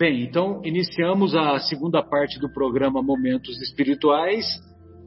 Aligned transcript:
Bem, 0.00 0.22
então 0.22 0.62
iniciamos 0.64 1.34
a 1.34 1.58
segunda 1.58 2.02
parte 2.02 2.40
do 2.40 2.50
programa 2.50 3.02
Momentos 3.02 3.60
Espirituais, 3.60 4.46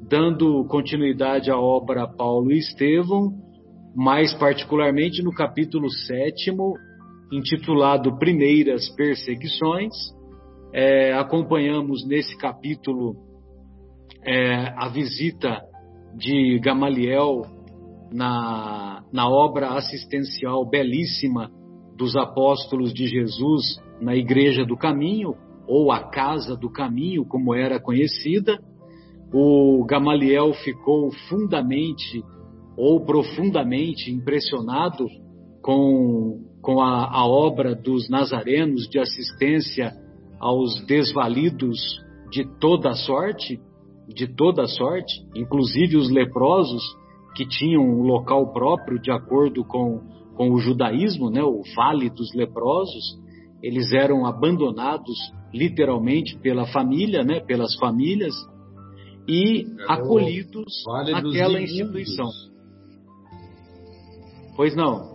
dando 0.08 0.64
continuidade 0.66 1.50
à 1.50 1.58
obra 1.58 2.08
Paulo 2.08 2.52
e 2.52 2.60
Estevão, 2.60 3.34
mais 3.96 4.36
particularmente 4.36 5.24
no 5.24 5.34
capítulo 5.34 5.90
sétimo, 5.90 6.76
intitulado 7.32 8.20
Primeiras 8.20 8.88
Perseguições. 8.90 9.92
É, 10.72 11.12
acompanhamos 11.14 12.08
nesse 12.08 12.38
capítulo 12.38 13.16
é, 14.24 14.76
a 14.78 14.90
visita 14.90 15.60
de 16.16 16.60
Gamaliel 16.60 17.42
na, 18.12 19.04
na 19.12 19.28
obra 19.28 19.70
assistencial 19.70 20.64
belíssima 20.70 21.50
dos 21.98 22.16
apóstolos 22.16 22.94
de 22.94 23.08
Jesus 23.08 23.82
na 24.04 24.16
Igreja 24.16 24.66
do 24.66 24.78
Caminho, 24.78 25.36
ou 25.68 25.92
a 25.92 26.10
Casa 26.10 26.56
do 26.56 26.70
Caminho, 26.70 27.26
como 27.26 27.56
era 27.56 27.80
conhecida. 27.80 28.60
O 29.34 29.84
Gamaliel 29.86 30.54
ficou 30.54 31.12
fundamente 31.30 32.24
ou 32.76 33.02
profundamente 33.06 34.12
impressionado 34.12 35.08
com, 35.62 36.42
com 36.62 36.82
a, 36.82 37.06
a 37.06 37.26
obra 37.26 37.76
dos 37.76 38.10
nazarenos 38.10 38.88
de 38.90 39.00
assistência 39.00 39.94
aos 40.40 40.84
desvalidos 40.86 41.80
de 42.32 42.46
toda 42.60 42.94
sorte, 42.94 43.60
de 44.08 44.28
toda 44.28 44.68
sorte, 44.68 45.14
inclusive 45.36 45.96
os 45.96 46.10
leprosos 46.10 46.84
que 47.36 47.48
tinham 47.48 47.84
um 47.84 48.04
local 48.04 48.52
próprio 48.52 49.00
de 49.00 49.12
acordo 49.12 49.64
com, 49.64 50.02
com 50.36 50.52
o 50.52 50.60
judaísmo, 50.60 51.30
né, 51.30 51.44
o 51.44 51.62
Vale 51.76 52.10
dos 52.10 52.34
Leprosos, 52.34 53.23
eles 53.64 53.94
eram 53.94 54.26
abandonados 54.26 55.18
literalmente 55.54 56.38
pela 56.40 56.68
família, 56.68 57.24
né, 57.24 57.40
pelas 57.40 57.74
famílias, 57.76 58.34
e 59.28 59.66
Era 59.80 59.94
acolhidos 59.94 60.84
vale 60.86 61.12
naquela 61.14 61.62
instituição. 61.62 62.28
Pois 64.56 64.76
não? 64.76 65.14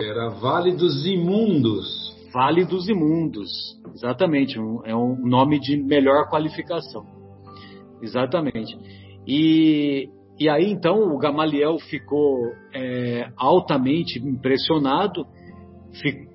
Era 0.00 0.28
Vale 0.30 0.76
dos 0.76 1.06
Imundos. 1.06 2.08
Vale 2.32 2.64
dos 2.64 2.88
Imundos, 2.88 3.50
exatamente, 3.94 4.58
um, 4.58 4.84
é 4.84 4.94
um 4.94 5.16
nome 5.26 5.58
de 5.60 5.76
melhor 5.76 6.28
qualificação. 6.28 7.06
Exatamente. 8.02 8.76
E 9.26 10.08
e 10.38 10.48
aí 10.48 10.70
então 10.70 11.12
o 11.12 11.18
Gamaliel 11.18 11.78
ficou 11.78 12.52
é, 12.72 13.28
altamente 13.36 14.20
impressionado, 14.20 15.26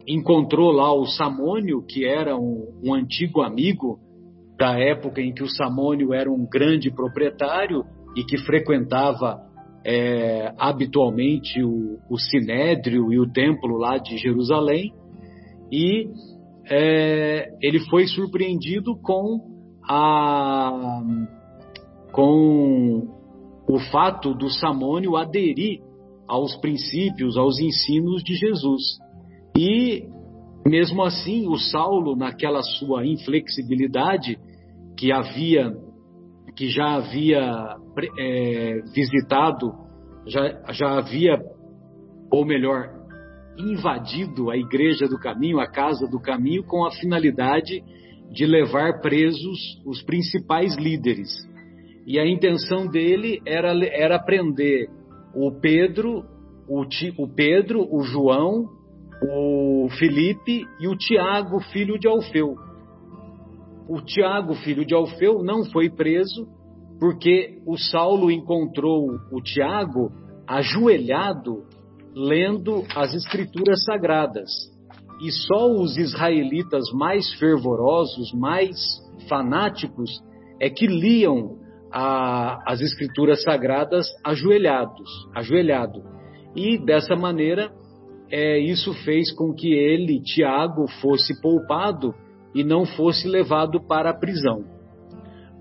encontrou 0.07 0.71
lá 0.71 0.93
o 0.93 1.05
Samônio, 1.05 1.83
que 1.85 2.05
era 2.05 2.35
um, 2.35 2.79
um, 2.83 2.93
antigo 2.93 3.41
amigo 3.41 3.99
da 4.57 4.77
época 4.77 5.21
em 5.21 5.33
que 5.33 5.43
o 5.43 5.49
Samônio 5.49 6.13
era 6.13 6.31
um 6.31 6.45
grande 6.45 6.91
proprietário 6.91 7.83
e 8.15 8.23
que 8.23 8.37
frequentava 8.37 9.41
é, 9.85 10.53
habitualmente 10.57 11.61
o, 11.63 11.99
o 12.09 12.17
Sinédrio 12.17 13.11
e 13.11 13.19
o 13.19 13.31
templo 13.31 13.77
lá 13.77 13.97
de 13.97 14.17
Jerusalém, 14.17 14.93
e 15.71 16.07
é, 16.69 17.49
ele 17.61 17.79
foi 17.89 18.07
surpreendido 18.07 18.95
com 19.01 19.41
a 19.87 21.01
com 22.11 23.07
o 23.67 23.79
fato 23.91 24.35
do 24.35 24.49
Samônio 24.49 25.17
aderir 25.17 25.81
aos 26.27 26.55
princípios, 26.57 27.37
aos 27.37 27.59
ensinos 27.59 28.23
de 28.23 28.35
Jesus. 28.35 29.02
E, 29.57 30.07
mesmo 30.65 31.03
assim, 31.03 31.47
o 31.47 31.57
Saulo, 31.57 32.15
naquela 32.15 32.61
sua 32.61 33.05
inflexibilidade, 33.05 34.37
que 34.97 35.11
havia, 35.11 35.71
que 36.55 36.69
já 36.69 36.95
havia 36.95 37.75
é, 38.17 38.81
visitado, 38.93 39.71
já, 40.27 40.61
já 40.71 40.97
havia, 40.97 41.39
ou 42.31 42.45
melhor, 42.45 42.89
invadido 43.57 44.49
a 44.49 44.57
igreja 44.57 45.07
do 45.07 45.19
caminho, 45.19 45.59
a 45.59 45.67
casa 45.67 46.07
do 46.07 46.19
caminho, 46.19 46.63
com 46.63 46.85
a 46.85 46.91
finalidade 46.91 47.83
de 48.31 48.45
levar 48.45 48.99
presos 48.99 49.81
os 49.85 50.01
principais 50.03 50.75
líderes. 50.75 51.29
E 52.05 52.19
a 52.19 52.27
intenção 52.27 52.87
dele 52.87 53.39
era, 53.45 53.73
era 53.85 54.19
prender 54.19 54.89
o 55.35 55.51
Pedro, 55.51 56.23
o, 56.67 56.83
o 57.17 57.27
Pedro, 57.27 57.87
o 57.89 58.01
João, 58.03 58.69
o 59.29 59.89
Felipe 59.97 60.65
e 60.79 60.87
o 60.87 60.95
Tiago, 60.95 61.59
filho 61.71 61.97
de 61.97 62.07
Alfeu. 62.07 62.55
O 63.87 64.01
Tiago, 64.01 64.53
filho 64.55 64.85
de 64.85 64.93
Alfeu, 64.93 65.43
não 65.43 65.65
foi 65.65 65.89
preso 65.89 66.47
porque 66.99 67.61
o 67.65 67.77
Saulo 67.77 68.31
encontrou 68.31 69.19
o 69.31 69.41
Tiago 69.41 70.11
ajoelhado 70.47 71.63
lendo 72.15 72.83
as 72.95 73.13
escrituras 73.13 73.83
sagradas. 73.83 74.49
E 75.21 75.31
só 75.31 75.71
os 75.71 75.97
israelitas 75.97 76.91
mais 76.93 77.33
fervorosos, 77.33 78.31
mais 78.33 78.77
fanáticos, 79.27 80.09
é 80.59 80.69
que 80.69 80.85
liam 80.85 81.57
a, 81.91 82.71
as 82.71 82.81
escrituras 82.81 83.43
sagradas 83.43 84.07
ajoelhados, 84.23 85.09
ajoelhado. 85.35 86.03
E 86.55 86.77
dessa 86.77 87.15
maneira, 87.15 87.71
é, 88.35 88.57
isso 88.57 88.91
fez 89.05 89.31
com 89.31 89.53
que 89.53 89.71
ele, 89.71 90.19
Tiago, 90.19 90.87
fosse 90.99 91.39
poupado 91.39 92.15
e 92.55 92.63
não 92.63 92.83
fosse 92.83 93.27
levado 93.27 93.79
para 93.79 94.09
a 94.09 94.17
prisão. 94.17 94.63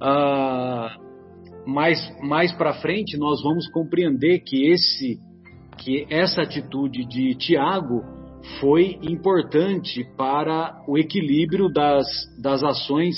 Ah, 0.00 0.96
mais 1.66 1.98
mais 2.22 2.50
para 2.50 2.72
frente, 2.72 3.18
nós 3.18 3.42
vamos 3.42 3.70
compreender 3.70 4.38
que 4.38 4.70
esse 4.70 5.18
que 5.76 6.06
essa 6.08 6.40
atitude 6.40 7.04
de 7.04 7.34
Tiago 7.34 8.02
foi 8.58 8.98
importante 9.02 10.02
para 10.16 10.82
o 10.88 10.96
equilíbrio 10.96 11.68
das, 11.68 12.06
das 12.42 12.62
ações 12.64 13.16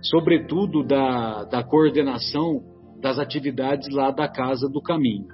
sobretudo 0.00 0.82
da, 0.82 1.44
da 1.44 1.62
coordenação 1.62 2.62
das 3.02 3.18
atividades 3.18 3.86
lá 3.92 4.10
da 4.10 4.28
Casa 4.28 4.66
do 4.66 4.80
Caminho. 4.80 5.26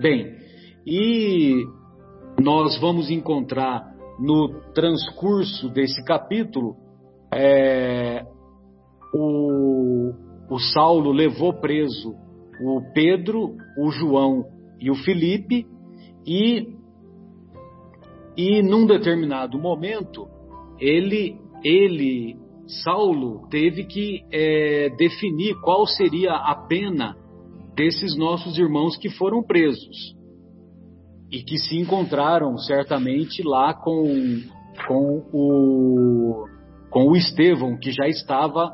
Bem, 0.00 0.36
e 0.84 1.64
nós 2.40 2.78
vamos 2.80 3.10
encontrar 3.10 3.94
no 4.18 4.60
transcurso 4.72 5.68
desse 5.68 6.04
capítulo 6.04 6.76
é, 7.32 8.24
o, 9.12 10.12
o 10.50 10.58
Saulo 10.58 11.10
levou 11.10 11.52
preso 11.54 12.14
o 12.60 12.80
Pedro, 12.92 13.56
o 13.76 13.90
João 13.90 14.44
e 14.80 14.90
o 14.90 14.94
Felipe 14.94 15.66
e 16.26 16.74
e 18.36 18.62
num 18.62 18.86
determinado 18.86 19.58
momento 19.58 20.28
ele 20.78 21.38
ele 21.62 22.36
Saulo 22.84 23.46
teve 23.48 23.84
que 23.84 24.24
é, 24.32 24.90
definir 24.96 25.54
qual 25.60 25.86
seria 25.86 26.32
a 26.32 26.54
pena 26.54 27.16
desses 27.74 28.16
nossos 28.16 28.58
irmãos 28.58 28.96
que 28.96 29.10
foram 29.10 29.42
presos 29.42 30.14
e 31.30 31.42
que 31.42 31.58
se 31.58 31.76
encontraram 31.76 32.56
certamente 32.58 33.42
lá 33.42 33.74
com, 33.74 34.04
com 34.86 35.22
o 35.32 36.44
com 36.90 37.08
o 37.08 37.16
Estevão 37.16 37.76
que 37.76 37.90
já 37.90 38.06
estava 38.06 38.70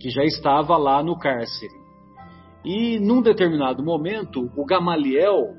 que 0.00 0.08
já 0.08 0.24
estava 0.24 0.78
lá 0.78 1.02
no 1.02 1.18
cárcere. 1.18 1.74
E 2.64 2.98
num 2.98 3.20
determinado 3.20 3.84
momento, 3.84 4.50
o 4.56 4.64
Gamaliel 4.64 5.54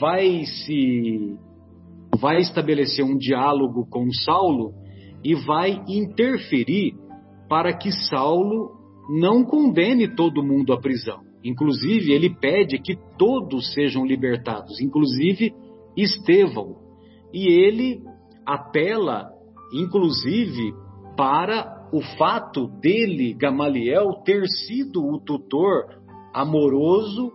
vai 0.00 0.44
se 0.44 1.36
vai 2.18 2.40
estabelecer 2.40 3.04
um 3.04 3.16
diálogo 3.16 3.86
com 3.90 4.10
Saulo 4.12 4.72
e 5.24 5.34
vai 5.34 5.82
interferir 5.88 6.94
para 7.48 7.76
que 7.76 7.90
Saulo 7.92 8.70
não 9.20 9.44
condene 9.44 10.14
todo 10.14 10.42
mundo 10.42 10.72
à 10.72 10.80
prisão. 10.80 11.20
Inclusive, 11.44 12.12
ele 12.12 12.30
pede 12.30 12.78
que 12.78 12.96
todos 13.18 13.72
sejam 13.74 14.06
libertados, 14.06 14.80
inclusive 14.80 15.52
Estevão. 15.96 16.76
E 17.32 17.46
ele 17.46 18.02
apela, 18.46 19.30
inclusive, 19.72 20.72
para 21.16 21.88
o 21.92 22.00
fato 22.16 22.68
dele, 22.80 23.34
Gamaliel, 23.34 24.22
ter 24.24 24.46
sido 24.46 25.04
o 25.04 25.20
tutor 25.20 25.84
amoroso 26.34 27.32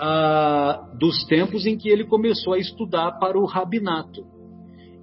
ah, 0.00 0.90
dos 0.98 1.24
tempos 1.24 1.66
em 1.66 1.76
que 1.76 1.88
ele 1.88 2.04
começou 2.04 2.52
a 2.52 2.58
estudar 2.58 3.12
para 3.18 3.38
o 3.38 3.46
rabinato. 3.46 4.22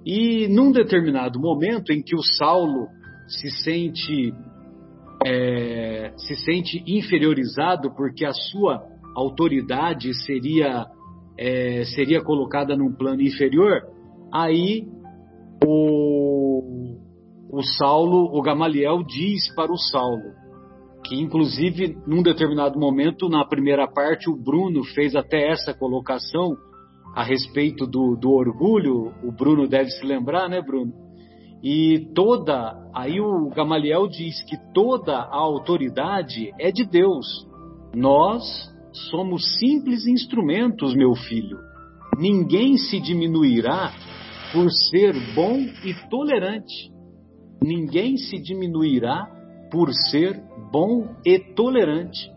E 0.04 0.46
num 0.48 0.70
determinado 0.70 1.40
momento 1.40 1.92
em 1.92 2.00
que 2.00 2.14
o 2.14 2.22
Saulo 2.22 2.86
se 3.26 3.50
sente 3.50 4.32
é, 5.24 6.12
se 6.16 6.36
sente 6.36 6.82
inferiorizado 6.86 7.92
porque 7.96 8.24
a 8.24 8.32
sua 8.32 8.82
autoridade 9.14 10.14
seria 10.24 10.86
é, 11.38 11.84
seria 11.94 12.22
colocada 12.22 12.76
num 12.76 12.92
plano 12.92 13.22
inferior, 13.22 13.82
aí 14.32 14.86
o, 15.64 16.96
o 17.50 17.62
Saulo, 17.62 18.36
o 18.36 18.42
Gamaliel 18.42 19.02
diz 19.02 19.54
para 19.54 19.72
o 19.72 19.76
Saulo, 19.76 20.32
que 21.04 21.20
inclusive 21.20 21.96
num 22.06 22.22
determinado 22.22 22.78
momento, 22.78 23.28
na 23.28 23.44
primeira 23.44 23.86
parte, 23.86 24.30
o 24.30 24.36
Bruno 24.36 24.84
fez 24.84 25.14
até 25.14 25.50
essa 25.50 25.72
colocação 25.74 26.56
a 27.14 27.22
respeito 27.22 27.86
do, 27.86 28.14
do 28.16 28.30
orgulho, 28.32 29.12
o 29.24 29.32
Bruno 29.32 29.66
deve 29.66 29.90
se 29.90 30.04
lembrar, 30.04 30.48
né, 30.48 30.60
Bruno? 30.60 30.92
E 31.62 32.10
toda, 32.14 32.76
aí 32.94 33.20
o 33.20 33.48
Gamaliel 33.48 34.06
diz 34.06 34.42
que 34.44 34.56
toda 34.74 35.16
a 35.16 35.36
autoridade 35.36 36.52
é 36.60 36.70
de 36.70 36.84
Deus. 36.84 37.26
Nós 37.94 38.44
somos 39.10 39.58
simples 39.58 40.06
instrumentos, 40.06 40.94
meu 40.94 41.14
filho. 41.14 41.58
Ninguém 42.18 42.76
se 42.76 42.98
diminuirá 42.98 43.92
por 44.52 44.70
ser 44.70 45.14
bom 45.34 45.58
e 45.84 45.94
tolerante. 46.08 46.90
Ninguém 47.62 48.16
se 48.16 48.38
diminuirá 48.38 49.26
por 49.70 49.92
ser 49.92 50.40
bom 50.70 51.14
e 51.24 51.38
tolerante. 51.38 52.30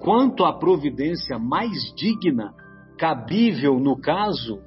Quanto 0.00 0.44
à 0.44 0.52
providência 0.52 1.38
mais 1.38 1.70
digna, 1.96 2.52
cabível 2.98 3.78
no 3.78 4.00
caso, 4.00 4.60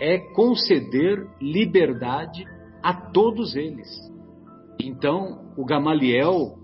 é 0.00 0.18
conceder 0.34 1.26
liberdade 1.40 2.44
a 2.82 2.94
todos 2.94 3.56
eles. 3.56 3.88
Então, 4.80 5.52
o 5.56 5.64
Gamaliel, 5.64 6.54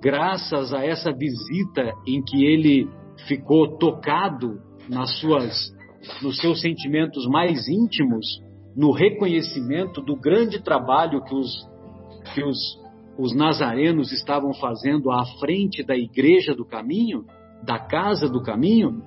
graças 0.00 0.72
a 0.72 0.84
essa 0.84 1.12
visita 1.12 1.92
em 2.06 2.22
que 2.22 2.44
ele 2.44 2.88
ficou 3.26 3.76
tocado 3.78 4.60
nas 4.88 5.18
suas 5.18 5.74
nos 6.22 6.38
seus 6.38 6.60
sentimentos 6.60 7.26
mais 7.26 7.66
íntimos, 7.66 8.24
no 8.76 8.92
reconhecimento 8.92 10.00
do 10.00 10.14
grande 10.14 10.62
trabalho 10.62 11.22
que 11.22 11.34
os 11.34 11.66
que 12.34 12.42
os, 12.42 12.58
os 13.18 13.34
nazarenos 13.34 14.12
estavam 14.12 14.52
fazendo 14.54 15.10
à 15.10 15.24
frente 15.38 15.82
da 15.84 15.96
igreja 15.96 16.54
do 16.54 16.64
caminho, 16.64 17.24
da 17.64 17.78
casa 17.78 18.28
do 18.28 18.42
caminho, 18.42 19.02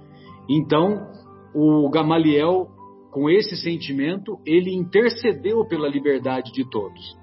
então 0.49 1.07
o 1.53 1.89
Gamaliel, 1.89 2.67
com 3.11 3.29
esse 3.29 3.55
sentimento, 3.55 4.39
ele 4.45 4.73
intercedeu 4.73 5.65
pela 5.65 5.87
liberdade 5.87 6.51
de 6.51 6.67
todos. 6.69 7.17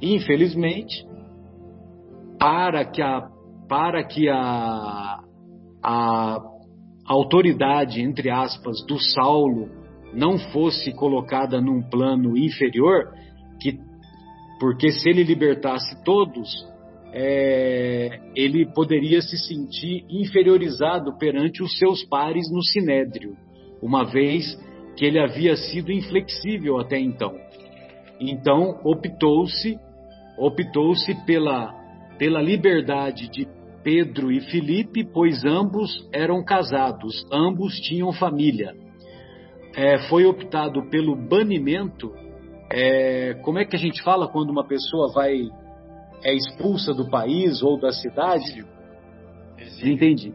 Infelizmente, 0.00 1.06
para 2.38 2.84
que 2.84 3.02
a, 3.02 3.28
para 3.68 4.04
que 4.04 4.28
a, 4.28 5.20
a 5.82 6.38
autoridade, 7.06 8.00
entre 8.00 8.30
aspas, 8.30 8.84
do 8.86 8.98
Saulo 8.98 9.68
não 10.14 10.38
fosse 10.38 10.92
colocada 10.92 11.60
num 11.60 11.82
plano 11.82 12.36
inferior, 12.36 13.12
que 13.60 13.78
porque 14.60 14.92
se 14.92 15.08
ele 15.08 15.24
libertasse 15.24 16.04
todos, 16.04 16.48
é, 17.12 18.20
ele 18.36 18.64
poderia 18.72 19.20
se 19.20 19.36
sentir 19.36 20.04
inferiorizado 20.08 21.18
perante 21.18 21.62
os 21.62 21.76
seus 21.78 22.04
pares 22.04 22.50
no 22.50 22.62
sinédrio, 22.62 23.36
uma 23.82 24.04
vez 24.04 24.56
que 24.96 25.04
ele 25.04 25.18
havia 25.18 25.56
sido 25.56 25.90
inflexível 25.90 26.78
até 26.78 26.98
então. 26.98 27.34
Então 28.20 28.80
optou-se 28.84 29.78
optou-se 30.38 31.14
pela 31.26 31.74
pela 32.18 32.40
liberdade 32.40 33.28
de 33.28 33.46
Pedro 33.82 34.30
e 34.30 34.40
Filipe, 34.40 35.04
pois 35.04 35.44
ambos 35.44 36.08
eram 36.12 36.44
casados, 36.44 37.26
ambos 37.32 37.74
tinham 37.80 38.12
família. 38.12 38.74
É, 39.74 39.98
foi 40.08 40.24
optado 40.24 40.88
pelo 40.90 41.16
banimento 41.16 42.12
é, 42.74 43.34
como 43.42 43.58
é 43.58 43.66
que 43.66 43.76
a 43.76 43.78
gente 43.78 44.02
fala 44.02 44.26
quando 44.26 44.48
uma 44.48 44.66
pessoa 44.66 45.12
vai 45.12 45.42
é 46.24 46.34
expulsa 46.34 46.94
do 46.94 47.10
país 47.10 47.62
ou 47.62 47.78
da 47.78 47.92
cidade? 47.92 48.64
Exílio. 49.58 49.94
Entendi. 49.94 50.34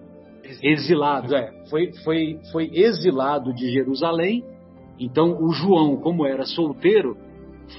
Exilado, 0.61 1.35
é. 1.35 1.51
Foi, 1.69 1.91
foi, 2.03 2.39
foi 2.51 2.69
exilado 2.71 3.53
de 3.53 3.71
Jerusalém. 3.71 4.43
Então, 4.99 5.37
o 5.41 5.51
João, 5.51 5.97
como 5.97 6.27
era 6.27 6.45
solteiro, 6.45 7.17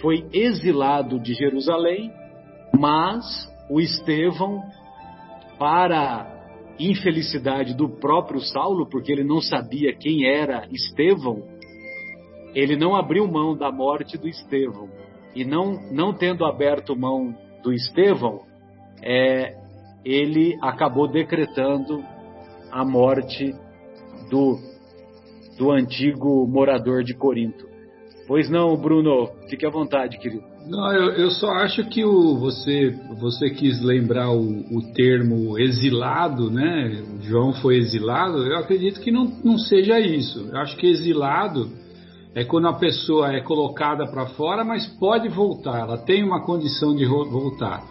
foi 0.01 0.27
exilado 0.33 1.21
de 1.21 1.35
Jerusalém, 1.35 2.13
mas 2.77 3.25
o 3.71 3.81
Estevão, 3.81 4.61
para 5.59 6.39
infelicidade 6.79 7.75
do 7.75 7.89
próprio 7.89 8.41
Saulo, 8.41 8.89
porque 8.89 9.11
ele 9.11 9.25
não 9.25 9.41
sabia 9.41 9.93
quem 9.93 10.27
era 10.27 10.67
Estevão, 10.71 11.43
ele 12.55 12.77
não 12.77 12.95
abriu 12.95 13.27
mão 13.27 13.57
da 13.57 13.71
morte 13.71 14.17
do 14.17 14.29
Estevão. 14.29 14.89
E 15.35 15.45
não, 15.45 15.73
não 15.93 16.13
tendo 16.15 16.45
aberto 16.45 16.97
mão 16.97 17.35
do 17.63 17.73
Estevão, 17.73 18.43
é, 19.03 19.57
ele 20.05 20.57
acabou 20.63 21.09
decretando 21.09 22.03
a 22.71 22.85
morte 22.85 23.55
do, 24.31 24.59
do 25.59 25.71
antigo 25.71 26.47
morador 26.47 27.03
de 27.03 27.15
Corinto. 27.15 27.67
Pois 28.29 28.51
não, 28.51 28.77
Bruno, 28.77 29.31
fique 29.49 29.65
à 29.65 29.71
vontade, 29.71 30.19
querido. 30.19 30.45
Não, 30.69 30.93
eu, 30.93 31.13
eu 31.13 31.31
só 31.31 31.49
acho 31.49 31.83
que 31.89 32.05
o, 32.05 32.37
você, 32.37 32.95
você 33.19 33.49
quis 33.49 33.83
lembrar 33.83 34.31
o, 34.31 34.61
o 34.71 34.93
termo 34.93 35.59
exilado, 35.59 36.51
né? 36.51 37.05
João 37.23 37.55
foi 37.55 37.79
exilado. 37.79 38.45
Eu 38.45 38.59
acredito 38.59 39.01
que 39.01 39.11
não, 39.11 39.25
não 39.43 39.57
seja 39.57 39.99
isso. 39.99 40.47
Eu 40.53 40.59
acho 40.59 40.77
que 40.77 40.87
exilado 40.87 41.71
é 42.35 42.45
quando 42.45 42.69
a 42.69 42.75
pessoa 42.75 43.33
é 43.33 43.41
colocada 43.41 44.07
para 44.07 44.27
fora, 44.27 44.63
mas 44.63 44.87
pode 44.99 45.27
voltar, 45.31 45.81
ela 45.81 45.97
tem 45.97 46.23
uma 46.23 46.45
condição 46.45 46.95
de 46.95 47.07
voltar. 47.07 47.83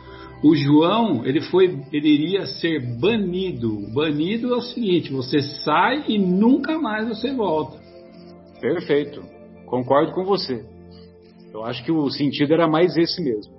O 0.44 0.56
João, 0.56 1.26
ele 1.26 1.42
foi, 1.42 1.80
ele 1.92 2.10
iria 2.10 2.46
ser 2.46 2.80
banido. 3.00 3.92
Banido 3.92 4.54
é 4.54 4.58
o 4.58 4.62
seguinte: 4.62 5.12
você 5.12 5.42
sai 5.42 6.04
e 6.08 6.20
nunca 6.20 6.78
mais 6.78 7.08
você 7.08 7.34
volta. 7.34 7.80
Perfeito, 8.62 9.37
concordo 9.68 10.14
com 10.14 10.24
você. 10.24 10.66
Eu 11.54 11.64
acho 11.64 11.84
que 11.84 11.92
o 11.92 12.10
sentido 12.10 12.54
era 12.54 12.68
mais 12.68 12.98
esse 12.98 13.24
mesmo. 13.24 13.54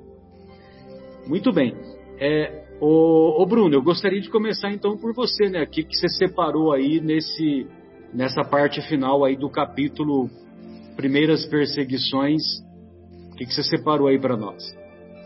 Muito 1.27 1.53
bem. 1.53 1.77
É, 2.19 2.65
o 2.81 3.47
Bruno, 3.47 3.75
eu 3.75 3.83
gostaria 3.83 4.21
de 4.21 4.29
começar 4.29 4.73
então 4.73 4.97
por 4.97 5.15
você, 5.15 5.49
né? 5.49 5.63
O 5.63 5.71
que, 5.71 5.85
que 5.85 5.97
você 5.97 6.09
separou 6.09 6.73
aí 6.73 7.01
nesse, 7.01 7.67
nessa 8.13 8.43
parte 8.43 8.81
final 8.83 9.25
aí 9.25 9.37
do 9.37 9.49
capítulo 9.49 10.29
primeiras 10.99 11.47
perseguições. 11.47 12.43
O 13.33 13.37
que, 13.37 13.47
que 13.47 13.55
você 13.55 13.63
separou 13.63 14.09
aí 14.09 14.19
para 14.19 14.37
nós? 14.37 14.77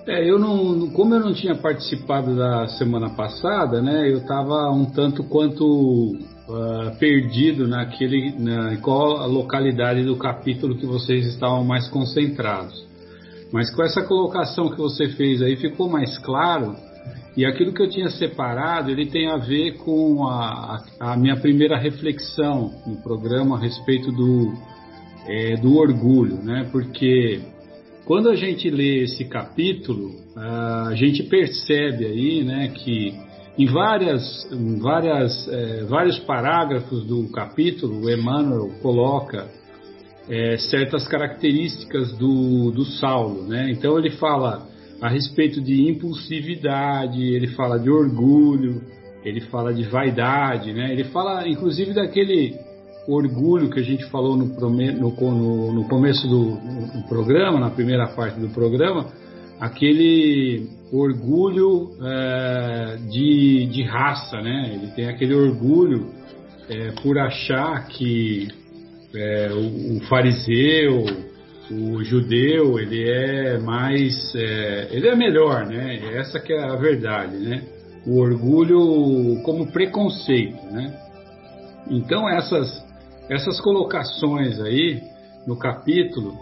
É, 0.07 0.29
eu 0.29 0.39
não, 0.39 0.91
como 0.91 1.15
eu 1.15 1.21
não 1.21 1.33
tinha 1.33 1.55
participado 1.55 2.37
da 2.37 2.67
semana 2.69 3.09
passada, 3.11 3.81
né, 3.81 4.11
eu 4.11 4.19
estava 4.19 4.71
um 4.71 4.85
tanto 4.85 5.25
quanto 5.25 6.19
uh, 6.53 6.99
perdido 6.99 7.67
naquele, 7.67 8.33
na 8.39 8.77
qual 8.79 9.19
a 9.19 9.27
localidade 9.27 10.05
do 10.05 10.17
capítulo 10.17 10.77
que 10.77 10.87
vocês 10.87 11.27
estavam 11.27 11.65
mais 11.65 11.89
concentrados. 11.89 12.87
Mas 13.53 13.75
com 13.75 13.83
essa 13.83 14.03
colocação 14.03 14.71
que 14.71 14.79
você 14.79 15.09
fez 15.11 15.43
aí 15.43 15.57
ficou 15.57 15.89
mais 15.89 16.19
claro 16.19 16.77
e 17.37 17.45
aquilo 17.45 17.73
que 17.73 17.83
eu 17.83 17.89
tinha 17.89 18.09
separado 18.11 18.91
ele 18.91 19.07
tem 19.07 19.29
a 19.31 19.37
ver 19.37 19.79
com 19.79 20.27
a, 20.27 20.83
a 21.01 21.17
minha 21.17 21.37
primeira 21.37 21.79
reflexão 21.79 22.71
no 22.87 22.97
programa 23.03 23.57
a 23.57 23.61
respeito 23.61 24.11
do 24.13 24.53
é, 25.27 25.57
do 25.57 25.77
orgulho, 25.77 26.37
né? 26.43 26.69
Porque 26.73 27.41
quando 28.05 28.29
a 28.29 28.35
gente 28.35 28.69
lê 28.69 29.05
esse 29.05 29.25
capítulo, 29.25 30.11
a 30.37 30.93
gente 30.95 31.23
percebe 31.23 32.05
aí, 32.05 32.43
né, 32.43 32.69
que 32.75 33.15
em 33.59 33.67
várias, 33.67 34.51
em 34.51 34.79
várias, 34.79 35.49
é, 35.49 35.85
vários 35.85 36.19
parágrafos 36.21 37.05
do 37.05 37.29
capítulo, 37.31 38.11
Emmanuel 38.11 38.71
coloca 38.81 39.47
é, 40.29 40.57
certas 40.57 41.07
características 41.07 42.13
do, 42.17 42.71
do 42.71 42.85
Saulo, 42.85 43.47
né? 43.47 43.71
Então 43.71 43.99
ele 43.99 44.11
fala 44.11 44.67
a 45.01 45.09
respeito 45.09 45.61
de 45.61 45.91
impulsividade, 45.91 47.21
ele 47.21 47.49
fala 47.49 47.79
de 47.79 47.91
orgulho, 47.91 48.81
ele 49.25 49.41
fala 49.43 49.75
de 49.75 49.83
vaidade, 49.85 50.73
né? 50.73 50.93
Ele 50.93 51.05
fala, 51.05 51.47
inclusive, 51.49 51.93
daquele 51.93 52.57
orgulho 53.07 53.69
que 53.69 53.81
a 53.81 53.83
gente 53.83 54.05
falou 54.07 54.37
no, 54.37 54.47
no, 54.47 55.73
no 55.73 55.89
começo 55.89 56.27
do 56.29 56.57
programa, 57.09 57.59
na 57.59 57.71
primeira 57.71 58.07
parte 58.09 58.39
do 58.39 58.49
programa, 58.51 59.07
aquele 59.62 60.66
orgulho 60.92 61.92
é, 62.02 62.97
de, 63.09 63.66
de 63.66 63.85
raça, 63.85 64.42
né? 64.42 64.73
Ele 64.75 64.88
tem 64.88 65.09
aquele 65.09 65.35
orgulho 65.35 66.11
é, 66.69 66.90
por 67.00 67.16
achar 67.16 67.87
que 67.87 68.49
é, 69.14 69.50
o, 69.52 69.99
o, 69.99 70.00
fariseu, 70.09 71.04
o 71.71 72.02
judeu, 72.02 72.76
ele 72.81 73.09
é 73.09 73.59
mais, 73.59 74.35
é, 74.35 74.88
ele 74.90 75.09
é 75.09 75.14
melhor, 75.14 75.64
né? 75.64 76.12
Essa 76.16 76.40
que 76.40 76.52
é 76.52 76.61
a 76.61 76.75
verdade, 76.75 77.37
né? 77.37 77.62
O 78.04 78.19
orgulho 78.19 79.40
como 79.45 79.71
preconceito, 79.71 80.61
né? 80.73 80.92
Então 81.88 82.28
essas 82.28 82.85
essas 83.31 83.61
colocações 83.61 84.61
aí 84.61 85.00
no 85.47 85.57
capítulo, 85.57 86.37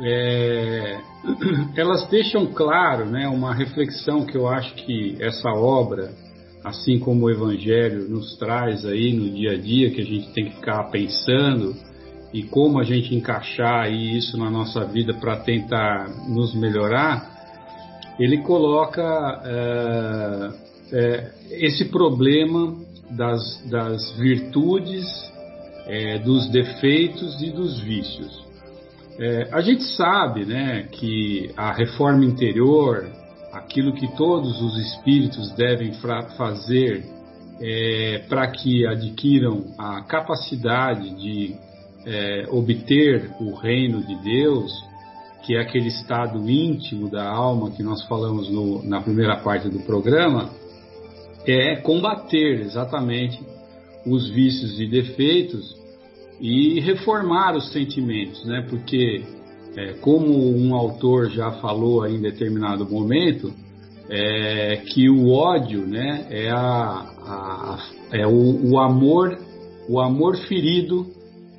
é, 0.00 1.00
elas 1.76 2.08
deixam 2.08 2.46
claro 2.46 3.06
né, 3.06 3.28
uma 3.28 3.54
reflexão 3.54 4.24
que 4.26 4.36
eu 4.36 4.48
acho 4.48 4.74
que 4.74 5.16
essa 5.20 5.50
obra, 5.50 6.12
assim 6.64 6.98
como 6.98 7.26
o 7.26 7.30
Evangelho 7.30 8.08
nos 8.08 8.36
traz 8.36 8.84
aí 8.84 9.12
no 9.12 9.30
dia 9.30 9.52
a 9.52 9.58
dia, 9.58 9.90
que 9.90 10.00
a 10.00 10.04
gente 10.04 10.32
tem 10.32 10.46
que 10.46 10.56
ficar 10.56 10.84
pensando 10.84 11.74
e 12.32 12.42
como 12.42 12.80
a 12.80 12.82
gente 12.82 13.14
encaixar 13.14 13.92
isso 13.92 14.36
na 14.36 14.50
nossa 14.50 14.84
vida 14.84 15.14
para 15.14 15.36
tentar 15.36 16.08
nos 16.28 16.52
melhorar, 16.52 17.32
ele 18.18 18.38
coloca 18.38 19.40
é, 19.44 20.50
é, 20.92 21.30
esse 21.50 21.84
problema 21.86 22.76
das, 23.10 23.62
das 23.70 24.10
virtudes, 24.16 25.04
é, 25.86 26.18
dos 26.18 26.48
defeitos 26.48 27.40
e 27.40 27.50
dos 27.50 27.78
vícios. 27.80 28.43
É, 29.18 29.48
a 29.52 29.60
gente 29.60 29.84
sabe 29.96 30.44
né, 30.44 30.88
que 30.90 31.50
a 31.56 31.72
reforma 31.72 32.24
interior, 32.24 33.08
aquilo 33.52 33.94
que 33.94 34.08
todos 34.16 34.60
os 34.60 34.76
espíritos 34.78 35.52
devem 35.52 35.92
fazer 36.36 37.04
é, 37.60 38.24
para 38.28 38.48
que 38.48 38.84
adquiram 38.84 39.66
a 39.78 40.02
capacidade 40.02 41.14
de 41.14 41.54
é, 42.04 42.46
obter 42.50 43.30
o 43.40 43.54
reino 43.54 44.02
de 44.02 44.16
Deus, 44.16 44.72
que 45.44 45.54
é 45.54 45.60
aquele 45.60 45.88
estado 45.88 46.50
íntimo 46.50 47.08
da 47.08 47.28
alma 47.28 47.70
que 47.70 47.82
nós 47.82 48.02
falamos 48.06 48.50
no, 48.50 48.82
na 48.82 49.00
primeira 49.00 49.36
parte 49.36 49.68
do 49.68 49.78
programa, 49.80 50.50
é 51.46 51.76
combater 51.76 52.62
exatamente 52.62 53.40
os 54.04 54.28
vícios 54.30 54.80
e 54.80 54.86
defeitos 54.86 55.83
e 56.40 56.80
reformar 56.80 57.56
os 57.56 57.72
sentimentos, 57.72 58.44
né? 58.44 58.66
Porque, 58.68 59.24
é, 59.76 59.94
como 59.94 60.32
um 60.56 60.74
autor 60.74 61.30
já 61.30 61.52
falou 61.52 62.06
em 62.06 62.20
determinado 62.20 62.88
momento, 62.88 63.52
é, 64.08 64.76
que 64.88 65.08
o 65.08 65.30
ódio, 65.30 65.86
né, 65.86 66.26
é, 66.30 66.50
a, 66.50 66.58
a 66.58 67.78
é 68.12 68.26
o, 68.26 68.70
o, 68.70 68.78
amor, 68.78 69.38
o 69.88 69.98
amor 70.00 70.36
ferido, 70.36 71.06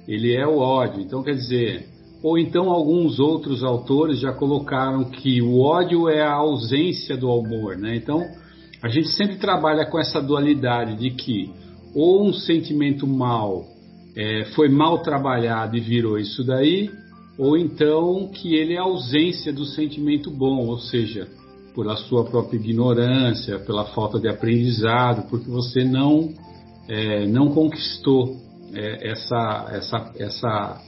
ele 0.08 0.34
é 0.34 0.46
o 0.48 0.60
ódio. 0.60 1.02
Então, 1.02 1.24
quer 1.24 1.34
dizer, 1.34 1.86
ou 2.24 2.38
então 2.38 2.70
alguns 2.70 3.20
outros 3.20 3.64
autores 3.64 4.20
já 4.20 4.32
colocaram 4.32 5.06
que 5.06 5.42
o 5.42 5.60
ódio 5.60 6.08
é 6.08 6.22
a 6.22 6.34
ausência 6.34 7.18
do 7.18 7.32
amor, 7.32 7.78
né? 7.78 7.96
Então, 7.96 8.22
a 8.82 8.88
gente 8.88 9.10
sempre 9.10 9.38
trabalha 9.38 9.86
com 9.86 10.00
essa 10.00 10.22
dualidade 10.22 10.96
de 10.98 11.10
que 11.12 11.52
ou 11.94 12.28
um 12.28 12.34
sentimento 12.34 13.08
mal 13.08 13.75
é, 14.16 14.46
foi 14.56 14.70
mal 14.70 15.00
trabalhado 15.00 15.76
e 15.76 15.82
virou 15.82 16.18
isso 16.18 16.44
daí, 16.44 16.90
ou 17.38 17.58
então 17.58 18.30
que 18.30 18.56
ele 18.56 18.74
é 18.74 18.78
ausência 18.78 19.52
do 19.52 19.66
sentimento 19.66 20.32
bom, 20.32 20.68
ou 20.68 20.80
seja, 20.80 21.28
por 21.74 21.90
a 21.90 21.98
sua 21.98 22.24
própria 22.24 22.58
ignorância, 22.58 23.60
pela 23.60 23.86
falta 23.86 24.18
de 24.20 24.30
aprendizado, 24.30 25.30
porque 25.30 25.50
você 25.50 25.84
não 25.84 26.34
é, 26.88 27.26
não 27.28 27.50
conquistou 27.50 28.38
é, 28.74 29.12
essa, 29.12 29.68
essa, 29.72 30.12
essa, 30.18 30.82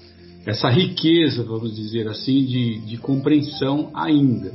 essa 0.45 0.69
riqueza, 0.69 1.43
vamos 1.43 1.75
dizer 1.75 2.07
assim, 2.07 2.45
de, 2.45 2.79
de 2.79 2.97
compreensão 2.97 3.91
ainda. 3.93 4.53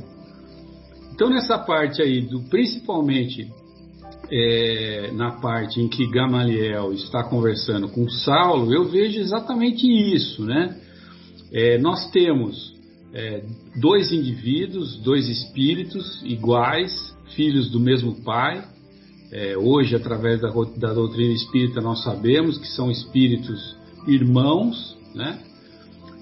Então 1.13 1.29
nessa 1.29 1.59
parte 1.59 2.01
aí, 2.01 2.21
do, 2.21 2.41
principalmente 2.49 3.51
é, 4.35 5.11
na 5.11 5.33
parte 5.33 5.79
em 5.79 5.87
que 5.87 6.07
Gamaliel 6.07 6.91
está 6.91 7.23
conversando 7.23 7.87
com 7.87 8.09
Saulo, 8.09 8.73
eu 8.73 8.85
vejo 8.85 9.19
exatamente 9.19 9.85
isso, 9.85 10.43
né? 10.43 10.75
É, 11.51 11.77
nós 11.77 12.09
temos 12.09 12.73
é, 13.13 13.43
dois 13.79 14.11
indivíduos, 14.11 14.97
dois 15.03 15.29
espíritos 15.29 16.23
iguais, 16.23 17.15
filhos 17.35 17.69
do 17.69 17.79
mesmo 17.79 18.23
pai. 18.23 18.63
É, 19.31 19.55
hoje, 19.55 19.95
através 19.95 20.41
da, 20.41 20.49
da 20.77 20.93
doutrina 20.93 21.33
espírita, 21.33 21.79
nós 21.79 22.03
sabemos 22.03 22.57
que 22.57 22.67
são 22.67 22.89
espíritos 22.89 23.77
irmãos, 24.07 24.97
né? 25.13 25.37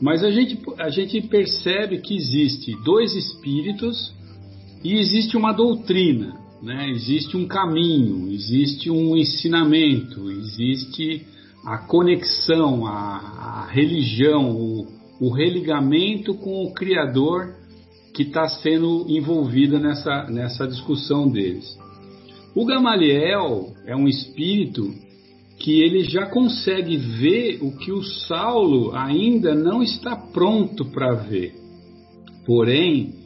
Mas 0.01 0.21
a 0.21 0.31
gente, 0.31 0.59
a 0.77 0.89
gente 0.89 1.21
percebe 1.21 1.99
que 1.99 2.13
existe 2.13 2.75
dois 2.83 3.15
espíritos 3.15 4.13
e 4.83 4.95
existe 4.97 5.37
uma 5.37 5.53
doutrina. 5.53 6.40
Né? 6.61 6.91
Existe 6.91 7.35
um 7.35 7.47
caminho, 7.47 8.31
existe 8.31 8.89
um 8.89 9.17
ensinamento, 9.17 10.29
existe 10.29 11.25
a 11.65 11.77
conexão, 11.77 12.85
a, 12.85 13.63
a 13.63 13.67
religião, 13.71 14.51
o, 14.51 14.87
o, 15.19 15.29
religamento 15.31 16.35
com 16.35 16.63
o 16.63 16.73
Criador 16.73 17.55
que 18.13 18.23
está 18.23 18.47
sendo 18.47 19.05
envolvido 19.07 19.79
nessa, 19.79 20.25
nessa 20.25 20.67
discussão 20.67 21.29
deles. 21.29 21.77
O 22.53 22.65
Gamaliel 22.65 23.73
é 23.85 23.95
um 23.95 24.07
espírito 24.07 24.93
que 25.57 25.81
ele 25.81 26.03
já 26.03 26.25
consegue 26.25 26.97
ver 26.97 27.59
o 27.61 27.71
que 27.77 27.91
o 27.91 28.03
Saulo 28.03 28.95
ainda 28.95 29.55
não 29.55 29.81
está 29.81 30.15
pronto 30.15 30.85
para 30.85 31.13
ver. 31.13 31.55
Porém, 32.45 33.20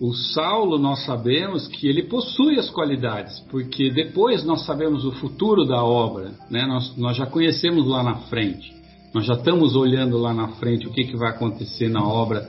o 0.00 0.12
Saulo, 0.12 0.78
nós 0.78 1.04
sabemos 1.06 1.66
que 1.68 1.88
ele 1.88 2.02
possui 2.02 2.58
as 2.58 2.68
qualidades, 2.68 3.40
porque 3.50 3.90
depois 3.90 4.44
nós 4.44 4.64
sabemos 4.66 5.04
o 5.06 5.12
futuro 5.12 5.64
da 5.64 5.82
obra, 5.82 6.32
né? 6.50 6.66
nós, 6.66 6.94
nós 6.96 7.16
já 7.16 7.24
conhecemos 7.26 7.86
lá 7.86 8.02
na 8.02 8.16
frente, 8.28 8.74
nós 9.14 9.24
já 9.24 9.32
estamos 9.32 9.74
olhando 9.74 10.18
lá 10.18 10.34
na 10.34 10.48
frente 10.48 10.86
o 10.86 10.92
que, 10.92 11.04
que 11.04 11.16
vai 11.16 11.30
acontecer 11.30 11.88
na 11.88 12.06
obra. 12.06 12.46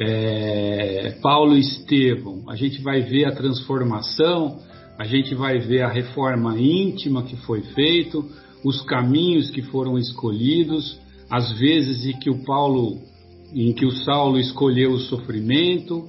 É, 0.00 1.16
Paulo 1.22 1.56
e 1.56 1.60
Estevão, 1.60 2.42
a 2.48 2.56
gente 2.56 2.82
vai 2.82 3.02
ver 3.02 3.26
a 3.26 3.32
transformação, 3.32 4.58
a 4.98 5.04
gente 5.04 5.36
vai 5.36 5.60
ver 5.60 5.82
a 5.82 5.88
reforma 5.88 6.58
íntima 6.58 7.22
que 7.22 7.36
foi 7.36 7.60
feito, 7.60 8.28
os 8.64 8.80
caminhos 8.80 9.50
que 9.50 9.62
foram 9.62 9.96
escolhidos, 9.96 10.98
as 11.30 11.52
vezes 11.52 12.04
em 12.04 12.18
que 12.18 12.28
o 12.28 12.44
Paulo, 12.44 12.98
em 13.54 13.72
que 13.72 13.86
o 13.86 13.92
Saulo 13.92 14.40
escolheu 14.40 14.90
o 14.90 14.98
sofrimento, 14.98 16.08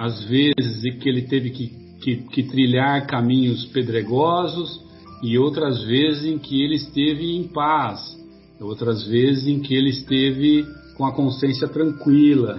às 0.00 0.24
vezes 0.24 0.82
em 0.82 0.98
que 0.98 1.06
ele 1.06 1.22
teve 1.22 1.50
que, 1.50 1.68
que, 2.00 2.16
que 2.28 2.42
trilhar 2.44 3.06
caminhos 3.06 3.66
pedregosos 3.66 4.80
e 5.22 5.36
outras 5.36 5.84
vezes 5.84 6.24
em 6.24 6.38
que 6.38 6.62
ele 6.62 6.76
esteve 6.76 7.36
em 7.36 7.46
paz, 7.46 8.00
outras 8.58 9.06
vezes 9.06 9.46
em 9.46 9.60
que 9.60 9.74
ele 9.74 9.90
esteve 9.90 10.66
com 10.96 11.04
a 11.04 11.12
consciência 11.12 11.68
tranquila, 11.68 12.58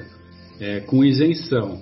é, 0.60 0.82
com 0.82 1.04
isenção. 1.04 1.82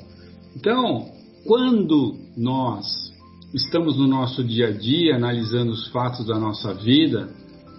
Então, 0.56 1.10
quando 1.46 2.16
nós 2.38 3.12
estamos 3.54 3.98
no 3.98 4.08
nosso 4.08 4.42
dia 4.42 4.68
a 4.68 4.72
dia 4.72 5.18
analisando 5.18 5.72
os 5.74 5.90
fatos 5.90 6.26
da 6.26 6.40
nossa 6.40 6.74
vida, 6.74 7.34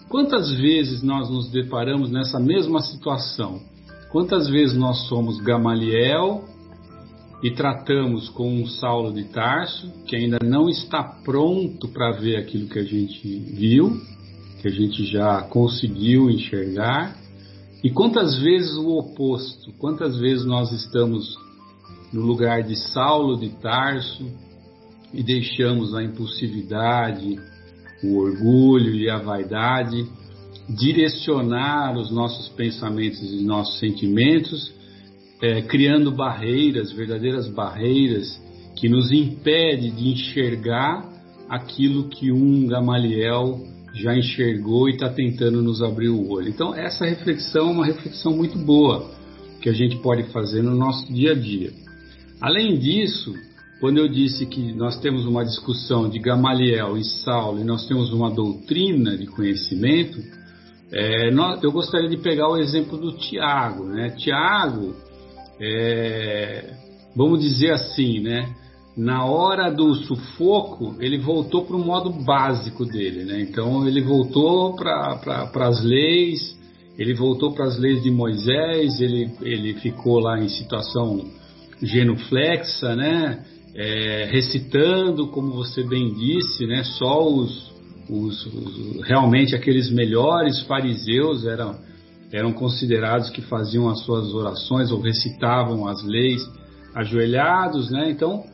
quantas 0.06 0.52
vezes 0.52 1.02
nós 1.02 1.30
nos 1.30 1.50
deparamos 1.50 2.10
nessa 2.10 2.38
mesma 2.38 2.82
situação? 2.82 3.62
Quantas 4.12 4.50
vezes 4.50 4.76
nós 4.76 5.08
somos 5.08 5.40
Gamaliel 5.40 6.44
e 7.42 7.50
tratamos 7.50 8.28
com 8.28 8.52
um 8.52 8.66
Saulo 8.66 9.12
de 9.12 9.24
Tarso, 9.24 9.90
que 10.06 10.14
ainda 10.14 10.38
não 10.44 10.68
está 10.68 11.02
pronto 11.02 11.88
para 11.88 12.12
ver 12.12 12.36
aquilo 12.36 12.68
que 12.68 12.78
a 12.78 12.84
gente 12.84 13.26
viu, 13.38 13.98
que 14.60 14.68
a 14.68 14.70
gente 14.70 15.04
já 15.06 15.42
conseguiu 15.42 16.30
enxergar. 16.30 17.16
E 17.82 17.90
quantas 17.90 18.38
vezes 18.38 18.76
o 18.76 18.90
oposto, 18.90 19.72
quantas 19.78 20.18
vezes 20.18 20.44
nós 20.44 20.70
estamos 20.70 21.34
no 22.12 22.20
lugar 22.20 22.62
de 22.62 22.76
Saulo 22.76 23.38
de 23.38 23.48
Tarso 23.60 24.30
e 25.14 25.22
deixamos 25.22 25.94
a 25.94 26.02
impulsividade, 26.02 27.40
o 28.04 28.18
orgulho 28.18 28.94
e 28.94 29.08
a 29.08 29.18
vaidade 29.18 30.06
direcionar 30.68 31.96
os 31.96 32.10
nossos 32.10 32.48
pensamentos 32.50 33.20
e 33.20 33.42
nossos 33.42 33.78
sentimentos 33.78 34.72
é, 35.42 35.62
criando 35.62 36.10
barreiras, 36.10 36.92
verdadeiras 36.92 37.48
barreiras, 37.48 38.40
que 38.76 38.88
nos 38.88 39.10
impede 39.10 39.90
de 39.90 40.08
enxergar 40.10 41.08
aquilo 41.48 42.08
que 42.08 42.30
um 42.30 42.66
Gamaliel 42.66 43.60
já 43.94 44.16
enxergou 44.16 44.88
e 44.88 44.92
está 44.92 45.08
tentando 45.08 45.60
nos 45.62 45.82
abrir 45.82 46.08
o 46.08 46.30
olho. 46.30 46.48
Então, 46.48 46.74
essa 46.74 47.04
reflexão 47.04 47.68
é 47.68 47.72
uma 47.72 47.86
reflexão 47.86 48.36
muito 48.36 48.58
boa 48.58 49.10
que 49.60 49.68
a 49.68 49.72
gente 49.72 49.96
pode 49.96 50.24
fazer 50.32 50.62
no 50.62 50.74
nosso 50.76 51.12
dia 51.12 51.32
a 51.32 51.34
dia. 51.34 51.72
Além 52.40 52.78
disso, 52.78 53.34
quando 53.80 53.98
eu 53.98 54.08
disse 54.08 54.46
que 54.46 54.72
nós 54.72 54.98
temos 55.00 55.26
uma 55.26 55.44
discussão 55.44 56.08
de 56.08 56.18
Gamaliel 56.18 56.96
e 56.96 57.04
Saulo 57.04 57.60
e 57.60 57.64
nós 57.64 57.86
temos 57.86 58.12
uma 58.12 58.30
doutrina 58.30 59.16
de 59.16 59.26
conhecimento, 59.26 60.22
é, 60.92 61.30
nós, 61.30 61.62
eu 61.62 61.72
gostaria 61.72 62.08
de 62.08 62.16
pegar 62.16 62.48
o 62.48 62.58
exemplo 62.58 62.96
do 62.96 63.12
Tiago. 63.16 63.84
Né? 63.84 64.10
Tiago 64.10 64.94
é, 65.60 66.74
vamos 67.14 67.40
dizer 67.40 67.72
assim, 67.72 68.20
né? 68.20 68.54
Na 68.96 69.24
hora 69.24 69.70
do 69.70 69.94
sufoco, 69.94 70.96
ele 71.00 71.18
voltou 71.18 71.64
para 71.64 71.76
o 71.76 71.84
modo 71.84 72.10
básico 72.10 72.84
dele, 72.84 73.24
né? 73.24 73.40
Então 73.40 73.86
ele 73.86 74.00
voltou 74.00 74.74
para 74.74 75.16
pra, 75.52 75.68
as 75.68 75.82
leis, 75.84 76.58
ele 76.98 77.14
voltou 77.14 77.52
para 77.52 77.66
as 77.66 77.78
leis 77.78 78.02
de 78.02 78.10
Moisés, 78.10 79.00
ele, 79.00 79.30
ele 79.42 79.74
ficou 79.74 80.18
lá 80.18 80.38
em 80.40 80.48
situação 80.48 81.24
genuflexa, 81.82 82.96
né? 82.96 83.44
É, 83.74 84.28
recitando, 84.30 85.28
como 85.28 85.52
você 85.52 85.84
bem 85.84 86.12
disse, 86.12 86.66
né? 86.66 86.82
Só 86.82 87.26
os, 87.26 87.72
os, 88.08 88.46
os, 88.46 89.06
realmente 89.06 89.54
aqueles 89.54 89.90
melhores 89.90 90.60
fariseus 90.62 91.46
eram, 91.46 91.76
eram 92.32 92.52
considerados 92.52 93.30
que 93.30 93.42
faziam 93.42 93.88
as 93.88 94.00
suas 94.04 94.32
orações 94.32 94.90
ou 94.90 95.00
recitavam 95.00 95.88
as 95.88 96.02
leis 96.02 96.42
ajoelhados, 96.94 97.90
né? 97.90 98.10
Então, 98.10 98.44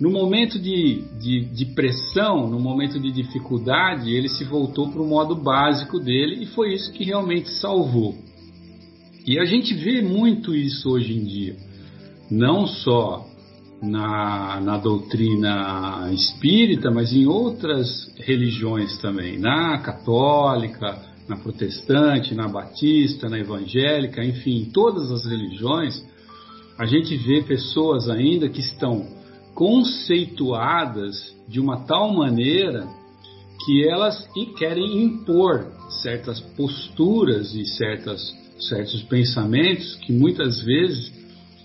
no 0.00 0.10
momento 0.10 0.58
de, 0.58 1.02
de, 1.20 1.44
de 1.44 1.66
pressão, 1.66 2.48
no 2.48 2.58
momento 2.58 2.98
de 2.98 3.12
dificuldade, 3.12 4.10
ele 4.10 4.28
se 4.28 4.44
voltou 4.44 4.90
para 4.90 5.00
o 5.00 5.06
modo 5.06 5.36
básico 5.36 6.00
dele 6.00 6.42
e 6.42 6.46
foi 6.46 6.74
isso 6.74 6.92
que 6.92 7.04
realmente 7.04 7.48
salvou. 7.50 8.14
E 9.26 9.38
a 9.38 9.44
gente 9.44 9.72
vê 9.72 10.02
muito 10.02 10.54
isso 10.54 10.90
hoje 10.90 11.16
em 11.16 11.24
dia, 11.24 11.56
não 12.30 12.66
só 12.66 13.24
na, 13.80 14.60
na 14.60 14.78
doutrina 14.78 16.10
espírita, 16.12 16.90
mas 16.90 17.12
em 17.12 17.26
outras 17.26 18.12
religiões 18.18 18.98
também, 18.98 19.38
na 19.38 19.78
católica, 19.78 21.13
na 21.28 21.36
protestante, 21.36 22.34
na 22.34 22.48
batista, 22.48 23.28
na 23.28 23.38
evangélica, 23.38 24.24
enfim, 24.24 24.62
em 24.62 24.64
todas 24.66 25.10
as 25.10 25.24
religiões, 25.24 26.04
a 26.78 26.86
gente 26.86 27.16
vê 27.16 27.42
pessoas 27.42 28.08
ainda 28.08 28.48
que 28.48 28.60
estão 28.60 29.06
conceituadas 29.54 31.34
de 31.48 31.60
uma 31.60 31.84
tal 31.86 32.12
maneira 32.12 32.86
que 33.64 33.88
elas 33.88 34.28
querem 34.58 35.02
impor 35.04 35.72
certas 36.02 36.40
posturas 36.40 37.54
e 37.54 37.64
certas, 37.64 38.20
certos 38.68 39.02
pensamentos 39.04 39.94
que 39.96 40.12
muitas 40.12 40.60
vezes 40.62 41.12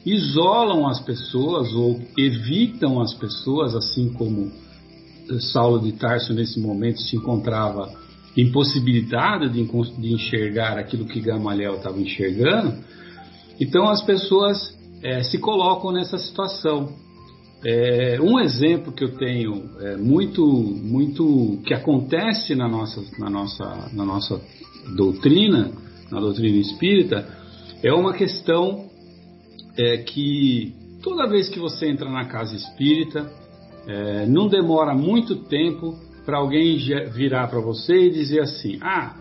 isolam 0.05 0.87
as 0.87 0.99
pessoas 1.01 1.73
ou 1.73 1.99
evitam 2.17 3.01
as 3.01 3.13
pessoas, 3.15 3.75
assim 3.75 4.13
como 4.13 4.51
Saulo 5.51 5.79
de 5.79 5.91
Tarso 5.93 6.33
nesse 6.33 6.59
momento 6.59 7.01
se 7.01 7.15
encontrava 7.15 7.91
impossibilitado 8.41 9.49
de, 9.49 9.63
de 9.63 10.13
enxergar 10.13 10.77
aquilo 10.77 11.05
que 11.05 11.19
Gamaliel 11.19 11.75
estava 11.75 11.99
enxergando. 11.99 12.77
Então 13.59 13.89
as 13.89 14.01
pessoas 14.03 14.77
é, 15.03 15.23
se 15.23 15.37
colocam 15.37 15.91
nessa 15.91 16.17
situação. 16.17 16.93
É, 17.65 18.17
um 18.21 18.39
exemplo 18.39 18.93
que 18.93 19.03
eu 19.03 19.17
tenho 19.17 19.69
é, 19.81 19.97
muito, 19.97 20.45
muito 20.45 21.59
que 21.65 21.73
acontece 21.73 22.55
na 22.55 22.69
nossa, 22.69 23.03
na, 23.17 23.29
nossa, 23.29 23.89
na 23.91 24.05
nossa 24.05 24.41
doutrina, 24.95 25.71
na 26.09 26.19
doutrina 26.19 26.57
espírita, 26.57 27.27
é 27.83 27.91
uma 27.93 28.13
questão 28.13 28.85
é, 29.77 29.97
que 29.97 30.73
toda 31.03 31.27
vez 31.27 31.49
que 31.49 31.59
você 31.59 31.89
entra 31.89 32.09
na 32.09 32.25
casa 32.25 32.55
espírita, 32.55 33.29
é, 33.87 34.25
não 34.25 34.47
demora 34.47 34.93
muito 34.93 35.35
tempo 35.35 35.97
para 36.29 36.37
alguém 36.37 36.77
virar 37.11 37.47
para 37.47 37.59
você 37.59 38.05
e 38.05 38.11
dizer 38.11 38.41
assim: 38.41 38.77
ah, 38.81 39.15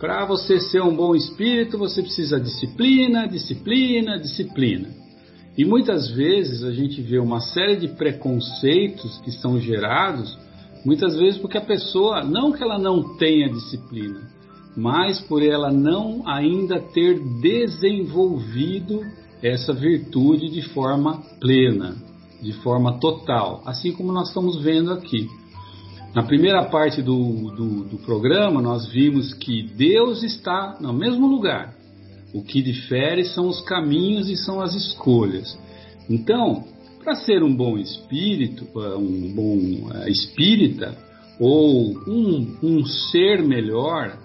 para 0.00 0.24
você 0.24 0.58
ser 0.58 0.82
um 0.82 0.96
bom 0.96 1.14
espírito, 1.14 1.76
você 1.76 2.00
precisa 2.00 2.40
disciplina, 2.40 3.28
disciplina, 3.28 4.18
disciplina. 4.18 4.88
E 5.58 5.64
muitas 5.64 6.10
vezes 6.10 6.64
a 6.64 6.72
gente 6.72 7.02
vê 7.02 7.18
uma 7.18 7.40
série 7.40 7.76
de 7.76 7.88
preconceitos 7.88 9.18
que 9.18 9.30
são 9.30 9.60
gerados, 9.60 10.38
muitas 10.86 11.14
vezes 11.18 11.38
porque 11.38 11.58
a 11.58 11.64
pessoa, 11.64 12.24
não 12.24 12.50
que 12.50 12.62
ela 12.62 12.78
não 12.78 13.14
tenha 13.18 13.50
disciplina, 13.50 14.22
mas 14.74 15.20
por 15.20 15.42
ela 15.42 15.70
não 15.70 16.26
ainda 16.26 16.80
ter 16.80 17.20
desenvolvido 17.42 19.02
essa 19.42 19.74
virtude 19.74 20.48
de 20.48 20.62
forma 20.62 21.22
plena, 21.38 21.94
de 22.40 22.54
forma 22.54 22.98
total, 22.98 23.62
assim 23.66 23.92
como 23.92 24.10
nós 24.10 24.28
estamos 24.28 24.62
vendo 24.62 24.90
aqui. 24.90 25.28
Na 26.14 26.22
primeira 26.22 26.64
parte 26.66 27.02
do, 27.02 27.50
do, 27.50 27.84
do 27.84 27.98
programa, 27.98 28.62
nós 28.62 28.86
vimos 28.86 29.34
que 29.34 29.64
Deus 29.64 30.22
está 30.22 30.78
no 30.80 30.92
mesmo 30.92 31.26
lugar, 31.26 31.74
o 32.32 32.40
que 32.42 32.62
difere 32.62 33.24
são 33.24 33.48
os 33.48 33.60
caminhos 33.62 34.28
e 34.28 34.36
são 34.36 34.60
as 34.60 34.74
escolhas. 34.74 35.58
Então, 36.08 36.64
para 37.02 37.16
ser 37.16 37.42
um 37.42 37.54
bom 37.54 37.76
espírito, 37.76 38.64
eh, 38.76 38.96
um 38.96 39.34
bom 39.34 39.90
eh, 39.92 40.10
espírita, 40.10 40.96
ou 41.40 41.98
um, 42.06 42.58
um 42.62 42.84
ser 42.84 43.42
melhor, 43.42 44.16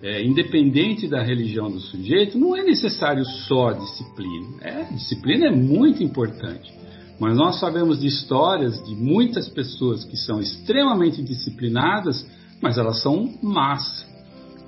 é, 0.00 0.22
independente 0.24 1.08
da 1.08 1.22
religião 1.22 1.70
do 1.70 1.80
sujeito, 1.80 2.38
não 2.38 2.56
é 2.56 2.62
necessário 2.62 3.24
só 3.24 3.72
disciplina. 3.72 4.46
É, 4.60 4.84
disciplina 4.92 5.46
é 5.46 5.50
muito 5.50 6.02
importante. 6.02 6.72
Mas 7.22 7.36
nós 7.36 7.60
sabemos 7.60 8.00
de 8.00 8.08
histórias 8.08 8.84
de 8.84 8.96
muitas 8.96 9.48
pessoas 9.48 10.04
que 10.04 10.16
são 10.16 10.40
extremamente 10.40 11.22
disciplinadas, 11.22 12.26
mas 12.60 12.78
elas 12.78 13.00
são 13.00 13.32
más. 13.40 14.04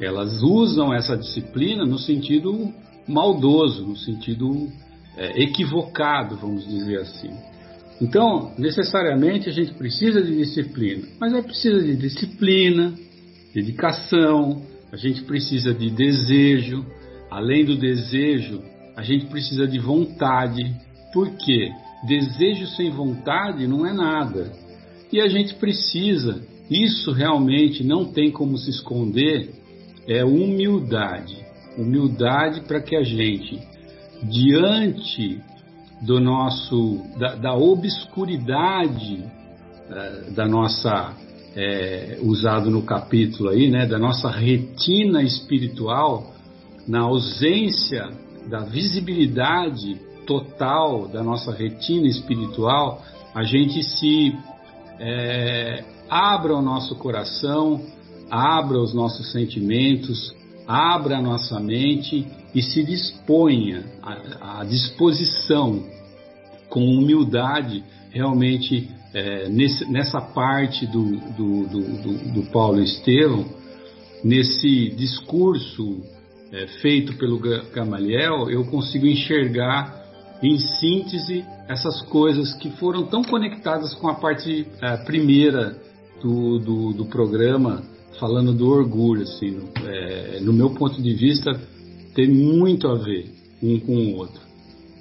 Elas 0.00 0.40
usam 0.40 0.94
essa 0.94 1.16
disciplina 1.16 1.84
no 1.84 1.98
sentido 1.98 2.72
maldoso, 3.08 3.84
no 3.84 3.96
sentido 3.96 4.68
é, 5.16 5.42
equivocado, 5.42 6.36
vamos 6.36 6.64
dizer 6.64 7.00
assim. 7.00 7.30
Então, 8.00 8.52
necessariamente 8.56 9.48
a 9.48 9.52
gente 9.52 9.74
precisa 9.74 10.22
de 10.22 10.36
disciplina, 10.36 11.08
mas 11.18 11.34
é 11.34 11.42
preciso 11.42 11.84
de 11.84 11.96
disciplina, 11.96 12.94
dedicação, 13.52 14.62
a 14.92 14.96
gente 14.96 15.22
precisa 15.22 15.74
de 15.74 15.90
desejo, 15.90 16.86
além 17.28 17.64
do 17.64 17.76
desejo, 17.76 18.62
a 18.94 19.02
gente 19.02 19.26
precisa 19.26 19.66
de 19.66 19.80
vontade. 19.80 20.72
Por 21.12 21.30
quê? 21.30 21.72
Desejo 22.06 22.66
sem 22.68 22.90
vontade 22.90 23.66
não 23.66 23.86
é 23.86 23.92
nada. 23.92 24.52
E 25.12 25.20
a 25.20 25.28
gente 25.28 25.54
precisa, 25.54 26.42
isso 26.70 27.12
realmente 27.12 27.84
não 27.84 28.04
tem 28.04 28.30
como 28.30 28.58
se 28.58 28.70
esconder, 28.70 29.50
é 30.06 30.24
humildade 30.24 31.44
humildade 31.76 32.62
para 32.62 32.80
que 32.80 32.96
a 32.96 33.02
gente, 33.02 33.60
diante 34.22 35.40
do 36.02 36.20
nosso 36.20 37.02
da, 37.18 37.34
da 37.34 37.54
obscuridade 37.54 39.24
é, 39.90 40.30
da 40.30 40.46
nossa 40.46 41.14
é, 41.56 42.18
usado 42.22 42.70
no 42.70 42.82
capítulo 42.82 43.50
aí, 43.50 43.70
né, 43.70 43.86
da 43.86 43.98
nossa 43.98 44.30
retina 44.30 45.22
espiritual, 45.22 46.34
na 46.86 47.02
ausência 47.02 48.08
da 48.48 48.60
visibilidade 48.60 50.00
total 50.24 51.08
da 51.08 51.22
nossa 51.22 51.52
retina 51.52 52.06
espiritual, 52.06 53.02
a 53.34 53.42
gente 53.42 53.82
se 53.82 54.36
é, 54.98 55.84
abra 56.08 56.54
o 56.54 56.62
nosso 56.62 56.94
coração, 56.96 57.80
abra 58.30 58.78
os 58.78 58.94
nossos 58.94 59.32
sentimentos, 59.32 60.34
abra 60.66 61.18
a 61.18 61.22
nossa 61.22 61.60
mente 61.60 62.26
e 62.54 62.62
se 62.62 62.84
disponha 62.84 63.84
à, 64.40 64.64
disposição 64.64 65.84
com 66.68 66.84
humildade 66.84 67.84
realmente 68.10 68.88
é, 69.12 69.48
nesse, 69.48 69.84
nessa 69.90 70.20
parte 70.20 70.86
do, 70.86 71.16
do, 71.36 71.66
do, 71.66 72.32
do, 72.32 72.42
Paulo 72.50 72.80
Estevão, 72.80 73.44
nesse 74.22 74.90
discurso 74.90 76.02
é, 76.52 76.66
feito 76.80 77.16
pelo 77.16 77.38
Gamaliel, 77.72 78.50
eu 78.50 78.64
consigo 78.66 79.06
enxergar 79.06 80.03
em 80.44 80.58
síntese 80.58 81.44
essas 81.68 82.02
coisas 82.02 82.52
que 82.54 82.70
foram 82.72 83.06
tão 83.06 83.22
conectadas 83.22 83.94
com 83.94 84.08
a 84.08 84.14
parte 84.14 84.66
é, 84.82 84.96
primeira 84.98 85.76
do, 86.22 86.58
do, 86.58 86.92
do 86.92 87.06
programa 87.06 87.82
falando 88.20 88.52
do 88.52 88.68
orgulho, 88.68 89.22
assim, 89.22 89.50
no, 89.50 89.88
é, 89.88 90.40
no 90.40 90.52
meu 90.52 90.70
ponto 90.70 91.02
de 91.02 91.14
vista, 91.14 91.50
tem 92.14 92.28
muito 92.28 92.86
a 92.86 92.94
ver 92.94 93.30
um 93.62 93.80
com 93.80 93.96
o 93.96 94.16
outro. 94.16 94.40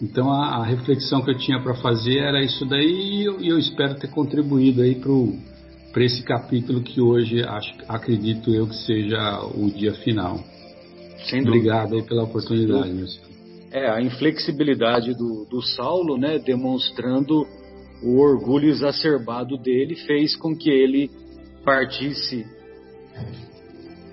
Então 0.01 0.31
a, 0.31 0.57
a 0.57 0.65
reflexão 0.65 1.21
que 1.21 1.31
eu 1.31 1.37
tinha 1.37 1.61
para 1.61 1.75
fazer 1.75 2.19
era 2.19 2.41
isso 2.41 2.65
daí 2.65 3.21
e 3.21 3.25
eu, 3.25 3.39
eu 3.41 3.59
espero 3.59 3.95
ter 3.95 4.09
contribuído 4.09 4.81
aí 4.81 4.99
para 5.91 6.03
esse 6.03 6.23
capítulo 6.23 6.81
que 6.81 6.99
hoje 6.99 7.43
acho, 7.43 7.73
acredito 7.87 8.53
eu 8.53 8.67
que 8.67 8.75
seja 8.77 9.45
o 9.55 9.69
dia 9.69 9.93
final. 9.93 10.39
Obrigado 11.47 11.95
aí 11.95 12.03
pela 12.03 12.23
oportunidade, 12.23 12.91
meu 12.91 13.07
senhor. 13.07 13.32
É, 13.73 13.89
a 13.89 13.99
inflexibilidade 13.99 15.15
do, 15.15 15.45
do 15.49 15.59
Saulo, 15.61 16.15
né, 16.15 16.37
demonstrando 16.37 17.43
o 18.03 18.19
orgulho 18.19 18.69
exacerbado 18.69 19.57
dele, 19.57 19.95
fez 19.95 20.35
com 20.35 20.55
que 20.55 20.69
ele 20.69 21.09
partisse 21.65 22.45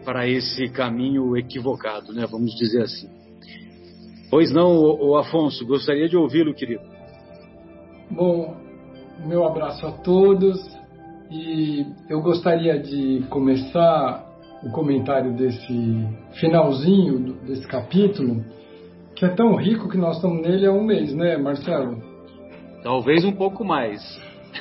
para 0.03 0.27
esse 0.27 0.69
caminho 0.71 1.37
equivocado, 1.37 2.13
né? 2.13 2.27
Vamos 2.27 2.55
dizer 2.57 2.83
assim. 2.83 3.09
Pois 4.31 4.51
não, 4.51 4.79
o, 4.79 5.17
Afonso, 5.17 5.67
gostaria 5.67 6.09
de 6.09 6.17
ouvi-lo, 6.17 6.55
querido. 6.55 6.83
Bom, 8.11 8.57
meu 9.27 9.45
abraço 9.45 9.87
a 9.87 9.93
todos 9.93 10.59
e 11.31 11.85
eu 12.09 12.23
gostaria 12.23 12.79
de 12.79 13.27
começar 13.29 14.27
o 14.63 14.71
comentário 14.71 15.35
desse 15.37 16.09
finalzinho 16.39 17.35
desse 17.45 17.67
capítulo, 17.67 18.43
que 19.21 19.27
é 19.27 19.29
tão 19.29 19.55
rico 19.55 19.87
que 19.87 19.99
nós 19.99 20.17
estamos 20.17 20.41
nele 20.41 20.65
há 20.65 20.73
um 20.73 20.83
mês, 20.83 21.13
né, 21.13 21.37
Marcelo? 21.37 22.03
Talvez 22.83 23.23
um 23.23 23.33
pouco 23.33 23.63
mais. 23.63 24.01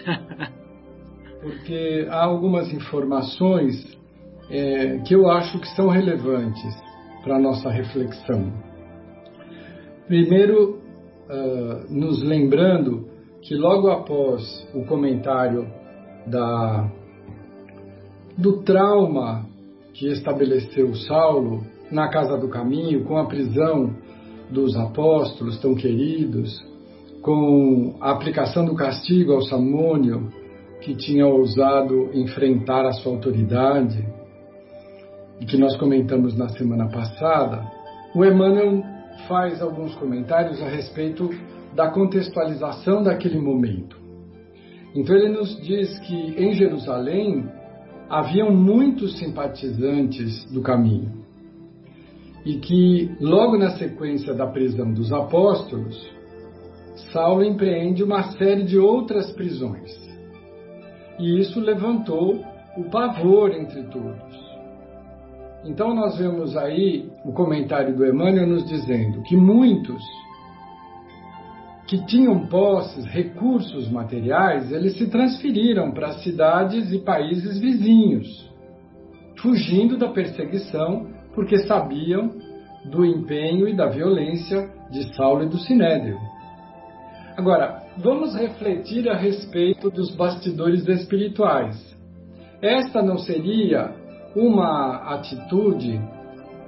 Porque 1.41 2.05
há 2.09 2.25
algumas 2.25 2.69
informações 2.73 3.97
é, 4.49 4.97
que 4.97 5.15
eu 5.15 5.31
acho 5.31 5.57
que 5.61 5.67
são 5.77 5.87
relevantes 5.87 6.77
para 7.23 7.37
a 7.37 7.39
nossa 7.39 7.69
reflexão. 7.69 8.51
Primeiro, 10.07 10.81
uh, 11.29 11.89
nos 11.89 12.21
lembrando 12.21 13.07
que 13.41 13.55
logo 13.55 13.89
após 13.89 14.67
o 14.73 14.83
comentário 14.83 15.71
da, 16.27 16.91
do 18.37 18.61
trauma 18.63 19.45
que 19.93 20.11
estabeleceu 20.11 20.93
Saulo 20.95 21.63
na 21.89 22.09
casa 22.09 22.37
do 22.37 22.49
caminho, 22.49 23.05
com 23.05 23.17
a 23.17 23.25
prisão 23.25 23.95
dos 24.49 24.75
apóstolos 24.75 25.59
tão 25.59 25.75
queridos, 25.75 26.63
com 27.21 27.95
a 27.99 28.11
aplicação 28.11 28.65
do 28.65 28.75
castigo 28.75 29.33
ao 29.33 29.41
Samônio, 29.41 30.29
que 30.81 30.95
tinha 30.95 31.27
ousado 31.27 32.09
enfrentar 32.13 32.85
a 32.85 32.93
sua 32.93 33.13
autoridade, 33.13 34.07
e 35.39 35.45
que 35.45 35.57
nós 35.57 35.77
comentamos 35.77 36.35
na 36.35 36.49
semana 36.49 36.89
passada, 36.89 37.65
o 38.15 38.25
Emmanuel 38.25 38.83
faz 39.27 39.61
alguns 39.61 39.93
comentários 39.95 40.61
a 40.61 40.67
respeito 40.67 41.29
da 41.75 41.89
contextualização 41.89 43.03
daquele 43.03 43.39
momento. 43.39 43.97
Então 44.95 45.15
ele 45.15 45.29
nos 45.29 45.61
diz 45.61 45.99
que 45.99 46.15
em 46.15 46.53
Jerusalém 46.53 47.45
haviam 48.09 48.51
muitos 48.51 49.19
simpatizantes 49.19 50.45
do 50.51 50.61
caminho 50.61 51.19
e 52.45 52.55
que 52.57 53.11
logo 53.19 53.57
na 53.57 53.71
sequência 53.71 54.33
da 54.33 54.47
prisão 54.47 54.93
dos 54.93 55.11
apóstolos, 55.11 55.97
Saulo 57.11 57.43
empreende 57.43 58.03
uma 58.03 58.23
série 58.33 58.63
de 58.63 58.77
outras 58.77 59.31
prisões. 59.31 59.91
E 61.19 61.39
isso 61.39 61.59
levantou 61.59 62.43
o 62.77 62.83
pavor 62.89 63.51
entre 63.51 63.83
todos. 63.83 64.49
Então 65.65 65.93
nós 65.93 66.17
vemos 66.17 66.55
aí 66.55 67.09
o 67.25 67.33
comentário 67.33 67.95
do 67.95 68.05
Emmanuel 68.05 68.47
nos 68.47 68.65
dizendo 68.67 69.21
que 69.23 69.35
muitos 69.35 70.01
que 71.89 72.05
tinham 72.05 72.45
posses, 72.45 73.03
recursos 73.05 73.89
materiais, 73.89 74.71
eles 74.71 74.95
se 74.95 75.07
transferiram 75.07 75.91
para 75.91 76.13
cidades 76.19 76.91
e 76.93 76.99
países 76.99 77.59
vizinhos, 77.59 78.47
fugindo 79.39 79.97
da 79.97 80.07
perseguição, 80.07 81.07
porque 81.39 81.59
sabiam 81.59 82.33
do 82.83 83.05
empenho 83.05 83.65
e 83.65 83.73
da 83.73 83.87
violência 83.87 84.69
de 84.91 85.15
Saulo 85.15 85.43
e 85.43 85.47
do 85.47 85.57
Sinédrio. 85.57 86.19
Agora, 87.37 87.81
vamos 87.97 88.35
refletir 88.35 89.07
a 89.07 89.15
respeito 89.15 89.89
dos 89.89 90.13
bastidores 90.13 90.85
espirituais. 90.85 91.97
Esta 92.61 93.01
não 93.01 93.17
seria 93.17 93.95
uma 94.35 95.13
atitude 95.13 96.01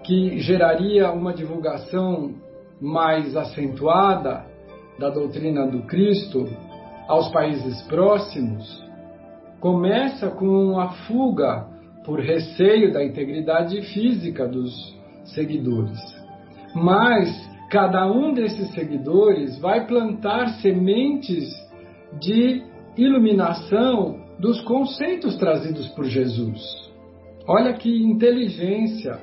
que 0.05 0.39
geraria 0.39 1.11
uma 1.11 1.33
divulgação 1.33 2.33
mais 2.79 3.35
acentuada 3.35 4.45
da 4.97 5.09
doutrina 5.09 5.67
do 5.67 5.81
Cristo 5.81 6.47
aos 7.09 7.27
países 7.27 7.81
próximos, 7.89 8.81
começa 9.59 10.29
com 10.29 10.79
a 10.79 10.91
fuga 11.07 11.70
por 12.05 12.19
receio 12.19 12.91
da 12.91 13.03
integridade 13.03 13.81
física 13.93 14.47
dos 14.47 14.71
seguidores. 15.23 15.99
Mas 16.73 17.29
cada 17.69 18.09
um 18.11 18.33
desses 18.33 18.71
seguidores 18.73 19.59
vai 19.59 19.85
plantar 19.85 20.47
sementes 20.61 21.49
de 22.19 22.63
iluminação 22.97 24.19
dos 24.39 24.59
conceitos 24.61 25.37
trazidos 25.37 25.87
por 25.89 26.05
Jesus. 26.05 26.61
Olha 27.47 27.73
que 27.73 28.03
inteligência 28.03 29.19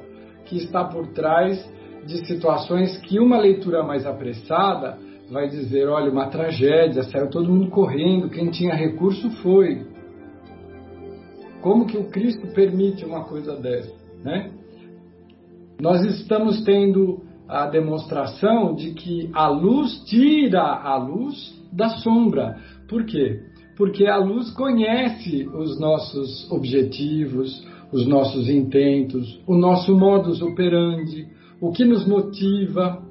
que 0.46 0.56
está 0.56 0.84
por 0.84 1.08
trás 1.08 1.62
de 2.06 2.26
situações 2.26 2.96
que 3.02 3.18
uma 3.18 3.38
leitura 3.38 3.82
mais 3.82 4.06
apressada 4.06 4.98
vai 5.30 5.48
dizer: 5.48 5.88
olha, 5.88 6.10
uma 6.10 6.28
tragédia, 6.28 7.02
saiu 7.02 7.28
todo 7.28 7.50
mundo 7.50 7.70
correndo, 7.70 8.30
quem 8.30 8.50
tinha 8.50 8.74
recurso 8.74 9.30
foi. 9.42 9.86
Como 11.68 11.84
que 11.84 11.98
o 11.98 12.08
Cristo 12.08 12.46
permite 12.54 13.04
uma 13.04 13.24
coisa 13.24 13.54
dessa, 13.54 13.92
né? 14.24 14.50
Nós 15.78 16.02
estamos 16.02 16.64
tendo 16.64 17.20
a 17.46 17.66
demonstração 17.66 18.74
de 18.74 18.94
que 18.94 19.28
a 19.34 19.48
luz 19.48 20.02
tira 20.06 20.62
a 20.62 20.96
luz 20.96 21.62
da 21.70 21.90
sombra. 21.90 22.56
Por 22.88 23.04
quê? 23.04 23.42
Porque 23.76 24.06
a 24.06 24.16
luz 24.16 24.50
conhece 24.52 25.46
os 25.46 25.78
nossos 25.78 26.50
objetivos, 26.50 27.62
os 27.92 28.06
nossos 28.06 28.48
intentos, 28.48 29.38
o 29.46 29.54
nosso 29.54 29.94
modus 29.94 30.40
operandi, 30.40 31.28
o 31.60 31.70
que 31.70 31.84
nos 31.84 32.08
motiva. 32.08 33.06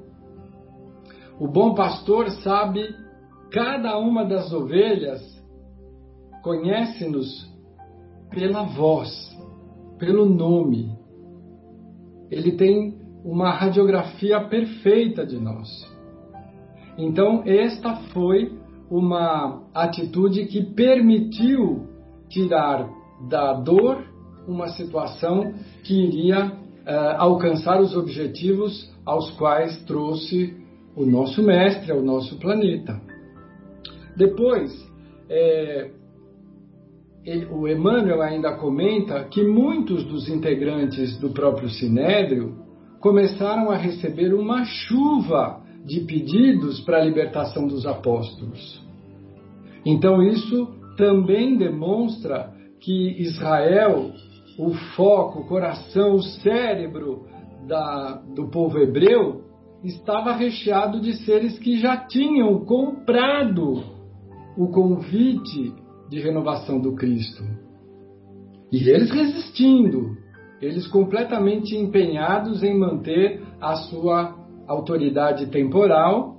O 1.38 1.46
bom 1.46 1.74
pastor 1.74 2.28
sabe 2.42 2.92
cada 3.52 3.96
uma 4.00 4.24
das 4.24 4.52
ovelhas, 4.52 5.22
conhece-nos 6.42 7.56
pela 8.30 8.62
voz, 8.62 9.10
pelo 9.98 10.26
nome. 10.26 10.96
Ele 12.30 12.52
tem 12.52 12.98
uma 13.24 13.50
radiografia 13.50 14.40
perfeita 14.40 15.26
de 15.26 15.38
nós. 15.38 15.68
Então, 16.96 17.42
esta 17.46 17.96
foi 18.12 18.52
uma 18.90 19.62
atitude 19.74 20.46
que 20.46 20.62
permitiu 20.62 21.86
tirar 22.28 22.88
da 23.28 23.52
dor 23.54 24.04
uma 24.46 24.68
situação 24.68 25.54
que 25.84 25.94
iria 25.94 26.46
uh, 26.46 27.16
alcançar 27.18 27.80
os 27.80 27.94
objetivos 27.96 28.90
aos 29.04 29.30
quais 29.32 29.84
trouxe 29.84 30.56
o 30.96 31.04
nosso 31.04 31.42
mestre, 31.42 31.92
o 31.92 32.02
nosso 32.02 32.38
planeta. 32.38 33.00
Depois, 34.16 34.72
é, 35.28 35.90
o 37.50 37.68
Emmanuel 37.68 38.22
ainda 38.22 38.56
comenta 38.56 39.24
que 39.24 39.42
muitos 39.44 40.04
dos 40.04 40.28
integrantes 40.28 41.18
do 41.18 41.30
próprio 41.30 41.68
Sinédrio 41.68 42.56
começaram 43.00 43.70
a 43.70 43.76
receber 43.76 44.32
uma 44.32 44.64
chuva 44.64 45.62
de 45.84 46.00
pedidos 46.00 46.80
para 46.80 46.98
a 46.98 47.04
libertação 47.04 47.66
dos 47.66 47.86
apóstolos. 47.86 48.82
Então, 49.84 50.22
isso 50.22 50.68
também 50.96 51.56
demonstra 51.56 52.52
que 52.80 53.22
Israel 53.22 54.10
o 54.58 54.74
foco, 54.96 55.40
o 55.40 55.46
coração, 55.46 56.16
o 56.16 56.22
cérebro 56.22 57.26
da, 57.66 58.20
do 58.34 58.48
povo 58.48 58.78
hebreu 58.78 59.44
estava 59.84 60.32
recheado 60.32 61.00
de 61.00 61.14
seres 61.24 61.56
que 61.60 61.78
já 61.78 61.96
tinham 61.96 62.64
comprado 62.64 63.84
o 64.56 64.66
convite 64.68 65.72
de 66.08 66.20
renovação 66.20 66.80
do 66.80 66.94
Cristo. 66.94 67.42
E 68.72 68.88
eles 68.88 69.10
resistindo, 69.10 70.16
eles 70.60 70.86
completamente 70.86 71.76
empenhados 71.76 72.62
em 72.62 72.78
manter 72.78 73.42
a 73.60 73.74
sua 73.76 74.36
autoridade 74.66 75.46
temporal, 75.46 76.36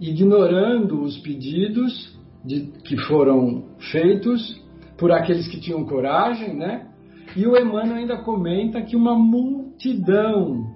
ignorando 0.00 1.02
os 1.02 1.18
pedidos 1.18 2.18
de, 2.44 2.72
que 2.84 2.96
foram 3.06 3.64
feitos 3.92 4.62
por 4.98 5.12
aqueles 5.12 5.48
que 5.48 5.60
tinham 5.60 5.84
coragem, 5.84 6.54
né? 6.54 6.88
E 7.36 7.46
o 7.46 7.56
Emmanuel 7.56 7.96
ainda 7.96 8.16
comenta 8.18 8.82
que 8.82 8.96
uma 8.96 9.14
multidão 9.14 10.72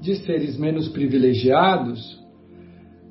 de 0.00 0.16
seres 0.16 0.56
menos 0.58 0.88
privilegiados, 0.88 2.18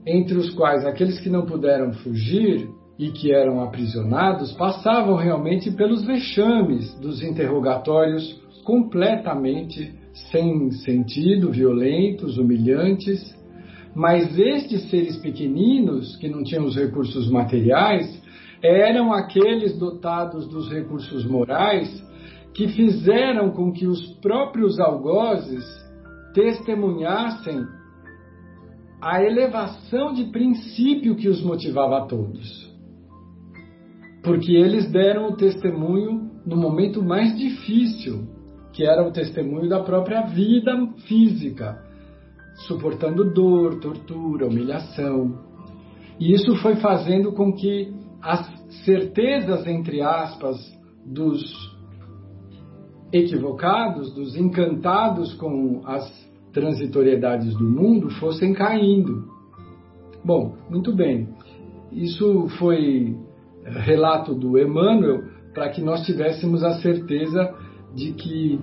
entre 0.05 0.37
os 0.37 0.49
quais 0.51 0.85
aqueles 0.85 1.19
que 1.19 1.29
não 1.29 1.45
puderam 1.45 1.93
fugir 1.93 2.67
e 2.99 3.11
que 3.11 3.33
eram 3.33 3.63
aprisionados, 3.63 4.51
passavam 4.51 5.15
realmente 5.15 5.71
pelos 5.71 6.03
vexames 6.05 6.93
dos 6.99 7.23
interrogatórios 7.23 8.37
completamente 8.65 9.97
sem 10.31 10.69
sentido, 10.71 11.49
violentos, 11.49 12.37
humilhantes. 12.37 13.33
Mas 13.95 14.37
estes 14.37 14.89
seres 14.89 15.15
pequeninos, 15.15 16.17
que 16.17 16.27
não 16.27 16.43
tinham 16.43 16.65
os 16.65 16.75
recursos 16.75 17.31
materiais, 17.31 18.21
eram 18.61 19.13
aqueles 19.13 19.79
dotados 19.79 20.45
dos 20.49 20.69
recursos 20.69 21.25
morais 21.25 22.05
que 22.53 22.67
fizeram 22.67 23.51
com 23.51 23.71
que 23.71 23.87
os 23.87 24.05
próprios 24.15 24.77
algozes 24.77 25.65
testemunhassem 26.33 27.65
a 29.01 29.23
elevação 29.23 30.13
de 30.13 30.25
princípio 30.25 31.15
que 31.15 31.29
os 31.29 31.41
motivava 31.41 31.99
a 31.99 32.05
todos. 32.05 32.68
Porque 34.23 34.51
eles 34.53 34.91
deram 34.91 35.29
o 35.29 35.35
testemunho 35.35 36.29
no 36.45 36.57
momento 36.57 37.03
mais 37.03 37.37
difícil, 37.37 38.27
que 38.73 38.83
era 38.83 39.07
o 39.07 39.11
testemunho 39.11 39.69
da 39.69 39.81
própria 39.81 40.21
vida 40.23 40.71
física, 41.07 41.81
suportando 42.67 43.33
dor, 43.33 43.79
tortura, 43.79 44.47
humilhação. 44.47 45.37
E 46.19 46.33
isso 46.33 46.55
foi 46.57 46.75
fazendo 46.75 47.31
com 47.31 47.53
que 47.53 47.93
as 48.21 48.45
certezas, 48.83 49.65
entre 49.65 50.01
aspas, 50.01 50.57
dos 51.05 51.41
equivocados, 53.11 54.13
dos 54.13 54.35
encantados 54.35 55.33
com 55.35 55.81
as 55.85 56.29
transitoriedades 56.51 57.55
do 57.55 57.63
mundo 57.63 58.09
fossem 58.11 58.53
caindo. 58.53 59.25
Bom, 60.23 60.55
muito 60.69 60.93
bem. 60.93 61.29
Isso 61.91 62.47
foi 62.59 63.15
relato 63.71 64.33
do 64.33 64.57
Emmanuel 64.57 65.23
para 65.53 65.69
que 65.69 65.81
nós 65.81 66.05
tivéssemos 66.05 66.63
a 66.63 66.79
certeza 66.79 67.53
de 67.93 68.13
que 68.13 68.59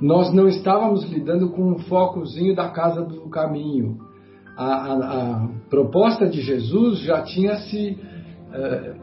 nós 0.00 0.32
não 0.32 0.48
estávamos 0.48 1.04
lidando 1.10 1.50
com 1.50 1.72
um 1.72 1.78
focozinho 1.80 2.54
da 2.54 2.70
casa 2.70 3.02
do 3.04 3.28
caminho. 3.28 3.98
A, 4.56 4.64
a, 4.64 4.92
a 4.92 5.48
proposta 5.68 6.26
de 6.26 6.40
Jesus 6.40 7.00
já 7.00 7.22
tinha 7.22 7.56
se 7.56 7.98
é, 8.52 8.94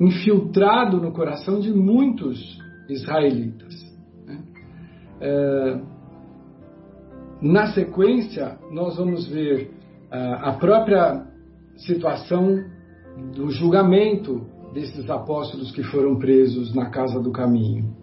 infiltrado 0.00 0.98
no 0.98 1.12
coração 1.12 1.58
de 1.60 1.72
muitos 1.72 2.58
israelitas. 2.88 3.74
Né? 4.26 4.42
É, 5.20 5.80
na 7.40 7.72
sequência, 7.72 8.58
nós 8.70 8.96
vamos 8.96 9.26
ver 9.26 9.72
a 10.12 10.52
própria 10.52 11.26
situação 11.76 12.62
do 13.34 13.50
julgamento 13.50 14.46
desses 14.72 15.08
apóstolos 15.10 15.70
que 15.70 15.82
foram 15.82 16.16
presos 16.16 16.74
na 16.74 16.90
casa 16.90 17.20
do 17.20 17.30
caminho. 17.30 17.94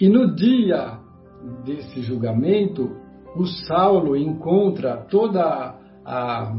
E 0.00 0.08
no 0.08 0.34
dia 0.34 0.98
desse 1.64 2.00
julgamento, 2.02 2.96
o 3.36 3.46
Saulo 3.46 4.16
encontra 4.16 4.96
toda 4.96 5.78
a, 6.04 6.54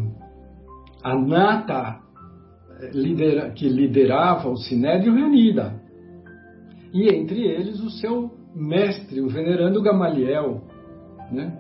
a 1.04 1.16
nata 1.16 2.00
lidera, 2.94 3.52
que 3.52 3.68
liderava 3.68 4.50
o 4.50 4.58
Sinédrio 4.58 5.14
reunida. 5.14 5.82
E 6.94 7.10
entre 7.10 7.46
eles 7.46 7.80
o 7.82 7.90
seu 7.90 8.32
mestre, 8.56 9.22
o 9.22 9.28
venerando 9.28 9.82
Gamaliel, 9.82 10.62
né? 11.32 11.58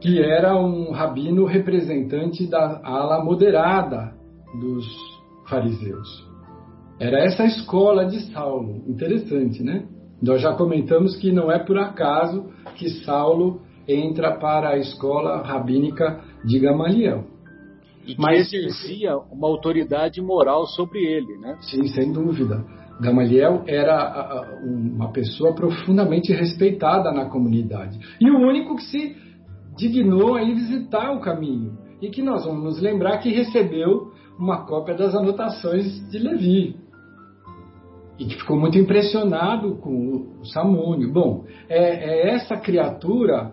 que 0.00 0.22
era 0.22 0.56
um 0.56 0.92
rabino 0.92 1.44
representante 1.44 2.46
da 2.46 2.80
ala 2.84 3.24
moderada 3.24 4.14
dos 4.60 5.17
fariseus. 5.48 6.26
Era 7.00 7.24
essa 7.24 7.44
escola 7.44 8.06
de 8.06 8.20
Saulo. 8.32 8.82
Interessante, 8.86 9.62
né? 9.62 9.86
Nós 10.20 10.42
já 10.42 10.54
comentamos 10.54 11.16
que 11.16 11.30
não 11.30 11.50
é 11.50 11.58
por 11.58 11.78
acaso 11.78 12.46
que 12.74 12.88
Saulo 13.04 13.60
entra 13.86 14.36
para 14.36 14.70
a 14.70 14.76
escola 14.76 15.42
rabínica 15.42 16.20
de 16.44 16.58
Gamaliel. 16.58 17.24
E 18.04 18.14
que 18.14 18.20
Mas, 18.20 18.52
exercia 18.52 19.16
uma 19.30 19.46
autoridade 19.46 20.20
moral 20.20 20.66
sobre 20.66 20.98
ele, 20.98 21.38
né? 21.38 21.56
Sim, 21.60 21.86
sem 21.88 22.12
dúvida. 22.12 22.64
Gamaliel 23.00 23.62
era 23.66 24.58
uma 24.64 25.12
pessoa 25.12 25.54
profundamente 25.54 26.32
respeitada 26.32 27.12
na 27.12 27.26
comunidade. 27.26 27.98
E 28.20 28.28
o 28.28 28.38
único 28.38 28.74
que 28.76 28.82
se 28.82 29.16
dignou 29.76 30.34
a 30.34 30.42
ir 30.42 30.54
visitar 30.54 31.12
o 31.12 31.20
caminho. 31.20 31.78
E 32.02 32.10
que 32.10 32.22
nós 32.22 32.44
vamos 32.44 32.64
nos 32.64 32.80
lembrar 32.80 33.18
que 33.18 33.30
recebeu 33.30 34.12
uma 34.38 34.64
cópia 34.64 34.94
das 34.94 35.14
anotações 35.14 36.08
de 36.10 36.18
Levi 36.18 36.76
e 38.18 38.24
que 38.26 38.36
ficou 38.36 38.58
muito 38.58 38.76
impressionado 38.76 39.76
com 39.76 40.26
o 40.40 40.44
Samúnio. 40.46 41.12
Bom, 41.12 41.44
é, 41.68 41.78
é 41.78 42.34
essa 42.34 42.56
criatura 42.56 43.52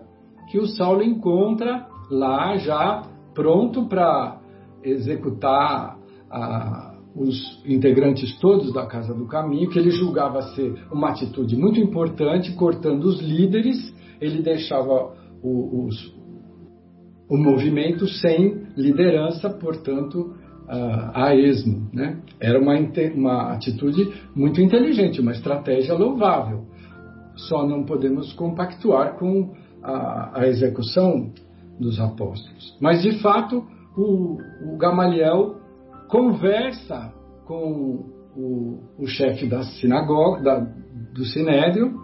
que 0.50 0.58
o 0.58 0.66
Saulo 0.66 1.02
encontra 1.02 1.86
lá 2.10 2.56
já 2.56 3.02
pronto 3.34 3.86
para 3.86 4.40
executar 4.82 5.98
a, 6.30 6.94
os 7.14 7.62
integrantes 7.64 8.38
todos 8.38 8.72
da 8.72 8.86
Casa 8.86 9.14
do 9.14 9.26
Caminho, 9.26 9.70
que 9.70 9.78
ele 9.78 9.90
julgava 9.90 10.42
ser 10.54 10.74
uma 10.92 11.10
atitude 11.10 11.56
muito 11.56 11.80
importante, 11.80 12.52
cortando 12.54 13.04
os 13.04 13.20
líderes, 13.20 13.94
ele 14.20 14.42
deixava 14.42 15.14
o, 15.42 15.86
os, 15.86 16.14
o 17.28 17.36
movimento 17.36 18.06
sem 18.06 18.66
liderança, 18.76 19.48
portanto, 19.50 20.34
a, 20.68 21.34
esmo. 21.34 21.88
Né? 21.92 22.18
Era 22.40 22.60
uma, 22.60 22.74
uma 23.14 23.52
atitude 23.52 24.12
muito 24.34 24.60
inteligente, 24.60 25.20
uma 25.20 25.32
estratégia 25.32 25.94
louvável. 25.94 26.64
Só 27.36 27.66
não 27.66 27.84
podemos 27.84 28.32
compactuar 28.32 29.18
com 29.18 29.54
a, 29.82 30.40
a 30.40 30.48
execução 30.48 31.30
dos 31.78 32.00
apóstolos. 32.00 32.76
Mas, 32.80 33.02
de 33.02 33.18
fato, 33.20 33.64
o, 33.96 34.38
o 34.64 34.76
Gamaliel 34.78 35.56
conversa 36.08 37.12
com 37.44 38.04
o, 38.36 38.78
o 38.98 39.06
chefe 39.06 39.46
da 39.46 39.62
sinagoga, 39.62 40.42
da, 40.42 40.58
do 41.14 41.24
Sinédrio, 41.24 42.00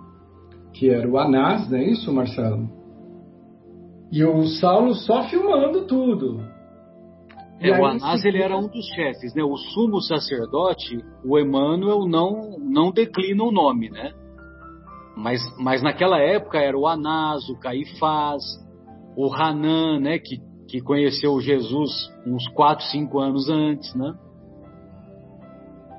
que 0.72 0.88
era 0.90 1.08
o 1.08 1.18
Anás, 1.18 1.68
não 1.70 1.78
é 1.78 1.84
isso, 1.84 2.12
Marcelo? 2.12 2.68
E 4.10 4.24
o 4.24 4.44
Saulo 4.46 4.94
só 4.94 5.22
filmando 5.24 5.86
tudo. 5.86 6.42
É, 7.68 7.80
o 7.80 7.84
Anás 7.84 8.24
ele 8.24 8.42
era 8.42 8.56
um 8.56 8.68
dos 8.68 8.86
chefes, 8.94 9.34
né? 9.34 9.42
O 9.42 9.56
sumo 9.56 10.00
sacerdote, 10.00 10.98
o 11.24 11.38
Emmanuel 11.38 12.06
não 12.06 12.58
não 12.58 12.90
declina 12.90 13.44
o 13.44 13.52
nome, 13.52 13.90
né? 13.90 14.12
Mas, 15.16 15.40
mas 15.58 15.82
naquela 15.82 16.18
época 16.18 16.58
era 16.58 16.76
o 16.76 16.86
Anás, 16.86 17.48
o 17.48 17.58
Caifás, 17.58 18.42
o 19.16 19.32
Hanan, 19.32 20.00
né? 20.00 20.18
Que, 20.18 20.38
que 20.68 20.80
conheceu 20.80 21.38
Jesus 21.40 21.90
uns 22.26 22.48
4, 22.48 22.84
5 22.86 23.18
anos 23.18 23.48
antes, 23.48 23.94
né? 23.94 24.14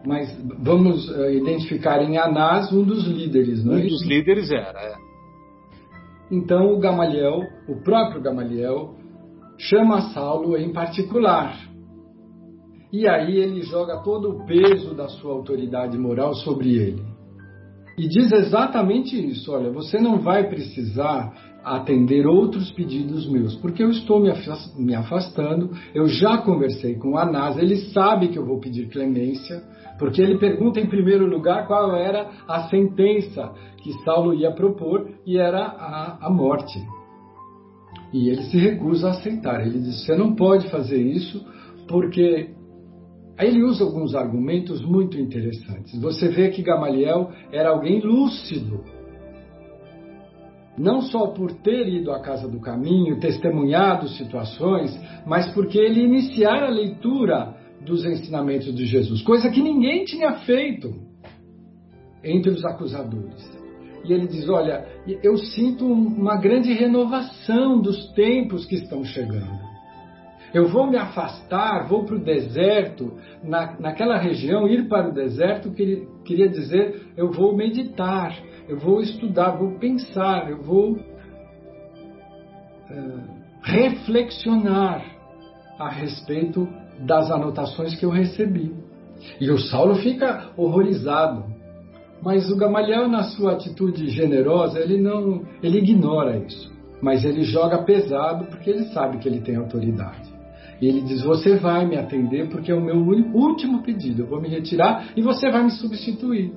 Mas 0.06 0.38
vamos 0.60 1.10
uh, 1.10 1.30
identificar 1.30 2.02
em 2.02 2.17
Anás 2.17 2.73
um 2.73 2.84
dos 2.84 3.06
líderes, 3.06 3.63
não 3.63 3.78
é? 3.78 3.78
Um 3.78 3.88
dos 3.88 4.06
líderes 4.06 4.52
era, 4.52 4.80
é. 4.80 4.95
Então 6.30 6.73
o 6.73 6.80
Gamaliel, 6.80 7.41
o 7.69 7.82
próprio 7.84 8.21
Gamaliel, 8.21 8.95
chama 9.58 10.13
Saulo 10.13 10.58
em 10.58 10.72
particular. 10.72 11.58
E 12.92 13.08
aí 13.08 13.38
ele 13.38 13.63
joga 13.63 14.04
todo 14.04 14.30
o 14.30 14.46
peso 14.46 14.94
da 14.94 15.08
sua 15.08 15.34
autoridade 15.34 15.98
moral 15.98 16.34
sobre 16.36 16.76
ele. 16.76 17.02
E 17.98 18.08
diz 18.08 18.32
exatamente 18.32 19.16
isso: 19.16 19.52
olha, 19.52 19.72
você 19.72 20.00
não 20.00 20.20
vai 20.20 20.48
precisar 20.48 21.34
atender 21.63 22.28
outros 22.28 22.72
pedidos 22.72 23.28
meus, 23.30 23.56
porque 23.56 23.82
eu 23.82 23.89
estou 23.89 24.20
me 24.20 24.94
afastando, 24.96 25.72
eu 25.96 26.08
já 26.08 26.38
conversei 26.39 26.96
com 26.96 27.18
Anás, 27.18 27.58
ele 27.58 27.78
sabe 27.92 28.28
que 28.28 28.38
eu 28.38 28.46
vou 28.46 28.60
pedir 28.60 28.89
clemência, 28.89 29.63
porque 29.98 30.22
ele 30.22 30.38
pergunta 30.38 30.82
em 30.82 30.88
primeiro 30.88 31.26
lugar 31.26 31.66
qual 31.66 31.96
era 31.96 32.30
a 32.50 32.63
sentença 32.68 33.54
que 33.82 33.94
Saulo 34.04 34.34
ia 34.34 34.52
propor, 34.52 35.10
e 35.26 35.38
era 35.38 35.63
a, 35.66 36.28
a 36.28 36.30
morte. 36.30 36.80
E 38.13 38.30
ele 38.30 38.43
se 38.43 38.58
recusa 38.58 39.08
a 39.08 39.12
aceitar. 39.12 39.65
Ele 39.65 39.80
diz: 39.80 40.06
você 40.06 40.15
não 40.15 40.36
pode 40.36 40.69
fazer 40.69 41.02
isso 41.02 41.43
porque. 41.88 42.52
Aí 43.36 43.47
ele 43.47 43.63
usa 43.63 43.84
alguns 43.84 44.13
argumentos 44.13 44.80
muito 44.82 45.19
interessantes. 45.19 45.99
Você 45.99 46.30
vê 46.30 46.49
que 46.49 46.62
Gamaliel 46.62 47.32
era 47.52 47.69
alguém 47.69 47.99
lúcido. 47.99 48.84
Não 50.78 51.02
só 51.02 51.28
por 51.28 51.52
ter 51.52 51.88
ido 51.88 52.12
à 52.12 52.19
casa 52.19 52.47
do 52.47 52.60
caminho, 52.60 53.19
testemunhado 53.19 54.08
situações, 54.10 54.95
mas 55.26 55.52
porque 55.54 55.80
ele 55.80 56.04
iniciara 56.04 56.67
a 56.67 56.69
leitura 56.69 57.56
dos 57.84 58.06
ensinamentos 58.06 58.73
de 58.73 58.86
Jesus, 58.86 59.21
coisa 59.21 59.49
que 59.49 59.62
ninguém 59.62 60.06
tinha 60.06 60.34
feito 60.45 60.93
entre 62.23 62.52
os 62.52 62.63
acusadores. 62.63 63.62
E 64.04 64.13
ele 64.13 64.28
diz: 64.28 64.48
Olha, 64.50 64.86
eu 65.22 65.38
sinto 65.38 65.86
uma 65.86 66.38
grande 66.38 66.74
renovação 66.74 67.80
dos 67.82 68.12
tempos 68.13 68.66
que 68.66 68.76
estão 68.76 69.04
chegando. 69.04 69.74
Eu 70.54 70.68
vou 70.68 70.86
me 70.86 70.98
afastar, 70.98 71.88
vou 71.88 72.04
para 72.04 72.16
o 72.16 72.24
deserto, 72.24 73.18
na, 73.44 73.76
naquela 73.80 74.18
região, 74.18 74.68
ir 74.68 74.88
para 74.88 75.10
o 75.10 75.13
deserto 75.13 75.72
queria, 75.72 76.06
queria 76.24 76.48
dizer: 76.48 77.08
eu 77.18 77.32
vou 77.32 77.56
meditar, 77.56 78.38
eu 78.68 78.78
vou 78.78 79.02
estudar, 79.02 79.58
vou 79.58 79.80
pensar, 79.80 80.50
eu 80.50 80.62
vou 80.62 80.98
é, 82.89 83.44
reflexionar 83.63 85.04
a 85.80 85.89
respeito 85.89 86.68
das 87.00 87.32
anotações 87.32 87.96
que 87.96 88.06
eu 88.06 88.12
recebi. 88.12 88.76
E 89.39 89.50
o 89.50 89.58
Saulo 89.58 89.96
fica 89.96 90.52
horrorizado. 90.56 91.53
Mas 92.24 92.50
o 92.50 92.56
Gamaliel, 92.56 93.10
na 93.10 93.24
sua 93.24 93.54
atitude 93.54 94.08
generosa, 94.08 94.80
ele 94.80 94.98
não, 94.98 95.42
ele 95.62 95.80
ignora 95.80 96.38
isso. 96.38 96.72
Mas 97.02 97.26
ele 97.26 97.44
joga 97.44 97.84
pesado 97.84 98.46
porque 98.46 98.70
ele 98.70 98.86
sabe 98.86 99.18
que 99.18 99.28
ele 99.28 99.42
tem 99.42 99.58
autoridade. 99.58 100.32
E 100.82 100.88
ele 100.88 101.02
diz: 101.02 101.22
Você 101.22 101.58
vai 101.58 101.86
me 101.86 101.98
atender 101.98 102.50
porque 102.50 102.72
é 102.72 102.76
o 102.76 102.82
meu 102.82 102.98
último 103.34 103.84
pedido. 103.84 104.22
Eu 104.22 104.28
vou 104.28 104.42
me 104.42 104.48
retirar 104.48 105.10
e 105.18 105.22
você 105.22 105.52
vai 105.52 105.66
me 105.66 105.72
substituir. 105.72 106.54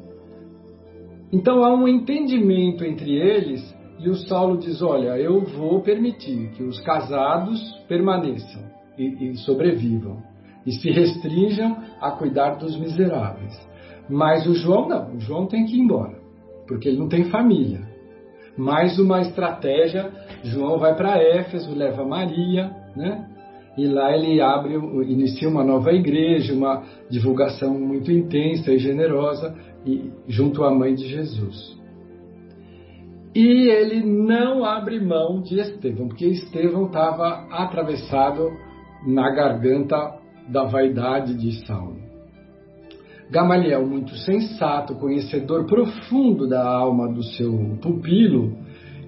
Então 1.32 1.64
há 1.64 1.74
um 1.74 1.88
entendimento 1.88 2.84
entre 2.84 3.12
eles 3.12 3.74
e 3.98 4.08
o 4.08 4.14
Saulo 4.14 4.58
diz: 4.58 4.80
Olha, 4.82 5.18
eu 5.18 5.40
vou 5.40 5.80
permitir 5.80 6.50
que 6.56 6.62
os 6.62 6.80
casados 6.80 7.60
permaneçam 7.88 8.62
e, 8.96 9.30
e 9.30 9.36
sobrevivam 9.38 10.22
e 10.64 10.72
se 10.72 10.90
restringam 10.90 11.76
a 12.00 12.12
cuidar 12.12 12.56
dos 12.56 12.76
miseráveis. 12.78 13.56
Mas 14.08 14.46
o 14.46 14.54
João 14.54 14.88
não, 14.88 15.14
o 15.14 15.20
João 15.20 15.46
tem 15.46 15.64
que 15.64 15.76
ir 15.76 15.80
embora, 15.80 16.18
porque 16.66 16.88
ele 16.88 16.98
não 16.98 17.08
tem 17.08 17.24
família. 17.24 17.80
Mais 18.56 18.98
uma 18.98 19.20
estratégia, 19.20 20.10
João 20.44 20.78
vai 20.78 20.94
para 20.94 21.22
Éfeso, 21.22 21.74
leva 21.74 22.04
Maria, 22.04 22.70
né? 22.94 23.28
E 23.76 23.86
lá 23.86 24.16
ele 24.16 24.40
abre, 24.40 24.74
inicia 24.74 25.48
uma 25.48 25.62
nova 25.62 25.92
igreja, 25.92 26.54
uma 26.54 26.82
divulgação 27.10 27.78
muito 27.78 28.10
intensa 28.10 28.72
e 28.72 28.78
generosa, 28.78 29.54
e, 29.84 30.10
junto 30.26 30.64
à 30.64 30.74
mãe 30.74 30.94
de 30.94 31.06
Jesus. 31.06 31.76
E 33.34 33.68
ele 33.68 34.02
não 34.02 34.64
abre 34.64 34.98
mão 34.98 35.42
de 35.42 35.60
Estevão, 35.60 36.08
porque 36.08 36.24
Estevão 36.24 36.86
estava 36.86 37.46
atravessado 37.50 38.48
na 39.06 39.30
garganta 39.30 40.18
da 40.48 40.64
vaidade 40.64 41.34
de 41.34 41.66
Saulo. 41.66 42.05
Gamaliel, 43.30 43.86
muito 43.86 44.14
sensato, 44.16 44.94
conhecedor 44.94 45.66
profundo 45.66 46.48
da 46.48 46.64
alma 46.64 47.12
do 47.12 47.22
seu 47.22 47.76
pupilo, 47.82 48.56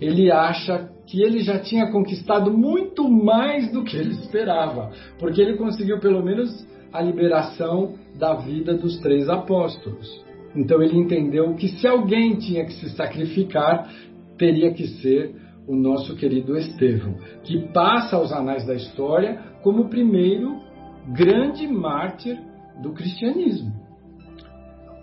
ele 0.01 0.31
acha 0.31 0.91
que 1.07 1.23
ele 1.23 1.41
já 1.41 1.59
tinha 1.59 1.91
conquistado 1.91 2.51
muito 2.51 3.09
mais 3.09 3.73
do 3.73 3.83
que 3.83 3.97
ele 3.97 4.11
esperava, 4.11 4.91
porque 5.19 5.41
ele 5.41 5.57
conseguiu 5.57 5.99
pelo 5.99 6.23
menos 6.23 6.67
a 6.93 7.01
liberação 7.01 7.95
da 8.19 8.35
vida 8.35 8.75
dos 8.75 8.99
três 8.99 9.29
apóstolos. 9.29 10.25
Então 10.55 10.83
ele 10.83 10.99
entendeu 10.99 11.55
que 11.55 11.69
se 11.69 11.87
alguém 11.87 12.37
tinha 12.37 12.65
que 12.65 12.73
se 12.75 12.91
sacrificar, 12.91 13.91
teria 14.37 14.73
que 14.73 14.87
ser 14.87 15.35
o 15.67 15.77
nosso 15.77 16.17
querido 16.17 16.57
Estevão, 16.57 17.15
que 17.45 17.69
passa 17.73 18.17
aos 18.17 18.33
anais 18.33 18.67
da 18.67 18.75
história 18.75 19.39
como 19.63 19.83
o 19.83 19.89
primeiro 19.89 20.57
grande 21.09 21.67
mártir 21.67 22.39
do 22.83 22.93
cristianismo. 22.93 23.88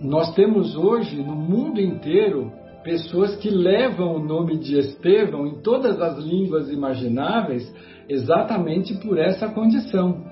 Nós 0.01 0.33
temos 0.33 0.75
hoje 0.75 1.15
no 1.15 1.35
mundo 1.35 1.79
inteiro 1.79 2.51
pessoas 2.83 3.35
que 3.37 3.49
levam 3.49 4.15
o 4.15 4.23
nome 4.23 4.57
de 4.57 4.77
Estevão 4.77 5.47
em 5.47 5.61
todas 5.61 5.99
as 6.01 6.23
línguas 6.23 6.69
imagináveis 6.69 7.73
exatamente 8.07 8.93
por 8.95 9.17
essa 9.17 9.47
condição. 9.49 10.23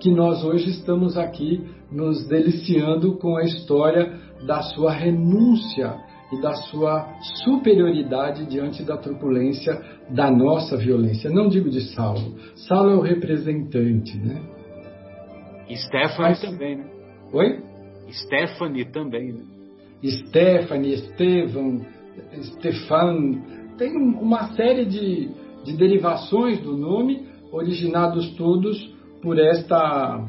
Que 0.00 0.10
nós 0.10 0.44
hoje 0.44 0.70
estamos 0.70 1.16
aqui 1.16 1.64
nos 1.90 2.26
deliciando 2.28 3.16
com 3.16 3.36
a 3.36 3.44
história 3.44 4.18
da 4.46 4.62
sua 4.62 4.92
renúncia 4.92 5.94
e 6.32 6.40
da 6.40 6.52
sua 6.54 7.06
superioridade 7.44 8.44
diante 8.46 8.82
da 8.82 8.96
truculência 8.96 9.80
da 10.10 10.30
nossa 10.30 10.76
violência. 10.76 11.30
Não 11.30 11.48
digo 11.48 11.70
de 11.70 11.80
Saulo. 11.94 12.34
Saulo 12.68 12.90
é 12.90 12.96
o 12.96 13.00
representante, 13.00 14.16
né? 14.18 14.42
Stephanie 15.74 16.16
Mas... 16.18 16.40
também, 16.40 16.76
né? 16.76 16.86
Oi? 17.32 17.65
Stephanie 18.10 18.84
também, 18.86 19.32
né? 19.32 19.42
Stephanie, 20.04 20.94
Estevão, 20.94 21.80
Stefan. 22.42 23.42
Tem 23.78 23.96
uma 23.96 24.54
série 24.54 24.84
de, 24.84 25.30
de 25.64 25.76
derivações 25.76 26.60
do 26.60 26.76
nome, 26.76 27.26
originados 27.52 28.30
todos 28.36 28.94
por 29.22 29.38
esta, 29.38 30.24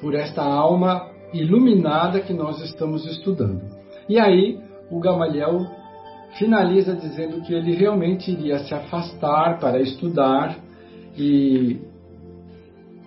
por 0.00 0.14
esta 0.14 0.42
alma 0.42 1.10
iluminada 1.32 2.20
que 2.20 2.32
nós 2.32 2.62
estamos 2.62 3.06
estudando. 3.06 3.62
E 4.08 4.18
aí 4.18 4.58
o 4.90 4.98
Gamaliel 5.00 5.66
finaliza 6.38 6.94
dizendo 6.94 7.42
que 7.42 7.54
ele 7.54 7.74
realmente 7.74 8.30
iria 8.30 8.58
se 8.60 8.74
afastar 8.74 9.58
para 9.58 9.80
estudar 9.80 10.58
e 11.16 11.78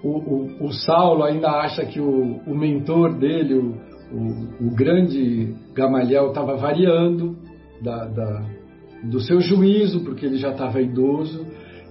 o, 0.03 0.09
o, 0.09 0.65
o 0.65 0.73
Saulo 0.73 1.23
ainda 1.23 1.49
acha 1.49 1.85
que 1.85 1.99
o, 1.99 2.39
o 2.45 2.55
mentor 2.55 3.17
dele, 3.17 3.55
o, 3.55 4.75
grande 4.75 5.55
Gamaliel, 5.73 6.29
estava 6.29 6.55
variando 6.55 7.37
da, 7.81 8.05
da, 8.05 8.45
do 9.03 9.19
seu 9.19 9.39
juízo, 9.39 10.03
porque 10.03 10.25
ele 10.25 10.37
já 10.37 10.51
estava 10.51 10.81
idoso. 10.81 11.45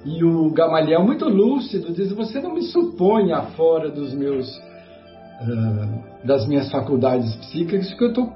E 0.05 0.25
o 0.25 0.51
Gamaliel, 0.51 1.05
muito 1.05 1.29
lúcido, 1.29 1.93
diz: 1.93 2.13
Você 2.13 2.41
não 2.41 2.55
me 2.55 2.63
suponha 2.63 3.43
fora 3.57 3.91
dos 3.91 4.15
meus, 4.15 4.49
uh, 4.57 6.27
das 6.27 6.47
minhas 6.49 6.71
faculdades 6.71 7.35
psíquicas, 7.37 7.93
que 7.95 8.05
eu 8.05 8.09
estou 8.09 8.33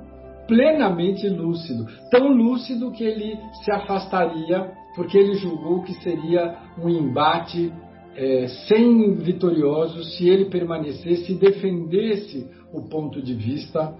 plenamente 0.47 1.29
lúcido. 1.29 1.87
Tão 2.11 2.29
lúcido 2.29 2.91
que 2.93 3.03
ele 3.03 3.39
se 3.65 3.73
afastaria, 3.73 4.71
porque 4.95 5.17
ele 5.17 5.35
julgou 5.35 5.83
que 5.83 5.95
seria 6.03 6.55
um 6.79 6.89
embate 6.89 7.73
é, 8.17 8.47
sem 8.69 9.15
vitoriosos 9.15 10.17
se 10.17 10.29
ele 10.29 10.47
permanecesse 10.47 11.33
e 11.33 11.37
defendesse 11.37 12.47
o 12.73 12.83
ponto 12.83 13.21
de 13.23 13.35
vista 13.35 13.95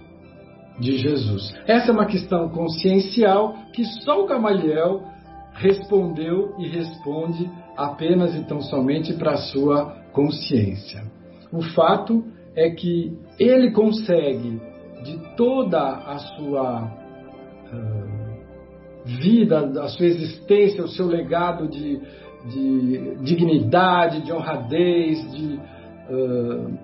de 0.79 0.97
Jesus. 0.97 1.55
Essa 1.65 1.91
é 1.91 1.93
uma 1.93 2.05
questão 2.05 2.49
consciencial 2.49 3.55
que 3.73 3.83
só 4.03 4.23
o 4.23 4.27
Gamaliel 4.27 5.03
respondeu 5.53 6.53
e 6.59 6.67
responde 6.67 7.49
apenas 7.77 8.35
e 8.35 8.43
tão 8.43 8.61
somente 8.61 9.13
para 9.13 9.31
a 9.31 9.37
sua 9.37 9.95
consciência. 10.11 11.03
O 11.51 11.61
fato 11.61 12.23
é 12.55 12.69
que 12.69 13.17
ele 13.39 13.71
consegue 13.71 14.59
de 15.03 15.17
toda 15.35 15.79
a 15.79 16.17
sua 16.17 16.83
uh, 17.71 18.35
vida, 19.05 19.59
a 19.81 19.87
sua 19.87 20.05
existência, 20.05 20.83
o 20.83 20.87
seu 20.87 21.05
legado 21.05 21.67
de, 21.67 22.01
de 22.49 23.15
dignidade, 23.23 24.21
de 24.21 24.31
honradez, 24.31 25.31
de 25.31 25.59
uh, 26.09 26.77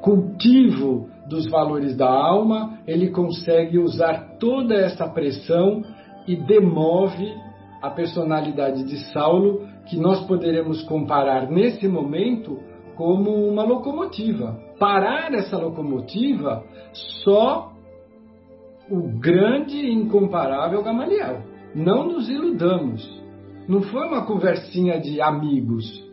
cultivo 0.00 1.08
dos 1.26 1.48
valores 1.48 1.96
da 1.96 2.08
alma, 2.08 2.78
ele 2.86 3.10
consegue 3.10 3.78
usar 3.78 4.36
toda 4.38 4.74
essa 4.74 5.08
pressão 5.08 5.82
e 6.26 6.36
demove 6.36 7.32
a 7.80 7.90
personalidade 7.90 8.84
de 8.84 8.96
Saulo, 9.12 9.66
que 9.86 9.96
nós 9.98 10.24
poderemos 10.26 10.82
comparar 10.84 11.50
nesse 11.50 11.86
momento 11.86 12.58
como 12.96 13.46
uma 13.46 13.62
locomotiva. 13.62 14.58
Parar 14.78 15.32
essa 15.34 15.58
locomotiva 15.58 16.64
só 17.22 17.72
o 18.90 19.18
grande 19.18 19.76
e 19.76 19.92
incomparável 19.92 20.82
Gamaliel. 20.82 21.42
Não 21.74 22.06
nos 22.06 22.28
iludamos. 22.28 23.23
Não 23.68 23.82
foi 23.82 24.06
uma 24.06 24.26
conversinha 24.26 25.00
de 25.00 25.20
amigos. 25.20 26.04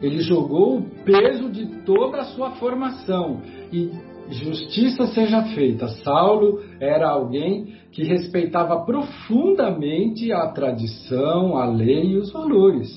Ele 0.00 0.20
jogou 0.20 0.78
o 0.78 0.82
peso 1.04 1.50
de 1.50 1.66
toda 1.84 2.18
a 2.18 2.24
sua 2.24 2.52
formação 2.52 3.42
e 3.70 3.90
justiça 4.30 5.06
seja 5.08 5.42
feita. 5.54 5.88
Saulo 5.88 6.60
era 6.80 7.10
alguém 7.10 7.74
que 7.92 8.04
respeitava 8.04 8.84
profundamente 8.84 10.32
a 10.32 10.48
tradição, 10.48 11.56
a 11.56 11.66
lei 11.66 12.12
e 12.12 12.16
os 12.16 12.32
valores. 12.32 12.88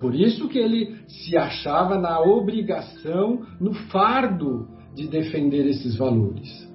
Por 0.00 0.14
isso 0.14 0.48
que 0.48 0.58
ele 0.58 0.96
se 1.08 1.36
achava 1.36 1.98
na 1.98 2.20
obrigação, 2.20 3.40
no 3.60 3.74
fardo 3.90 4.68
de 4.94 5.08
defender 5.08 5.66
esses 5.66 5.96
valores. 5.96 6.68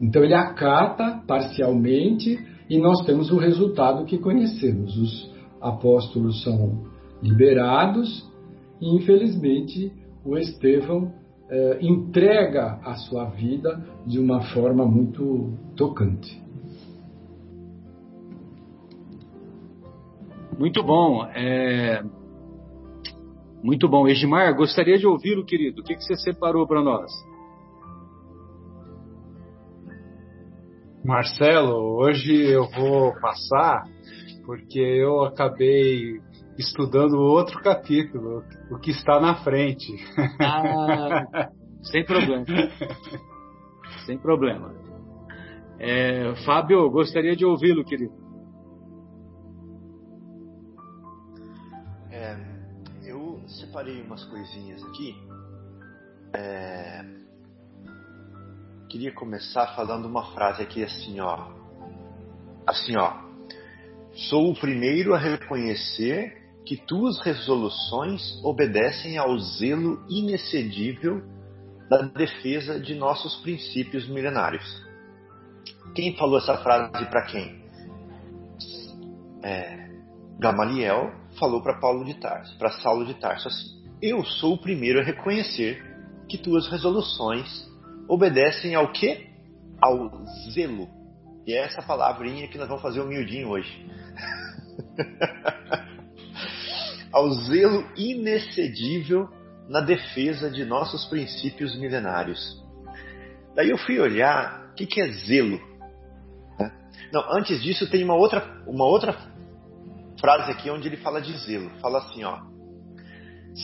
Então 0.00 0.22
ele 0.22 0.34
acata 0.34 1.22
parcialmente 1.26 2.38
e 2.68 2.78
nós 2.78 3.04
temos 3.06 3.30
o 3.30 3.38
resultado 3.38 4.04
que 4.04 4.18
conhecemos. 4.18 4.96
Os 4.96 5.35
apóstolos 5.60 6.42
são 6.42 6.84
liberados 7.22 8.30
e 8.80 8.94
infelizmente 8.94 9.92
o 10.24 10.36
Estevão 10.36 11.12
eh, 11.48 11.78
entrega 11.80 12.80
a 12.84 12.94
sua 12.94 13.26
vida 13.26 13.84
de 14.06 14.18
uma 14.18 14.42
forma 14.52 14.84
muito 14.84 15.52
tocante. 15.76 16.42
Muito 20.58 20.82
bom. 20.82 21.24
É... 21.26 22.02
Muito 23.62 23.88
bom. 23.88 24.08
Edmar, 24.08 24.54
gostaria 24.56 24.98
de 24.98 25.06
ouvi-lo, 25.06 25.44
querido. 25.44 25.80
O 25.80 25.84
que, 25.84 25.94
que 25.94 26.02
você 26.02 26.16
separou 26.16 26.66
para 26.66 26.82
nós? 26.82 27.10
Marcelo, 31.04 31.98
hoje 32.00 32.34
eu 32.34 32.68
vou 32.70 33.12
passar 33.20 33.86
porque 34.46 34.78
eu 34.78 35.24
acabei 35.24 36.20
estudando 36.56 37.18
outro 37.18 37.60
capítulo, 37.60 38.44
o 38.70 38.78
que 38.78 38.92
está 38.92 39.20
na 39.20 39.42
frente. 39.42 39.92
Ah, 40.40 41.50
sem 41.82 42.04
problema. 42.04 42.44
sem 44.06 44.16
problema. 44.16 44.72
É, 45.78 46.34
Fábio, 46.46 46.88
gostaria 46.88 47.34
de 47.34 47.44
ouvi-lo, 47.44 47.84
querido. 47.84 48.14
É, 52.10 52.36
eu 53.04 53.42
separei 53.48 54.00
umas 54.00 54.24
coisinhas 54.24 54.82
aqui. 54.84 55.14
É, 56.32 57.04
queria 58.88 59.12
começar 59.12 59.74
falando 59.74 60.06
uma 60.06 60.32
frase 60.32 60.62
aqui 60.62 60.84
assim, 60.84 61.18
ó. 61.20 61.50
Assim, 62.66 62.96
ó. 62.96 63.25
Sou 64.16 64.50
o 64.50 64.54
primeiro 64.54 65.14
a 65.14 65.18
reconhecer 65.18 66.42
que 66.64 66.74
tuas 66.74 67.20
resoluções 67.20 68.42
obedecem 68.42 69.18
ao 69.18 69.38
zelo 69.38 70.02
inexcedível 70.08 71.22
da 71.90 71.98
defesa 71.98 72.80
de 72.80 72.94
nossos 72.94 73.36
princípios 73.42 74.08
milenários. 74.08 74.64
Quem 75.94 76.16
falou 76.16 76.38
essa 76.38 76.56
frase 76.58 77.04
para 77.06 77.26
quem? 77.26 77.62
É, 79.44 79.90
Gamaliel 80.38 81.12
falou 81.38 81.62
para 81.62 81.78
Paulo 81.78 82.02
de 82.02 82.14
Tarso, 82.14 82.56
para 82.56 82.70
Saulo 82.80 83.04
de 83.04 83.14
Tarso 83.14 83.48
assim: 83.48 83.84
Eu 84.00 84.24
sou 84.24 84.54
o 84.54 84.58
primeiro 84.58 84.98
a 84.98 85.04
reconhecer 85.04 85.78
que 86.26 86.38
tuas 86.38 86.66
resoluções 86.68 87.70
obedecem 88.08 88.74
ao 88.74 88.90
quê? 88.92 89.26
Ao 89.78 90.10
zelo. 90.52 90.88
E 91.46 91.52
é 91.52 91.58
essa 91.58 91.80
palavrinha 91.80 92.48
que 92.48 92.58
nós 92.58 92.66
vamos 92.66 92.82
fazer 92.82 93.00
humildinho 93.00 93.50
hoje. 93.50 93.86
ao 97.12 97.30
zelo 97.30 97.84
inexcedível 97.96 99.28
na 99.68 99.80
defesa 99.80 100.50
de 100.50 100.64
nossos 100.64 101.06
princípios 101.06 101.76
milenários. 101.78 102.62
Daí 103.54 103.70
eu 103.70 103.78
fui 103.78 103.98
olhar 103.98 104.70
o 104.70 104.74
que, 104.74 104.86
que 104.86 105.00
é 105.00 105.08
zelo. 105.08 105.58
Né? 106.58 106.70
Não, 107.12 107.22
antes 107.32 107.62
disso 107.62 107.90
tem 107.90 108.04
uma 108.04 108.14
outra, 108.14 108.62
uma 108.66 108.84
outra 108.84 109.16
frase 110.20 110.50
aqui 110.50 110.70
onde 110.70 110.88
ele 110.88 110.98
fala 110.98 111.20
de 111.20 111.36
zelo. 111.38 111.70
Fala 111.80 111.98
assim, 111.98 112.22
ó. 112.24 112.38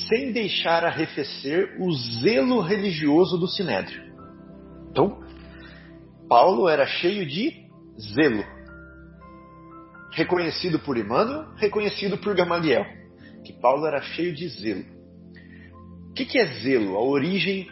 Sem 0.09 0.33
deixar 0.33 0.85
arrefecer 0.85 1.77
o 1.79 1.93
zelo 1.93 2.61
religioso 2.61 3.37
do 3.37 3.47
Sinédrio. 3.47 4.03
Então, 4.91 5.21
Paulo 6.29 6.69
era 6.69 6.87
cheio 6.87 7.27
de 7.27 7.67
zelo. 8.01 8.43
Reconhecido 10.13 10.79
por 10.79 10.97
Emmanuel, 10.97 11.55
reconhecido 11.57 12.19
por 12.19 12.35
Gamaliel. 12.35 12.85
Que 13.45 13.53
Paulo 13.55 13.87
era 13.87 14.01
cheio 14.03 14.35
de 14.35 14.47
zelo. 14.49 14.85
O 16.11 16.15
que, 16.15 16.27
que 16.27 16.39
é 16.39 16.47
zelo? 16.61 16.97
A 16.97 17.03
origem 17.03 17.67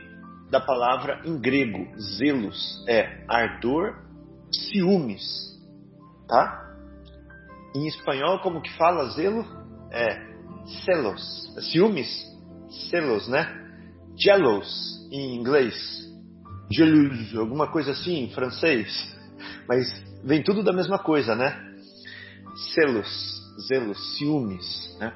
da 0.50 0.58
palavra 0.60 1.20
em 1.24 1.38
grego, 1.38 1.86
zelos, 2.00 2.84
é 2.88 3.24
ardor, 3.28 3.94
ciúmes. 4.50 5.22
Tá? 6.26 6.66
Em 7.74 7.86
espanhol, 7.86 8.40
como 8.40 8.62
que 8.62 8.72
fala 8.72 9.10
zelo? 9.10 9.44
É 9.92 10.30
celos. 10.84 11.54
Ciúmes? 11.70 12.08
Celos, 12.90 13.28
né? 13.28 13.46
Jealous 14.16 15.08
em 15.12 15.36
inglês. 15.36 15.74
Jealous, 16.70 17.36
alguma 17.36 17.70
coisa 17.70 17.92
assim 17.92 18.24
em 18.24 18.30
francês. 18.30 18.88
Mas 19.68 19.86
vem 20.24 20.42
tudo 20.42 20.62
da 20.62 20.72
mesma 20.72 20.98
coisa, 20.98 21.34
né? 21.34 21.69
Celos, 22.54 23.42
zelos, 23.68 24.16
ciúmes, 24.16 24.96
né? 24.98 25.12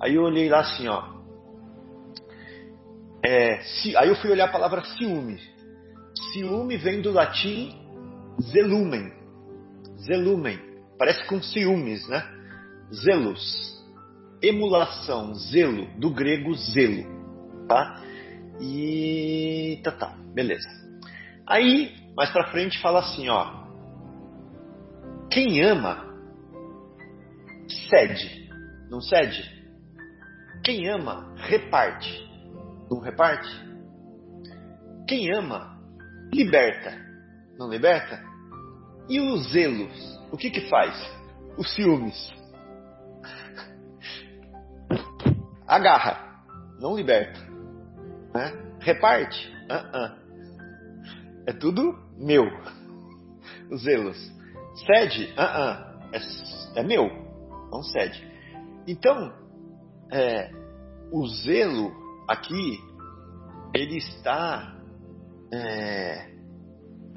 Aí 0.00 0.14
eu 0.14 0.22
olhei 0.22 0.48
lá 0.48 0.60
assim, 0.60 0.88
ó. 0.88 1.14
É, 3.24 3.60
aí 3.96 4.08
eu 4.08 4.16
fui 4.16 4.30
olhar 4.30 4.46
a 4.46 4.52
palavra 4.52 4.84
ciúme. 4.84 5.40
Ciúme 6.32 6.76
vem 6.76 7.00
do 7.00 7.10
latim 7.10 7.74
zelumen. 8.40 9.12
Zelumen 9.98 10.74
Parece 10.98 11.26
com 11.26 11.42
ciúmes, 11.42 12.06
né? 12.08 12.24
Zelos. 12.92 13.74
Emulação, 14.42 15.34
zelo, 15.34 15.86
do 15.98 16.10
grego 16.10 16.54
zelo. 16.54 17.04
Tá? 17.66 18.00
E. 18.60 19.80
Tá, 19.82 19.90
tá, 19.90 20.16
beleza. 20.34 20.68
Aí, 21.46 21.94
mais 22.16 22.30
pra 22.30 22.50
frente, 22.50 22.80
fala 22.80 23.00
assim: 23.00 23.28
ó. 23.28 23.64
Quem 25.30 25.62
ama, 25.62 26.13
cede. 27.68 28.48
Não 28.90 29.00
cede? 29.00 29.64
Quem 30.62 30.88
ama, 30.88 31.34
reparte. 31.36 32.30
Não 32.90 33.00
reparte? 33.00 33.50
Quem 35.06 35.32
ama, 35.32 35.78
liberta. 36.32 36.92
Não 37.58 37.68
liberta? 37.68 38.22
E 39.08 39.20
os 39.20 39.52
zelos? 39.52 40.14
o 40.34 40.36
que 40.36 40.50
que 40.50 40.68
faz? 40.68 40.92
Os 41.56 41.72
ciúmes. 41.74 42.34
Agarra, 45.66 46.44
não 46.80 46.96
liberta. 46.96 47.38
Né? 48.34 48.52
Reparte. 48.80 49.54
Uh 49.70 49.96
-uh. 49.96 50.12
É 51.46 51.52
tudo 51.52 51.96
meu. 52.18 52.44
Os 53.70 53.82
zelos. 53.82 54.18
Cede. 54.86 55.32
Uh 55.34 55.94
é, 56.12 56.18
é, 56.80 56.82
meu. 56.82 57.08
Não 57.74 57.82
cede. 57.82 58.24
Então, 58.86 59.34
é, 60.12 60.48
o 61.10 61.26
zelo 61.26 61.92
aqui, 62.28 62.78
ele 63.74 63.96
está 63.98 64.76
é, 65.52 66.30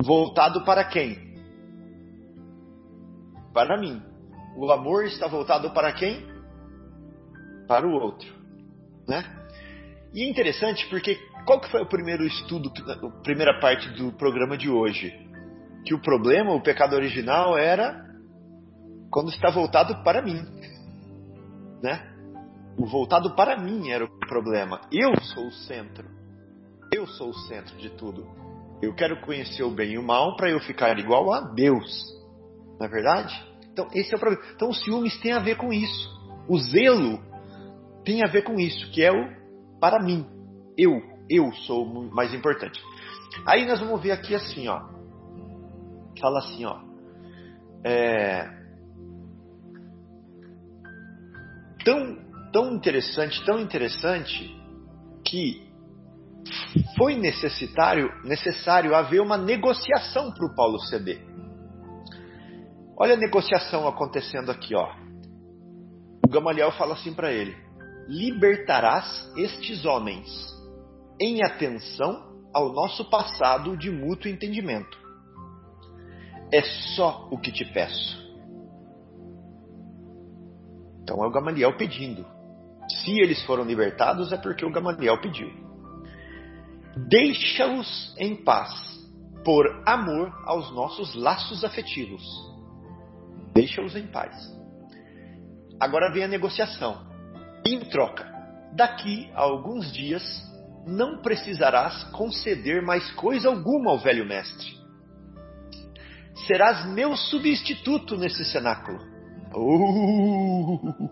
voltado 0.03 0.65
para 0.65 0.83
quem? 0.83 1.27
para 3.53 3.75
mim. 3.75 4.01
O 4.55 4.71
amor 4.71 5.05
está 5.05 5.27
voltado 5.27 5.71
para 5.71 5.91
quem? 5.91 6.23
Para 7.67 7.87
o 7.87 7.91
outro, 7.91 8.31
né? 9.07 9.23
E 10.13 10.23
é 10.23 10.29
interessante 10.29 10.87
porque 10.89 11.15
qual 11.43 11.59
que 11.59 11.69
foi 11.71 11.81
o 11.81 11.87
primeiro 11.87 12.23
estudo, 12.23 12.71
a 12.87 13.23
primeira 13.23 13.59
parte 13.59 13.89
do 13.91 14.11
programa 14.11 14.55
de 14.57 14.69
hoje? 14.69 15.11
Que 15.83 15.95
o 15.95 15.99
problema, 15.99 16.53
o 16.53 16.61
pecado 16.61 16.95
original 16.95 17.57
era 17.57 18.06
quando 19.09 19.29
está 19.29 19.49
voltado 19.49 20.03
para 20.03 20.21
mim, 20.21 20.41
né? 21.81 22.13
O 22.77 22.85
voltado 22.85 23.35
para 23.35 23.57
mim 23.57 23.89
era 23.89 24.05
o 24.05 24.19
problema. 24.19 24.81
Eu 24.91 25.19
sou 25.21 25.47
o 25.47 25.51
centro. 25.51 26.07
Eu 26.93 27.07
sou 27.07 27.29
o 27.29 27.33
centro 27.33 27.75
de 27.77 27.89
tudo. 27.89 28.27
Eu 28.81 28.93
quero 28.93 29.19
conhecer 29.21 29.63
o 29.63 29.71
bem 29.71 29.93
e 29.93 29.97
o 29.97 30.03
mal 30.03 30.35
para 30.35 30.51
eu 30.51 30.59
ficar 30.59 30.97
igual 30.99 31.33
a 31.33 31.41
Deus. 31.41 32.15
Não 32.79 32.85
é 32.85 32.89
verdade? 32.89 33.33
Então, 33.71 33.87
esse 33.93 34.13
é 34.13 34.17
o 34.17 34.19
problema. 34.19 34.45
Então, 34.55 34.69
o 34.69 34.73
ciúmes 34.73 35.19
tem 35.19 35.33
a 35.33 35.39
ver 35.39 35.57
com 35.57 35.73
isso. 35.73 36.09
O 36.47 36.57
zelo 36.59 37.19
tem 38.05 38.23
a 38.23 38.27
ver 38.27 38.43
com 38.43 38.59
isso, 38.59 38.89
que 38.91 39.03
é 39.03 39.11
o 39.11 39.35
para 39.79 40.01
mim. 40.01 40.25
Eu, 40.77 41.01
eu 41.29 41.51
sou 41.53 41.83
o 41.83 42.13
mais 42.13 42.33
importante. 42.33 42.81
Aí 43.45 43.65
nós 43.65 43.79
vamos 43.79 44.01
ver 44.01 44.11
aqui 44.11 44.35
assim, 44.35 44.67
ó. 44.67 44.81
Fala 46.19 46.39
assim, 46.39 46.65
ó. 46.65 46.79
É... 47.83 48.56
Tão, 51.87 52.17
tão 52.51 52.73
interessante, 52.73 53.45
tão 53.45 53.61
interessante 53.61 54.53
que 55.25 55.65
foi 56.97 57.15
necessário, 57.15 58.11
necessário 58.25 58.93
haver 58.93 59.21
uma 59.21 59.37
negociação 59.37 60.33
para 60.33 60.45
o 60.45 60.53
Paulo 60.53 60.79
ceder. 60.81 61.25
Olha 62.99 63.13
a 63.13 63.17
negociação 63.17 63.87
acontecendo 63.87 64.51
aqui, 64.51 64.75
ó. 64.75 64.89
O 66.25 66.29
Gamaliel 66.29 66.73
fala 66.73 66.93
assim 66.93 67.13
para 67.13 67.31
ele: 67.31 67.55
Libertarás 68.09 69.31
estes 69.37 69.85
homens 69.85 70.27
em 71.21 71.41
atenção 71.41 72.21
ao 72.53 72.73
nosso 72.73 73.09
passado 73.09 73.77
de 73.77 73.89
mútuo 73.89 74.29
entendimento. 74.29 74.97
É 76.51 76.61
só 76.97 77.29
o 77.31 77.37
que 77.39 77.49
te 77.49 77.63
peço. 77.63 78.26
Então 81.07 81.23
é 81.23 81.27
o 81.27 81.31
Gamaliel 81.31 81.77
pedindo. 81.77 82.25
Se 82.89 83.17
eles 83.17 83.41
foram 83.45 83.63
libertados, 83.63 84.33
é 84.33 84.37
porque 84.37 84.65
o 84.65 84.69
Gamaliel 84.69 85.17
pediu. 85.21 85.49
Deixa-os 87.07 88.13
em 88.19 88.35
paz, 88.35 88.73
por 89.45 89.65
amor 89.85 90.33
aos 90.43 90.69
nossos 90.73 91.15
laços 91.15 91.63
afetivos 91.63 92.21
Deixa-os 93.53 93.95
em 93.95 94.05
paz. 94.05 94.35
Agora 95.79 96.11
vem 96.11 96.25
a 96.25 96.27
negociação. 96.27 97.07
Em 97.65 97.79
troca, 97.89 98.29
daqui 98.75 99.31
a 99.33 99.41
alguns 99.43 99.91
dias 99.93 100.21
não 100.85 101.21
precisarás 101.21 102.03
conceder 102.11 102.81
mais 102.83 103.09
coisa 103.13 103.47
alguma 103.47 103.91
ao 103.91 103.97
velho 103.97 104.25
mestre. 104.25 104.77
Serás 106.45 106.85
meu 106.85 107.15
substituto 107.15 108.17
nesse 108.17 108.43
cenáculo. 108.43 109.16
Uh, 109.55 111.09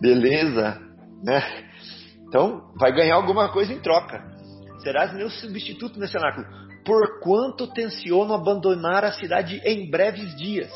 beleza, 0.00 0.80
né? 1.22 1.42
Então, 2.28 2.70
vai 2.78 2.92
ganhar 2.92 3.16
alguma 3.16 3.50
coisa 3.52 3.72
em 3.72 3.80
troca. 3.80 4.24
Serás 4.80 5.14
meu 5.14 5.30
substituto 5.30 5.98
nesse 5.98 6.12
cenáculo 6.12 6.46
porquanto 6.86 7.66
tenciono 7.66 8.32
abandonar 8.32 9.04
a 9.04 9.12
cidade 9.12 9.60
em 9.64 9.90
breves 9.90 10.34
dias. 10.36 10.72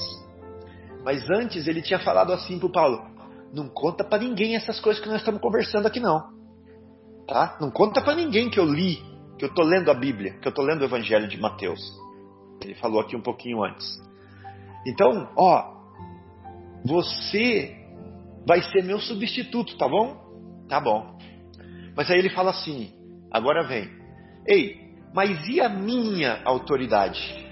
Mas 1.05 1.25
antes 1.31 1.69
ele 1.69 1.81
tinha 1.81 2.01
falado 2.01 2.33
assim 2.33 2.59
para 2.59 2.69
Paulo: 2.69 3.01
não 3.55 3.69
conta 3.69 4.03
para 4.03 4.19
ninguém 4.19 4.57
essas 4.57 4.81
coisas 4.81 5.01
que 5.01 5.09
nós 5.09 5.21
estamos 5.21 5.41
conversando 5.41 5.87
aqui 5.87 6.01
não, 6.01 6.21
tá? 7.27 7.57
Não 7.61 7.71
conta 7.71 8.03
para 8.03 8.17
ninguém 8.17 8.51
que 8.51 8.59
eu 8.59 8.65
li, 8.65 8.97
que 9.39 9.45
eu 9.45 9.49
estou 9.49 9.65
lendo 9.65 9.91
a 9.91 9.95
Bíblia, 9.95 10.35
que 10.41 10.49
eu 10.49 10.51
estou 10.51 10.65
lendo 10.65 10.83
o 10.83 10.85
Evangelho 10.85 11.29
de 11.29 11.41
Mateus. 11.41 11.81
Ele 12.61 12.75
falou 12.75 13.01
aqui 13.01 13.17
um 13.17 13.23
pouquinho 13.23 13.63
antes. 13.65 13.87
Então, 14.87 15.31
ó, 15.37 15.80
você 16.85 17.77
vai 18.47 18.63
ser 18.63 18.83
meu 18.85 18.99
substituto, 19.01 19.77
tá 19.77 19.89
bom? 19.89 20.17
Tá 20.69 20.81
bom. 20.81 21.19
Mas 21.97 22.11
aí 22.11 22.19
ele 22.19 22.31
fala 22.31 22.51
assim: 22.51 22.93
agora 23.31 23.67
vem, 23.67 23.89
ei, 24.47 24.91
mas 25.13 25.49
e 25.49 25.61
a 25.61 25.69
minha 25.69 26.41
autoridade? 26.45 27.49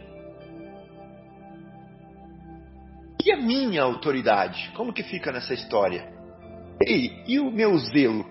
E 3.24 3.32
a 3.32 3.36
minha 3.36 3.82
autoridade? 3.82 4.70
Como 4.74 4.92
que 4.92 5.02
fica 5.02 5.32
nessa 5.32 5.52
história? 5.52 6.08
Ei, 6.80 7.24
e 7.26 7.40
o 7.40 7.50
meu 7.50 7.76
zelo? 7.78 8.24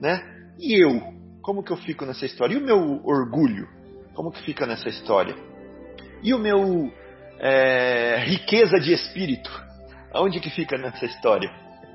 Né? 0.00 0.22
E 0.58 0.82
eu? 0.82 1.14
Como 1.42 1.62
que 1.62 1.72
eu 1.72 1.76
fico 1.76 2.06
nessa 2.06 2.24
história? 2.24 2.54
E 2.54 2.56
o 2.56 2.64
meu 2.64 3.04
orgulho? 3.04 3.68
Como 4.14 4.32
que 4.32 4.42
fica 4.42 4.66
nessa 4.66 4.88
história? 4.88 5.34
E 6.22 6.32
o 6.32 6.38
meu 6.38 6.90
é, 7.38 8.22
riqueza 8.24 8.78
de 8.80 8.92
espírito? 8.92 9.65
Aonde 10.16 10.40
que 10.40 10.48
fica 10.48 10.78
nessa 10.78 11.04
história? 11.04 11.52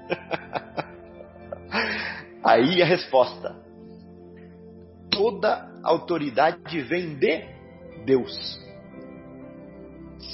Aí 2.46 2.80
a 2.80 2.86
resposta: 2.86 3.56
toda 5.10 5.68
autoridade 5.84 6.82
vem 6.82 7.18
de 7.18 7.44
Deus. 8.06 8.62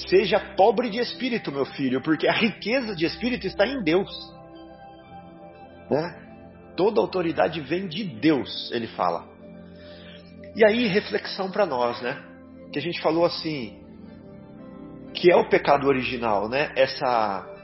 Seja 0.09 0.37
pobre 0.57 0.89
de 0.89 0.99
espírito, 0.99 1.49
meu 1.49 1.65
filho, 1.65 2.01
porque 2.01 2.27
a 2.27 2.33
riqueza 2.33 2.93
de 2.93 3.05
espírito 3.05 3.47
está 3.47 3.65
em 3.65 3.81
Deus. 3.81 4.11
Né? 5.89 6.73
Toda 6.75 6.99
autoridade 6.99 7.61
vem 7.61 7.87
de 7.87 8.03
Deus, 8.03 8.69
ele 8.73 8.87
fala. 8.87 9.25
E 10.57 10.65
aí, 10.65 10.87
reflexão 10.87 11.49
para 11.49 11.65
nós, 11.65 12.01
né? 12.01 12.21
Que 12.73 12.79
a 12.79 12.81
gente 12.81 13.01
falou 13.01 13.23
assim, 13.23 13.81
que 15.13 15.31
é 15.31 15.37
o 15.37 15.47
pecado 15.47 15.87
original, 15.87 16.49
né? 16.49 16.73
Essa 16.75 17.56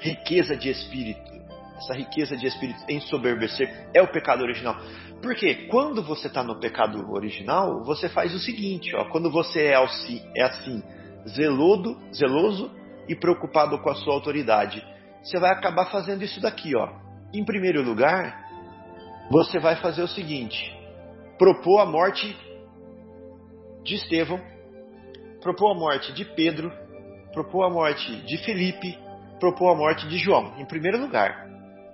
riqueza 0.00 0.56
de 0.56 0.70
espírito, 0.70 1.30
essa 1.76 1.94
riqueza 1.94 2.36
de 2.36 2.46
espírito 2.46 2.84
em 2.88 3.00
soberbecer 3.00 3.88
é 3.94 4.02
o 4.02 4.08
pecado 4.08 4.42
original. 4.42 4.76
Porque 5.22 5.66
quando 5.68 6.02
você 6.02 6.26
está 6.26 6.42
no 6.42 6.58
pecado 6.58 7.10
original, 7.10 7.82
você 7.84 8.08
faz 8.08 8.34
o 8.34 8.38
seguinte, 8.38 8.94
ó, 8.94 9.06
quando 9.06 9.30
você 9.30 9.66
é 9.66 9.76
assim, 9.76 10.22
é 10.36 10.42
assim 10.42 10.82
zeloso, 11.28 11.98
zeloso 12.14 12.70
e 13.08 13.14
preocupado 13.14 13.78
com 13.78 13.90
a 13.90 13.94
sua 13.94 14.14
autoridade, 14.14 14.84
você 15.22 15.38
vai 15.38 15.50
acabar 15.50 15.86
fazendo 15.86 16.22
isso 16.22 16.40
daqui, 16.40 16.74
ó. 16.76 16.88
Em 17.32 17.44
primeiro 17.44 17.82
lugar, 17.82 18.48
você 19.30 19.58
vai 19.58 19.76
fazer 19.76 20.02
o 20.02 20.08
seguinte: 20.08 20.74
propor 21.38 21.80
a 21.80 21.86
morte 21.86 22.36
de 23.84 23.94
Estevão, 23.94 24.40
propor 25.40 25.72
a 25.72 25.78
morte 25.78 26.12
de 26.12 26.24
Pedro, 26.24 26.72
propor 27.32 27.64
a 27.64 27.70
morte 27.70 28.16
de 28.26 28.38
Felipe, 28.38 28.98
propor 29.40 29.72
a 29.72 29.76
morte 29.76 30.06
de 30.06 30.18
João, 30.18 30.54
em 30.58 30.64
primeiro 30.64 31.00
lugar. 31.00 31.48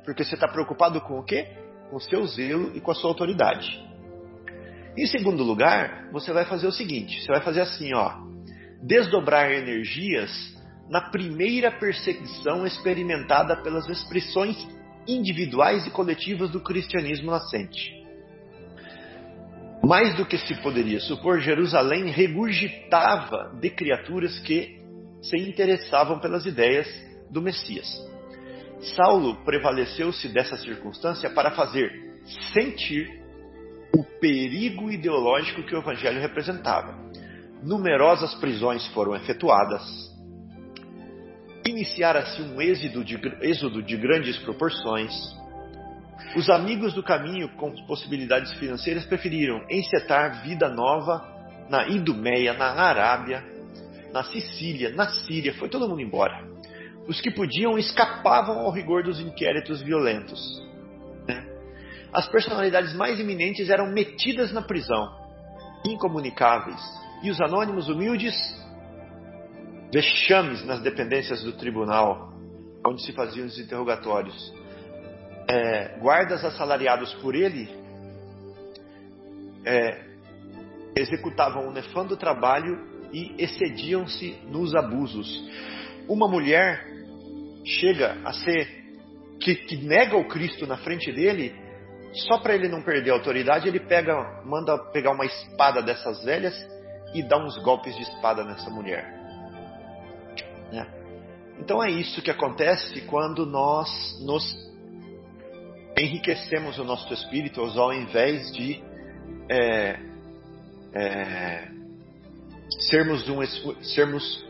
Porque 0.04 0.22
você 0.22 0.34
está 0.34 0.46
preocupado 0.46 1.00
com 1.00 1.18
o 1.18 1.24
quê? 1.24 1.48
Com 1.88 1.96
o 1.96 2.00
seu 2.00 2.26
zelo 2.26 2.76
e 2.76 2.80
com 2.80 2.90
a 2.90 2.94
sua 2.94 3.10
autoridade. 3.10 3.82
Em 4.98 5.06
segundo 5.06 5.42
lugar, 5.42 6.10
você 6.12 6.32
vai 6.32 6.44
fazer 6.44 6.66
o 6.66 6.72
seguinte: 6.72 7.22
você 7.22 7.32
vai 7.32 7.40
fazer 7.40 7.62
assim, 7.62 7.94
ó 7.94 8.26
desdobrar 8.82 9.50
energias 9.50 10.30
na 10.88 11.10
primeira 11.10 11.72
perseguição 11.72 12.66
experimentada 12.66 13.56
pelas 13.56 13.88
expressões 13.88 14.56
individuais 15.06 15.86
e 15.86 15.90
coletivas 15.90 16.50
do 16.50 16.60
cristianismo 16.60 17.30
nascente. 17.30 17.94
Mais 19.82 20.14
do 20.16 20.24
que 20.24 20.38
se 20.38 20.54
poderia 20.62 21.00
supor, 21.00 21.40
Jerusalém 21.40 22.10
regurgitava 22.10 23.52
de 23.60 23.70
criaturas 23.70 24.38
que 24.40 24.80
se 25.22 25.36
interessavam 25.36 26.18
pelas 26.18 26.44
ideias 26.46 26.88
do 27.30 27.40
Messias. 27.42 27.86
Saulo 28.94 29.36
prevaleceu-se 29.44 30.28
dessa 30.28 30.56
circunstância 30.56 31.30
para 31.30 31.50
fazer 31.50 31.90
sentir 32.52 33.22
o 33.94 34.04
perigo 34.20 34.90
ideológico 34.90 35.62
que 35.62 35.74
o 35.74 35.78
evangelho 35.78 36.20
representava 36.20 37.06
numerosas 37.62 38.34
prisões 38.36 38.86
foram 38.88 39.14
efetuadas, 39.16 39.82
iniciara-se 41.66 42.40
um 42.42 42.60
êxodo 42.60 43.04
de, 43.04 43.16
êxodo 43.42 43.82
de 43.82 43.96
grandes 43.96 44.36
proporções. 44.38 45.12
Os 46.36 46.48
amigos 46.48 46.94
do 46.94 47.02
caminho 47.02 47.48
com 47.56 47.72
possibilidades 47.86 48.52
financeiras 48.54 49.04
preferiram 49.04 49.64
encetar 49.70 50.42
vida 50.42 50.68
nova 50.68 51.24
na 51.68 51.88
Idumeia, 51.88 52.52
na 52.52 52.66
Arábia, 52.66 53.44
na 54.12 54.22
Sicília, 54.22 54.90
na 54.90 55.08
Síria, 55.08 55.54
foi 55.54 55.68
todo 55.68 55.88
mundo 55.88 56.00
embora. 56.00 56.55
Os 57.08 57.20
que 57.20 57.30
podiam 57.30 57.78
escapavam 57.78 58.58
ao 58.58 58.70
rigor 58.70 59.02
dos 59.02 59.20
inquéritos 59.20 59.80
violentos. 59.82 60.40
Né? 61.26 61.44
As 62.12 62.28
personalidades 62.28 62.94
mais 62.94 63.20
eminentes 63.20 63.70
eram 63.70 63.92
metidas 63.92 64.52
na 64.52 64.62
prisão, 64.62 65.08
incomunicáveis, 65.84 66.80
e 67.22 67.30
os 67.30 67.40
anônimos 67.40 67.88
humildes, 67.88 68.34
vexames 69.92 70.64
nas 70.64 70.80
dependências 70.80 71.42
do 71.42 71.52
tribunal, 71.52 72.32
onde 72.86 73.02
se 73.02 73.12
faziam 73.12 73.46
os 73.46 73.58
interrogatórios. 73.58 74.52
É, 75.48 75.98
guardas 76.00 76.44
assalariados 76.44 77.14
por 77.14 77.34
ele 77.36 77.68
é, 79.64 80.04
executavam 80.96 81.68
um 81.68 81.72
nefando 81.72 82.16
trabalho 82.16 82.78
e 83.12 83.34
excediam-se 83.38 84.38
nos 84.48 84.74
abusos. 84.74 85.28
Uma 86.08 86.28
mulher 86.28 86.95
chega 87.66 88.16
a 88.24 88.32
ser 88.32 88.86
que, 89.40 89.54
que 89.54 89.76
nega 89.76 90.16
o 90.16 90.28
Cristo 90.28 90.66
na 90.66 90.76
frente 90.78 91.12
dele, 91.12 91.54
só 92.12 92.38
para 92.38 92.54
ele 92.54 92.68
não 92.68 92.82
perder 92.82 93.10
a 93.10 93.14
autoridade, 93.14 93.68
ele 93.68 93.80
pega, 93.80 94.42
manda 94.44 94.78
pegar 94.92 95.10
uma 95.10 95.26
espada 95.26 95.82
dessas 95.82 96.24
velhas 96.24 96.54
e 97.12 97.22
dá 97.22 97.36
uns 97.36 97.58
golpes 97.58 97.94
de 97.96 98.02
espada 98.02 98.44
nessa 98.44 98.70
mulher. 98.70 99.04
Né? 100.72 100.86
Então 101.58 101.82
é 101.82 101.90
isso 101.90 102.22
que 102.22 102.30
acontece 102.30 103.02
quando 103.02 103.44
nós 103.44 103.88
nos 104.24 104.66
enriquecemos 105.98 106.78
o 106.78 106.84
nosso 106.84 107.12
espírito 107.12 107.60
ao 107.60 107.92
invés 107.92 108.52
de 108.52 108.82
é, 109.48 109.98
é, 110.94 111.68
sermos, 112.90 113.28
um, 113.28 113.44
sermos 113.82 114.46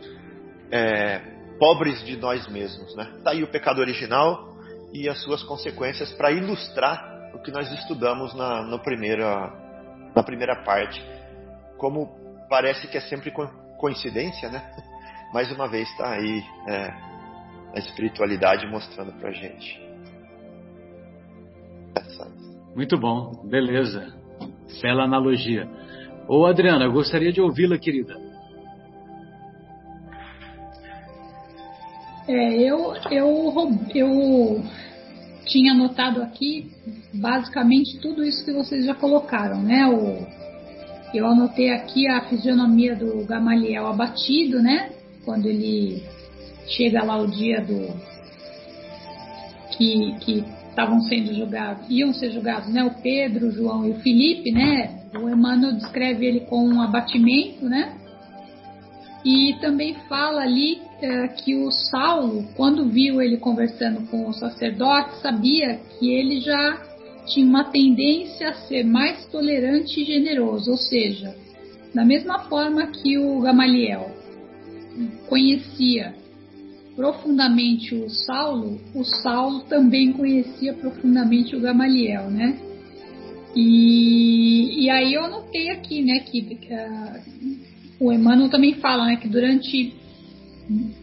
é, 0.71 1.36
pobres 1.57 2.03
de 2.05 2.17
nós 2.17 2.47
mesmos. 2.47 2.95
Né? 2.95 3.19
Tá 3.23 3.31
aí 3.31 3.43
o 3.43 3.47
pecado 3.47 3.79
original 3.79 4.55
e 4.93 5.09
as 5.09 5.21
suas 5.23 5.43
consequências 5.43 6.11
para 6.13 6.31
ilustrar 6.31 7.31
o 7.33 7.39
que 7.39 7.51
nós 7.51 7.71
estudamos 7.71 8.33
na, 8.33 8.77
primeira, 8.79 9.51
na 10.15 10.23
primeira 10.23 10.55
parte. 10.63 11.03
Como 11.77 12.09
parece 12.49 12.87
que 12.87 12.97
é 12.97 13.01
sempre 13.01 13.31
coincidência, 13.77 14.49
né? 14.49 14.63
Mais 15.33 15.51
uma 15.51 15.67
vez 15.67 15.89
está 15.89 16.11
aí 16.13 16.41
é, 16.67 16.93
a 17.75 17.79
espiritualidade 17.79 18.65
mostrando 18.65 19.11
para 19.19 19.31
gente. 19.31 19.87
Muito 22.77 22.95
bom, 22.95 23.31
beleza. 23.43 24.13
Bela 24.83 25.05
analogia. 25.05 25.67
Ô 26.27 26.45
Adriana, 26.45 26.87
gostaria 26.87 27.31
de 27.31 27.41
ouvi-la, 27.41 27.75
querida. 27.79 28.26
É, 32.27 32.61
eu, 32.61 32.93
eu, 33.09 33.53
eu 33.95 34.63
tinha 35.45 35.71
anotado 35.71 36.21
aqui 36.21 36.69
basicamente 37.13 37.99
tudo 38.01 38.23
isso 38.23 38.43
que 38.43 38.51
vocês 38.51 38.85
já 38.85 38.93
colocaram, 38.93 39.61
né? 39.61 39.87
O, 39.87 40.27
eu 41.13 41.25
anotei 41.25 41.71
aqui 41.71 42.05
a 42.05 42.21
fisionomia 42.27 42.95
do 42.95 43.25
Gamaliel 43.25 43.87
abatido, 43.87 44.61
né? 44.61 44.91
Quando 45.23 45.45
ele 45.45 46.03
chega 46.67 47.01
lá 47.01 47.17
o 47.17 47.27
dia 47.27 47.61
do 47.61 47.95
que 49.77 50.15
que 50.19 50.43
estavam 50.69 50.99
sendo 51.01 51.33
julgados, 51.33 51.89
iam 51.89 52.13
ser 52.13 52.31
julgados, 52.31 52.71
né? 52.73 52.83
O 52.83 53.01
Pedro, 53.01 53.47
o 53.47 53.51
João 53.51 53.85
e 53.85 53.91
o 53.91 53.99
Felipe, 54.01 54.51
né? 54.51 54.99
O 55.15 55.29
Emmanuel 55.29 55.73
descreve 55.73 56.25
ele 56.25 56.41
com 56.41 56.67
um 56.67 56.81
abatimento, 56.81 57.65
né? 57.69 57.95
E 59.23 59.55
também 59.61 59.95
fala 60.09 60.41
ali 60.41 60.86
é, 61.01 61.27
que 61.27 61.55
o 61.55 61.71
Saulo, 61.71 62.47
quando 62.55 62.89
viu 62.89 63.21
ele 63.21 63.37
conversando 63.37 64.07
com 64.09 64.27
o 64.27 64.33
sacerdote, 64.33 65.21
sabia 65.21 65.79
que 65.99 66.11
ele 66.11 66.39
já 66.39 66.81
tinha 67.27 67.45
uma 67.45 67.65
tendência 67.65 68.49
a 68.49 68.53
ser 68.53 68.83
mais 68.83 69.25
tolerante 69.27 70.01
e 70.01 70.05
generoso, 70.05 70.71
ou 70.71 70.77
seja, 70.77 71.35
da 71.93 72.05
mesma 72.05 72.39
forma 72.47 72.87
que 72.87 73.17
o 73.17 73.39
Gamaliel 73.41 74.11
conhecia 75.27 76.15
profundamente 76.95 77.93
o 77.93 78.09
Saulo, 78.09 78.79
o 78.95 79.03
Saulo 79.03 79.59
também 79.69 80.11
conhecia 80.13 80.73
profundamente 80.73 81.55
o 81.55 81.59
Gamaliel, 81.59 82.31
né? 82.31 82.57
E, 83.55 84.83
e 84.83 84.89
aí 84.89 85.13
eu 85.13 85.23
anotei 85.23 85.69
aqui, 85.69 86.03
né, 86.03 86.19
que, 86.19 86.41
que 86.41 86.73
uh, 86.73 87.57
o 87.99 88.11
Emmanuel 88.11 88.49
também 88.49 88.75
fala, 88.75 89.05
né, 89.05 89.15
que 89.15 89.27
durante 89.27 89.95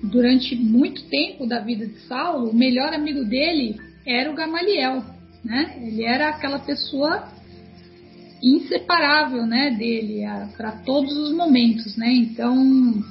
durante 0.03 0.55
muito 0.55 1.03
tempo 1.05 1.47
da 1.47 1.61
vida 1.61 1.87
de 1.87 1.99
Saulo, 2.01 2.51
o 2.51 2.55
melhor 2.55 2.93
amigo 2.93 3.25
dele 3.25 3.77
era 4.07 4.31
o 4.31 4.35
Gamaliel, 4.35 5.03
né? 5.45 5.77
Ele 5.83 6.05
era 6.05 6.29
aquela 6.29 6.59
pessoa 6.59 7.29
inseparável, 8.43 9.47
né, 9.47 9.71
dele 9.71 10.23
para 10.57 10.73
todos 10.73 11.17
os 11.17 11.35
momentos, 11.35 11.97
né? 11.97 12.13
Então, 12.13 13.03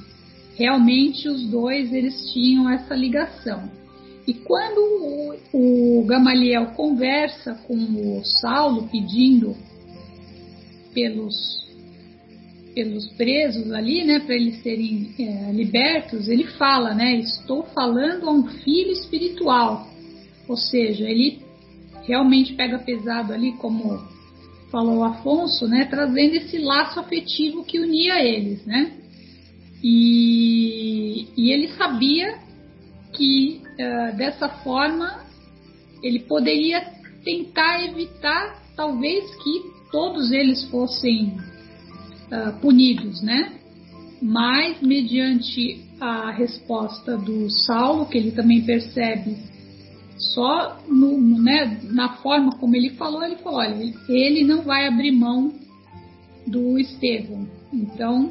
realmente 0.56 1.28
os 1.28 1.44
dois 1.48 1.92
eles 1.92 2.32
tinham 2.32 2.70
essa 2.70 2.94
ligação. 2.94 3.68
E 4.26 4.32
quando 4.32 5.38
o, 5.52 5.98
o 6.00 6.04
Gamaliel 6.06 6.66
conversa 6.68 7.54
com 7.66 7.74
o 7.74 8.24
Saulo 8.24 8.88
pedindo 8.90 9.56
pelos 10.94 11.63
pelos 12.74 13.06
presos 13.12 13.70
ali, 13.72 14.04
né, 14.04 14.20
para 14.20 14.34
eles 14.34 14.62
serem 14.62 15.14
é, 15.18 15.52
libertos, 15.52 16.28
ele 16.28 16.44
fala, 16.44 16.92
né, 16.92 17.16
estou 17.16 17.62
falando 17.74 18.28
a 18.28 18.32
um 18.32 18.46
filho 18.48 18.90
espiritual, 18.90 19.88
ou 20.48 20.56
seja, 20.56 21.08
ele 21.08 21.40
realmente 22.02 22.54
pega 22.54 22.78
pesado 22.78 23.32
ali, 23.32 23.52
como 23.52 24.02
falou 24.70 25.04
Afonso, 25.04 25.68
né, 25.68 25.86
trazendo 25.88 26.34
esse 26.34 26.58
laço 26.58 26.98
afetivo 26.98 27.64
que 27.64 27.78
unia 27.78 28.22
eles, 28.22 28.64
né, 28.66 28.92
e, 29.82 31.28
e 31.36 31.52
ele 31.52 31.68
sabia 31.68 32.38
que 33.12 33.60
uh, 33.62 34.16
dessa 34.16 34.48
forma 34.48 35.22
ele 36.02 36.20
poderia 36.20 36.80
tentar 37.24 37.84
evitar, 37.84 38.62
talvez 38.76 39.24
que 39.36 39.62
todos 39.92 40.32
eles 40.32 40.64
fossem 40.64 41.36
uh, 42.34 42.52
punidos, 42.60 43.22
né? 43.22 43.52
Mas 44.20 44.80
mediante 44.80 45.84
a 46.00 46.30
resposta 46.30 47.16
do 47.16 47.48
Saulo, 47.50 48.06
que 48.06 48.18
ele 48.18 48.32
também 48.32 48.62
percebe 48.62 49.36
só 50.16 50.80
no, 50.88 51.20
no, 51.20 51.42
né, 51.42 51.80
na 51.84 52.16
forma 52.16 52.52
como 52.52 52.76
ele 52.76 52.90
falou, 52.90 53.22
ele 53.22 53.36
falou, 53.36 53.58
olha, 53.58 53.92
ele 54.08 54.44
não 54.44 54.62
vai 54.62 54.86
abrir 54.86 55.12
mão 55.12 55.52
do 56.46 56.78
Estevão. 56.78 57.46
Então, 57.72 58.30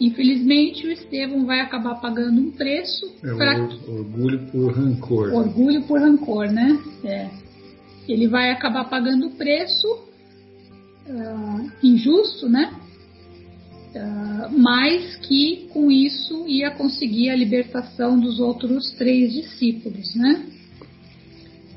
infelizmente, 0.00 0.86
o 0.86 0.92
Estevão 0.92 1.46
vai 1.46 1.60
acabar 1.60 1.94
pagando 1.96 2.40
um 2.40 2.50
preço. 2.50 3.06
É 3.24 3.34
pra... 3.34 3.62
orgulho 3.88 4.38
por 4.50 4.72
rancor. 4.72 5.32
Orgulho 5.32 5.82
por 5.82 6.00
rancor, 6.00 6.52
né? 6.52 6.78
É. 7.04 7.30
Ele 8.08 8.28
vai 8.28 8.50
acabar 8.50 8.84
pagando 8.84 9.28
o 9.28 9.30
preço 9.30 9.86
uh, 11.06 11.70
injusto, 11.82 12.48
né? 12.48 12.74
Uh, 13.94 14.58
mas 14.58 15.16
que 15.16 15.68
com 15.70 15.90
isso 15.90 16.48
ia 16.48 16.70
conseguir 16.70 17.28
a 17.28 17.36
libertação 17.36 18.18
dos 18.18 18.40
outros 18.40 18.90
três 18.92 19.34
discípulos, 19.34 20.14
né? 20.14 20.46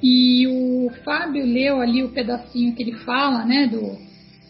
E 0.02 0.48
o 0.48 0.90
Fábio 1.04 1.46
leu 1.46 1.82
ali 1.82 2.04
o 2.04 2.10
pedacinho 2.10 2.74
que 2.74 2.84
ele 2.84 2.94
fala, 3.00 3.44
né, 3.44 3.68
do 3.68 3.98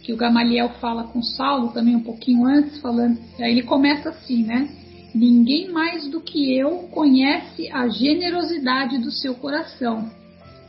que 0.03 0.13
o 0.13 0.18
Gamaliel 0.18 0.70
fala 0.80 1.05
com 1.05 1.24
Saulo 1.24 1.70
também 1.70 1.95
um 1.95 2.03
pouquinho 2.03 2.45
antes, 2.45 2.80
falando, 2.80 3.18
aí 3.39 3.51
ele 3.51 3.63
começa 3.63 4.09
assim, 4.09 4.43
né? 4.43 4.70
Ninguém 5.16 5.72
mais 5.72 6.07
do 6.07 6.22
que 6.22 6.55
eu 6.55 6.89
conhece 6.91 7.68
a 7.72 7.88
generosidade 7.88 8.99
do 8.99 9.09
seu 9.09 9.34
coração. 9.34 10.11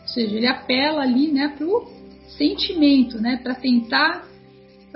Ou 0.02 0.08
seja, 0.08 0.34
ele 0.34 0.46
apela 0.46 1.02
ali, 1.02 1.30
né, 1.30 1.52
pro 1.58 1.90
sentimento, 2.38 3.20
né, 3.20 3.38
para 3.42 3.54
tentar 3.54 4.26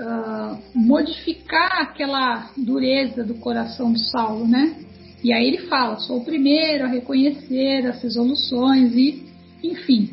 uh, 0.01 0.57
modificar 0.73 1.81
aquela 1.81 2.51
dureza 2.57 3.23
do 3.23 3.35
coração 3.35 3.93
de 3.93 4.03
Saulo, 4.09 4.47
né? 4.47 4.75
E 5.23 5.31
aí 5.31 5.47
ele 5.47 5.67
fala: 5.67 5.99
sou 5.99 6.17
o 6.17 6.25
primeiro 6.25 6.85
a 6.85 6.87
reconhecer 6.87 7.85
as 7.85 8.01
resoluções 8.01 8.93
e, 8.95 9.23
enfim, 9.63 10.09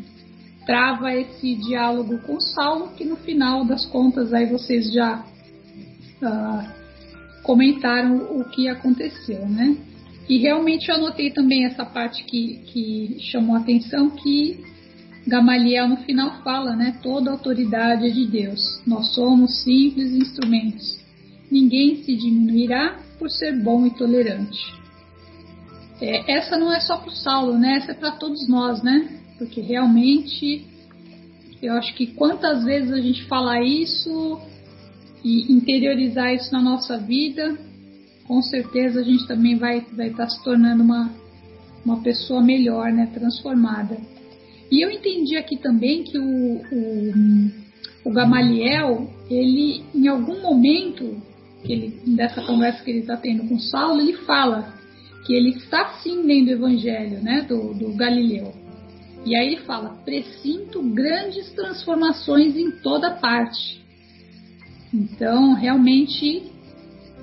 trava 0.66 1.14
esse 1.14 1.55
diálogo 1.55 2.18
com 2.18 2.39
Saulo, 2.41 2.93
que 2.95 3.05
no 3.05 3.16
final 3.16 3.64
das 3.64 3.86
contas 3.86 4.32
aí 4.32 4.47
vocês 4.47 4.93
já 4.93 5.24
uh, 6.22 7.43
comentaram 7.43 8.39
o 8.39 8.45
que 8.45 8.68
aconteceu, 8.68 9.49
né? 9.49 9.76
E 10.28 10.36
realmente 10.36 10.91
eu 10.91 10.97
anotei 10.97 11.30
também 11.30 11.64
essa 11.64 11.86
parte 11.86 12.22
que, 12.24 12.59
que 12.66 13.16
chamou 13.20 13.57
atenção, 13.57 14.11
que 14.11 14.62
Gamaliel 15.29 15.89
no 15.89 15.99
final 15.99 16.43
fala, 16.43 16.74
né? 16.74 16.99
Toda 17.03 17.31
autoridade 17.31 18.07
é 18.07 18.11
de 18.11 18.26
Deus. 18.26 18.81
Nós 18.87 19.14
somos 19.14 19.62
simples 19.62 20.12
instrumentos. 20.12 20.99
Ninguém 21.51 22.03
se 22.03 22.16
diminuirá 22.16 22.99
por 23.18 23.31
ser 23.31 23.62
bom 23.62 23.87
e 23.87 23.91
tolerante. 23.91 24.59
É, 26.01 26.33
essa 26.33 26.57
não 26.57 26.72
é 26.72 26.81
só 26.81 26.97
para 26.97 27.11
o 27.11 27.14
Saulo, 27.14 27.59
né? 27.59 27.76
Essa 27.76 27.93
é 27.93 27.95
para 27.95 28.12
todos 28.12 28.49
nós, 28.49 28.83
né? 28.83 29.20
Porque 29.37 29.61
realmente 29.61 30.66
eu 31.61 31.74
acho 31.74 31.95
que 31.95 32.07
quantas 32.07 32.64
vezes 32.64 32.91
a 32.91 33.01
gente 33.01 33.24
fala 33.24 33.62
isso 33.62 34.41
e 35.22 35.53
interiorizar 35.53 36.33
isso 36.33 36.51
na 36.53 36.62
nossa 36.62 36.97
vida, 36.97 37.59
com 38.26 38.41
certeza 38.41 39.01
a 39.01 39.05
gente 39.05 39.26
também 39.26 39.57
vai 39.57 39.85
vai 39.93 40.09
estar 40.09 40.24
tá 40.24 40.31
se 40.31 40.43
tornando 40.43 40.83
uma 40.83 41.12
uma 41.85 42.01
pessoa 42.03 42.43
melhor, 42.43 42.91
né? 42.93 43.11
Transformada. 43.12 43.99
E 44.71 44.85
eu 44.85 44.91
entendi 44.91 45.37
aqui 45.37 45.57
também 45.57 46.05
que 46.05 46.19
o, 46.19 46.62
o, 46.73 47.51
o 48.05 48.12
Gamaliel, 48.12 49.11
ele, 49.31 49.83
em 49.95 50.09
algum 50.09 50.43
momento 50.43 51.21
ele, 51.64 52.01
dessa 52.07 52.43
conversa 52.43 52.83
que 52.85 52.91
ele 52.91 53.01
está 53.01 53.16
tendo 53.16 53.49
com 53.49 53.59
Saulo, 53.59 54.01
ele 54.01 54.14
fala 54.19 54.75
que 55.27 55.35
ele 55.35 55.51
está 55.51 55.99
sim 56.03 56.23
lendo 56.23 56.49
o 56.49 56.53
Evangelho 56.53 57.23
né, 57.23 57.43
do, 57.49 57.75
do 57.75 57.95
Galileu. 57.95 58.53
E 59.25 59.35
aí 59.35 59.49
ele 59.49 59.62
fala: 59.62 59.91
presinto 60.05 60.83
grandes 60.83 61.51
transformações 61.53 62.57
em 62.57 62.71
toda 62.71 63.11
parte. 63.11 63.83
Então, 64.93 65.53
realmente, 65.55 66.51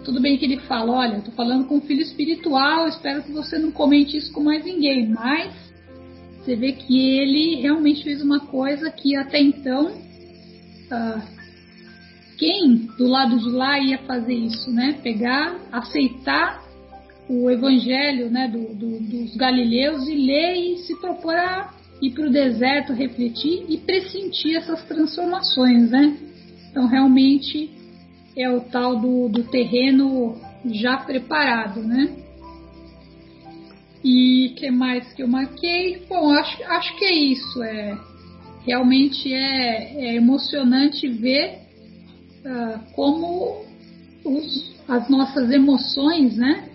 tudo 0.04 0.22
bem 0.22 0.38
que 0.38 0.46
ele 0.46 0.58
fala: 0.58 0.92
olha, 0.92 1.18
estou 1.18 1.34
falando 1.34 1.66
com 1.68 1.78
um 1.78 1.82
filho 1.82 2.02
espiritual, 2.02 2.88
espero 2.88 3.24
que 3.24 3.32
você 3.32 3.58
não 3.58 3.72
comente 3.72 4.18
isso 4.18 4.32
com 4.32 4.44
mais 4.44 4.64
ninguém, 4.64 5.08
mas 5.08 5.65
você 6.46 6.56
vê 6.56 6.74
que 6.74 7.18
ele 7.18 7.56
realmente 7.56 8.04
fez 8.04 8.22
uma 8.22 8.40
coisa 8.40 8.92
que 8.92 9.16
até 9.16 9.42
então 9.42 9.88
uh, 9.88 11.22
quem 12.38 12.88
do 12.98 13.08
lado 13.08 13.40
de 13.40 13.50
lá 13.50 13.80
ia 13.80 13.98
fazer 14.00 14.36
isso, 14.36 14.70
né? 14.70 15.00
Pegar, 15.02 15.56
aceitar 15.72 16.64
o 17.28 17.50
evangelho 17.50 18.30
né, 18.30 18.48
do, 18.48 18.76
do, 18.76 19.00
dos 19.00 19.36
galileus 19.36 20.08
e 20.08 20.14
ler 20.14 20.54
e 20.54 20.78
se 20.84 20.96
propor 20.98 21.36
a 21.36 21.74
ir 22.00 22.12
para 22.12 22.28
o 22.28 22.32
deserto, 22.32 22.94
refletir 22.94 23.66
e 23.68 23.78
pressentir 23.78 24.56
essas 24.58 24.84
transformações, 24.84 25.90
né? 25.90 26.16
Então 26.70 26.86
realmente 26.86 27.72
é 28.38 28.48
o 28.52 28.62
tal 28.62 29.00
do, 29.00 29.30
do 29.30 29.44
terreno 29.46 30.40
já 30.66 30.98
preparado, 30.98 31.82
né? 31.82 32.25
E 34.08 34.54
que 34.56 34.70
mais 34.70 35.12
que 35.14 35.24
eu 35.24 35.28
marquei? 35.28 36.06
Bom, 36.08 36.30
acho, 36.30 36.64
acho 36.66 36.96
que 36.96 37.06
é 37.06 37.12
isso. 37.12 37.64
É, 37.64 37.98
realmente 38.64 39.34
é, 39.34 40.10
é 40.10 40.16
emocionante 40.16 41.08
ver 41.08 41.58
uh, 42.46 42.94
como 42.94 43.66
os, 44.24 44.76
as 44.88 45.10
nossas 45.10 45.50
emoções, 45.50 46.38
né? 46.38 46.70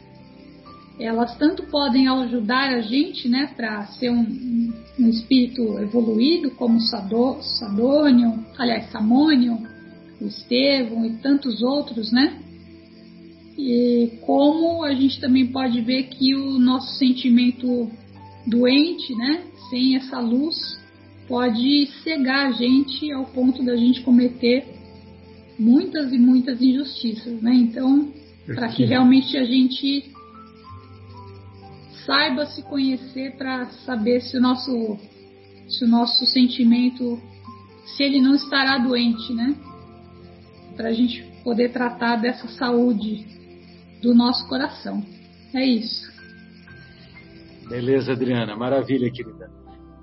Elas 0.99 1.39
tanto 1.39 1.63
podem 1.71 2.09
ajudar 2.09 2.75
a 2.75 2.81
gente, 2.81 3.29
né, 3.29 3.55
para 3.57 3.87
ser 3.87 4.11
um, 4.11 4.73
um, 4.99 5.09
espírito 5.09 5.79
evoluído, 5.79 6.51
como 6.51 6.81
Sado, 6.81 7.41
Sadônio, 7.43 8.45
aliás, 8.59 8.91
Samônio, 8.91 9.57
Estevão 10.21 11.07
e 11.07 11.13
tantos 11.19 11.63
outros, 11.63 12.11
né? 12.11 12.43
E 13.63 14.19
como 14.23 14.83
a 14.85 14.95
gente 14.95 15.21
também 15.21 15.47
pode 15.47 15.83
ver 15.83 16.05
que 16.05 16.35
o 16.35 16.59
nosso 16.59 16.97
sentimento 16.97 17.91
doente, 18.47 19.15
né, 19.15 19.45
sem 19.69 19.97
essa 19.97 20.19
luz, 20.19 20.57
pode 21.29 21.87
cegar 22.03 22.49
a 22.49 22.53
gente 22.53 23.13
ao 23.13 23.27
ponto 23.27 23.63
da 23.63 23.77
gente 23.77 24.01
cometer 24.01 24.67
muitas 25.59 26.11
e 26.11 26.19
muitas 26.19 26.61
injustiças, 26.63 27.41
né? 27.43 27.55
Então, 27.55 28.11
para 28.47 28.69
que 28.69 28.85
realmente 28.85 29.37
a 29.37 29.45
gente 29.45 30.11
saiba 32.07 32.47
se 32.47 32.63
conhecer 32.63 33.37
para 33.37 33.67
saber 33.85 34.23
se 34.23 34.39
o 34.39 34.41
nosso 34.41 34.99
se 35.69 35.85
o 35.85 35.89
nosso 35.89 36.25
sentimento 36.27 37.21
se 37.85 38.03
ele 38.03 38.21
não 38.21 38.35
estará 38.35 38.79
doente, 38.79 39.33
né? 39.35 39.55
Para 40.75 40.89
a 40.89 40.93
gente 40.93 41.23
poder 41.45 41.73
tratar 41.73 42.17
dessa 42.17 42.49
saúde 42.49 43.40
do 44.01 44.15
nosso 44.15 44.49
coração. 44.49 45.03
É 45.55 45.65
isso. 45.65 46.11
Beleza, 47.69 48.13
Adriana. 48.13 48.57
Maravilha, 48.57 49.11
querida. 49.11 49.51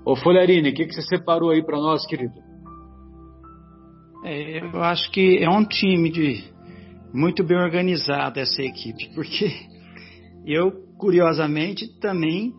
Ô, 0.04 0.16
Folharine, 0.16 0.70
o 0.70 0.74
que, 0.74 0.86
que 0.86 0.94
você 0.94 1.02
separou 1.02 1.50
aí 1.50 1.62
para 1.62 1.78
nós, 1.78 2.06
querido? 2.06 2.34
É, 4.24 4.64
eu 4.64 4.82
acho 4.82 5.10
que 5.10 5.38
é 5.42 5.48
um 5.48 5.64
time 5.64 6.10
de 6.10 6.44
muito 7.12 7.44
bem 7.44 7.58
organizado 7.58 8.40
essa 8.40 8.62
equipe, 8.62 9.10
porque 9.14 9.52
eu 10.46 10.88
curiosamente, 10.98 11.86
também 12.00 12.52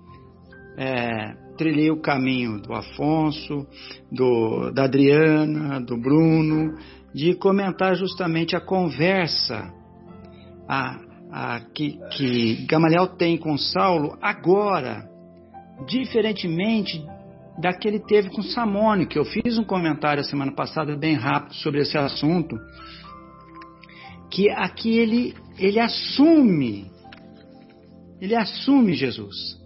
é, 0.78 1.36
trilhei 1.58 1.92
o 1.92 2.02
caminho 2.02 2.60
do 2.62 2.74
Afonso, 2.74 3.68
do, 4.10 4.72
da 4.72 4.86
Adriana, 4.86 5.80
do 5.82 5.98
Bruno, 5.98 6.78
de 7.14 7.36
comentar 7.36 7.96
justamente 7.96 8.56
a 8.56 8.62
conversa 8.62 9.72
a, 10.68 10.98
a, 11.32 11.62
que, 11.74 12.00
que 12.12 12.66
Gamaliel 12.66 13.08
tem 13.08 13.38
com 13.38 13.58
Saulo 13.58 14.18
agora, 14.22 15.08
diferentemente 15.88 17.06
da 17.60 17.74
que 17.74 17.88
ele 17.88 18.00
teve 18.00 18.30
com 18.30 18.42
Samone, 18.42 19.06
que 19.06 19.20
eu 19.20 19.26
fiz 19.26 19.58
um 19.58 19.64
comentário 19.64 20.22
a 20.22 20.24
semana 20.24 20.52
passada 20.52 20.96
bem 20.96 21.16
rápido 21.16 21.56
sobre 21.56 21.82
esse 21.82 21.98
assunto, 21.98 22.58
que 24.32 24.50
aqui 24.50 24.98
ele, 24.98 25.36
ele 25.58 25.80
assume, 25.80 26.90
ele 28.22 28.36
assume 28.36 28.94
Jesus. 28.94 29.60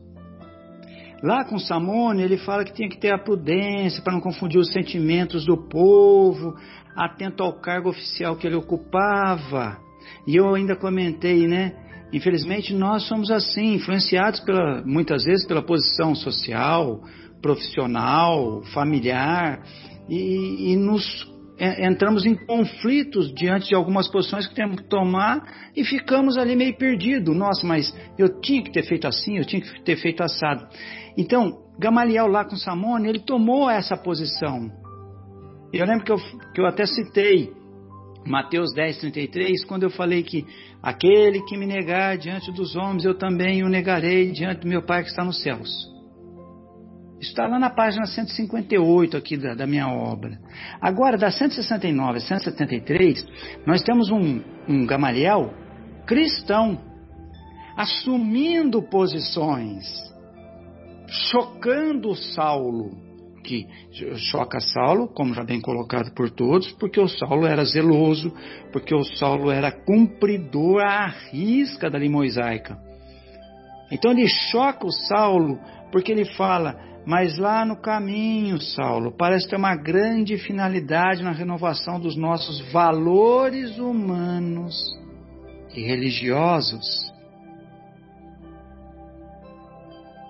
Lá 1.21 1.45
com 1.45 1.57
Samone, 1.57 2.23
ele 2.23 2.37
fala 2.37 2.65
que 2.65 2.73
tinha 2.73 2.89
que 2.89 2.97
ter 2.97 3.13
a 3.13 3.17
prudência 3.17 4.01
para 4.01 4.13
não 4.13 4.19
confundir 4.19 4.59
os 4.59 4.73
sentimentos 4.73 5.45
do 5.45 5.55
povo, 5.55 6.55
atento 6.95 7.43
ao 7.43 7.53
cargo 7.53 7.89
oficial 7.89 8.35
que 8.35 8.45
ele 8.47 8.55
ocupava. 8.55 9.77
E 10.27 10.35
eu 10.35 10.53
ainda 10.53 10.75
comentei, 10.75 11.47
né? 11.47 11.73
Infelizmente, 12.11 12.73
nós 12.73 13.03
somos 13.07 13.31
assim, 13.31 13.73
influenciados 13.73 14.39
pela, 14.41 14.83
muitas 14.85 15.23
vezes 15.23 15.47
pela 15.47 15.63
posição 15.63 16.13
social, 16.13 17.01
profissional, 17.41 18.61
familiar, 18.73 19.63
e, 20.07 20.73
e 20.73 20.75
nos 20.75 21.31
entramos 21.59 22.25
em 22.25 22.35
conflitos 22.35 23.33
diante 23.33 23.69
de 23.69 23.75
algumas 23.75 24.07
posições 24.07 24.47
que 24.47 24.55
temos 24.55 24.77
que 24.77 24.89
tomar 24.89 25.71
e 25.75 25.83
ficamos 25.83 26.37
ali 26.37 26.55
meio 26.55 26.75
perdidos. 26.77 27.35
Nossa, 27.35 27.65
mas 27.65 27.95
eu 28.17 28.41
tinha 28.41 28.63
que 28.63 28.71
ter 28.71 28.83
feito 28.83 29.07
assim, 29.07 29.37
eu 29.37 29.45
tinha 29.45 29.61
que 29.61 29.83
ter 29.83 29.95
feito 29.97 30.21
assado. 30.23 30.67
Então, 31.17 31.63
Gamaliel 31.79 32.27
lá 32.27 32.43
com 32.43 32.55
Samone, 32.55 33.07
ele 33.07 33.19
tomou 33.19 33.69
essa 33.69 33.95
posição. 33.95 34.71
Eu 35.71 35.85
lembro 35.85 36.05
que 36.05 36.11
eu, 36.11 36.17
que 36.53 36.61
eu 36.61 36.65
até 36.65 36.85
citei 36.85 37.51
Mateus 38.25 38.73
10, 38.73 38.97
33, 38.99 39.65
quando 39.65 39.83
eu 39.83 39.89
falei 39.89 40.23
que 40.23 40.45
aquele 40.81 41.41
que 41.41 41.57
me 41.57 41.65
negar 41.65 42.17
diante 42.17 42.51
dos 42.51 42.75
homens, 42.75 43.03
eu 43.03 43.17
também 43.17 43.63
o 43.63 43.69
negarei 43.69 44.31
diante 44.31 44.61
do 44.61 44.67
meu 44.67 44.81
Pai 44.81 45.03
que 45.03 45.09
está 45.09 45.23
nos 45.23 45.41
céus. 45.41 45.69
Está 47.19 47.47
lá 47.47 47.57
na 47.57 47.69
página 47.69 48.05
158 48.05 49.15
aqui 49.15 49.37
da, 49.37 49.53
da 49.53 49.65
minha 49.65 49.87
obra. 49.87 50.37
Agora, 50.81 51.17
da 51.17 51.31
169 51.31 52.17
a 52.17 52.21
173, 52.21 53.25
nós 53.65 53.81
temos 53.81 54.09
um, 54.11 54.41
um 54.67 54.85
Gamaliel 54.85 55.53
cristão, 56.05 56.79
assumindo 57.77 58.81
posições, 58.83 59.85
chocando 61.07 62.13
Saulo, 62.13 62.91
que 63.43 63.67
choca 64.31 64.59
Saulo, 64.59 65.07
como 65.07 65.33
já 65.33 65.43
bem 65.43 65.59
colocado 65.59 66.13
por 66.13 66.29
todos, 66.31 66.71
porque 66.73 66.99
o 66.99 67.07
Saulo 67.07 67.45
era 67.45 67.63
zeloso, 67.65 68.33
porque 68.71 68.95
o 68.95 69.03
Saulo 69.03 69.51
era 69.51 69.71
cumpridor 69.71 70.81
à 70.81 71.07
risca 71.07 71.89
da 71.89 71.97
lei 71.97 72.09
mosaica. 72.09 72.77
Então 73.91 74.11
ele 74.11 74.27
choca 74.27 74.87
o 74.87 74.91
Saulo 74.91 75.59
porque 75.91 76.11
ele 76.11 76.25
fala: 76.25 76.75
mas 77.05 77.37
lá 77.37 77.65
no 77.65 77.75
caminho, 77.75 78.59
Saulo, 78.61 79.11
parece 79.11 79.47
ter 79.49 79.57
uma 79.57 79.75
grande 79.75 80.37
finalidade 80.37 81.21
na 81.21 81.31
renovação 81.31 81.99
dos 81.99 82.15
nossos 82.15 82.59
valores 82.71 83.77
humanos 83.77 84.75
e 85.75 85.81
religiosos. 85.81 87.11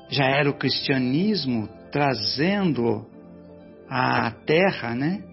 Já 0.10 0.26
era 0.26 0.50
o 0.50 0.58
cristianismo 0.58 1.70
trazendo 1.94 3.06
à 3.88 4.32
terra, 4.32 4.96
né? 4.96 5.24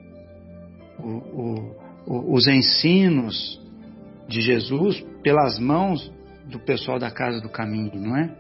O, 0.99 1.75
o, 2.07 2.35
os 2.35 2.47
ensinos 2.47 3.59
de 4.29 4.43
Jesus 4.43 5.03
pelas 5.23 5.59
mãos 5.59 6.13
do 6.45 6.59
pessoal 6.59 6.99
da 6.99 7.11
casa 7.11 7.41
do 7.41 7.49
caminho, 7.49 7.95
não 7.95 8.15
é? 8.15 8.31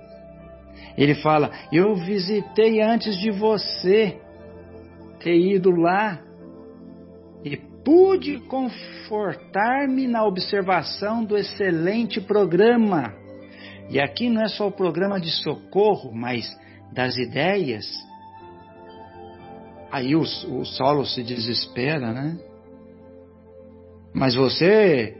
Ele 0.98 1.14
fala: 1.14 1.50
Eu 1.72 1.94
visitei 1.96 2.82
antes 2.82 3.16
de 3.18 3.30
você 3.30 4.20
ter 5.18 5.38
ido 5.38 5.70
lá 5.70 6.20
e 7.42 7.56
pude 7.56 8.38
confortar-me 8.40 10.06
na 10.06 10.26
observação 10.26 11.24
do 11.24 11.38
excelente 11.38 12.20
programa. 12.20 13.14
E 13.88 13.98
aqui 13.98 14.28
não 14.28 14.42
é 14.42 14.48
só 14.48 14.68
o 14.68 14.72
programa 14.72 15.18
de 15.18 15.30
socorro, 15.30 16.12
mas 16.12 16.46
das 16.92 17.16
ideias 17.16 17.86
Aí 19.90 20.14
o, 20.14 20.22
o 20.22 20.64
Saulo 20.64 21.04
se 21.04 21.22
desespera, 21.22 22.12
né? 22.12 22.38
Mas 24.14 24.34
você 24.34 25.16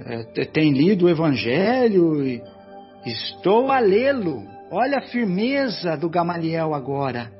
é, 0.00 0.44
tem 0.44 0.72
lido 0.72 1.06
o 1.06 1.08
Evangelho 1.08 2.22
e 2.26 2.42
estou 3.06 3.70
a 3.70 3.78
lê-lo. 3.78 4.42
Olha 4.70 4.98
a 4.98 5.02
firmeza 5.02 5.96
do 5.96 6.10
Gamaliel 6.10 6.74
agora. 6.74 7.32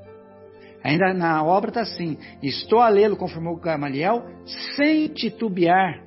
Ainda 0.82 1.12
na 1.12 1.42
obra 1.42 1.70
está 1.70 1.80
assim: 1.82 2.16
estou 2.42 2.80
a 2.80 2.88
lê-lo, 2.88 3.16
confirmou 3.16 3.56
Gamaliel, 3.56 4.24
sem 4.76 5.08
titubear. 5.08 6.02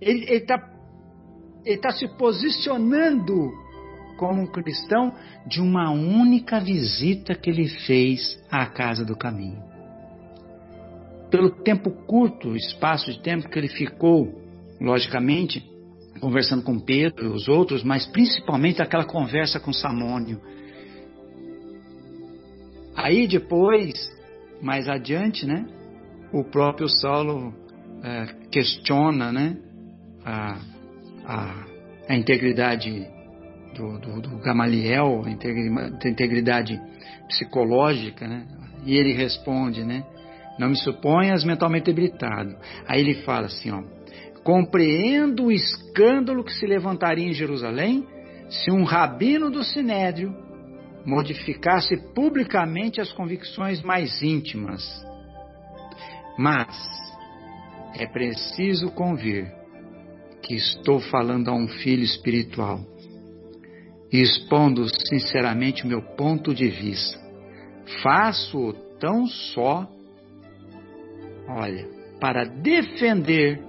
Ele 0.00 0.24
está 0.32 0.70
ele 1.64 1.78
tá 1.78 1.90
se 1.90 2.06
posicionando 2.16 3.50
como 4.16 4.42
um 4.42 4.46
cristão 4.46 5.12
de 5.46 5.60
uma 5.60 5.90
única 5.90 6.60
visita 6.60 7.34
que 7.34 7.50
ele 7.50 7.68
fez 7.68 8.42
à 8.50 8.66
casa 8.66 9.04
do 9.04 9.16
caminho. 9.16 9.62
Pelo 11.30 11.50
tempo 11.50 11.90
curto, 12.06 12.56
espaço 12.56 13.10
de 13.12 13.20
tempo 13.20 13.48
que 13.48 13.58
ele 13.58 13.68
ficou, 13.68 14.40
logicamente, 14.80 15.64
conversando 16.20 16.62
com 16.62 16.78
Pedro 16.78 17.24
e 17.26 17.28
os 17.28 17.48
outros, 17.48 17.82
mas 17.82 18.06
principalmente 18.06 18.80
aquela 18.80 19.04
conversa 19.04 19.58
com 19.58 19.72
Samônio. 19.72 20.40
Aí 22.94 23.26
depois, 23.26 23.92
mais 24.62 24.88
adiante, 24.88 25.44
né, 25.44 25.66
o 26.32 26.44
próprio 26.44 26.88
Saulo 26.88 27.52
é, 28.02 28.26
questiona, 28.50 29.32
né, 29.32 29.56
a, 30.24 30.58
a, 31.26 31.66
a 32.08 32.16
integridade 32.16 33.06
do, 33.74 33.98
do, 33.98 34.20
do 34.20 34.38
Gamaliel, 34.38 35.22
a 35.24 35.30
integridade 35.30 36.80
psicológica, 37.28 38.26
né? 38.26 38.46
E 38.86 38.96
ele 38.96 39.12
responde, 39.12 39.84
né? 39.84 40.04
Não 40.58 40.68
me 40.68 40.76
suponhas 40.76 41.44
mentalmente 41.44 41.86
debilitado. 41.86 42.56
Aí 42.86 43.00
ele 43.00 43.14
fala 43.22 43.46
assim, 43.46 43.70
ó. 43.70 43.82
Compreendo 44.42 45.46
o 45.46 45.52
escândalo 45.52 46.44
que 46.44 46.52
se 46.52 46.66
levantaria 46.66 47.26
em 47.26 47.32
Jerusalém 47.32 48.06
se 48.48 48.70
um 48.70 48.84
rabino 48.84 49.50
do 49.50 49.64
Sinédrio 49.64 50.34
modificasse 51.04 51.96
publicamente 52.14 53.00
as 53.00 53.10
convicções 53.12 53.82
mais 53.82 54.22
íntimas. 54.22 54.82
Mas 56.38 56.68
é 57.98 58.06
preciso 58.06 58.90
convir 58.90 59.50
que 60.42 60.54
estou 60.54 61.00
falando 61.00 61.48
a 61.48 61.54
um 61.54 61.66
filho 61.66 62.02
espiritual 62.02 62.80
e 64.12 64.20
expondo 64.20 64.86
sinceramente 65.08 65.84
o 65.84 65.88
meu 65.88 66.02
ponto 66.02 66.54
de 66.54 66.68
vista. 66.68 67.18
Faço-o 68.02 68.72
tão 68.98 69.26
só, 69.26 69.86
olha, 71.48 71.88
para 72.20 72.44
defender 72.44 73.60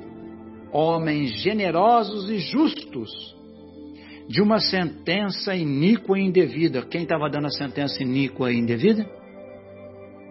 homens 0.71 1.41
generosos 1.41 2.29
e 2.29 2.37
justos 2.39 3.35
de 4.27 4.41
uma 4.41 4.59
sentença 4.59 5.55
iníqua 5.55 6.17
e 6.17 6.23
indevida. 6.23 6.81
Quem 6.81 7.03
estava 7.03 7.29
dando 7.29 7.47
a 7.47 7.51
sentença 7.51 8.01
iníqua 8.01 8.51
e 8.51 8.57
indevida? 8.57 9.05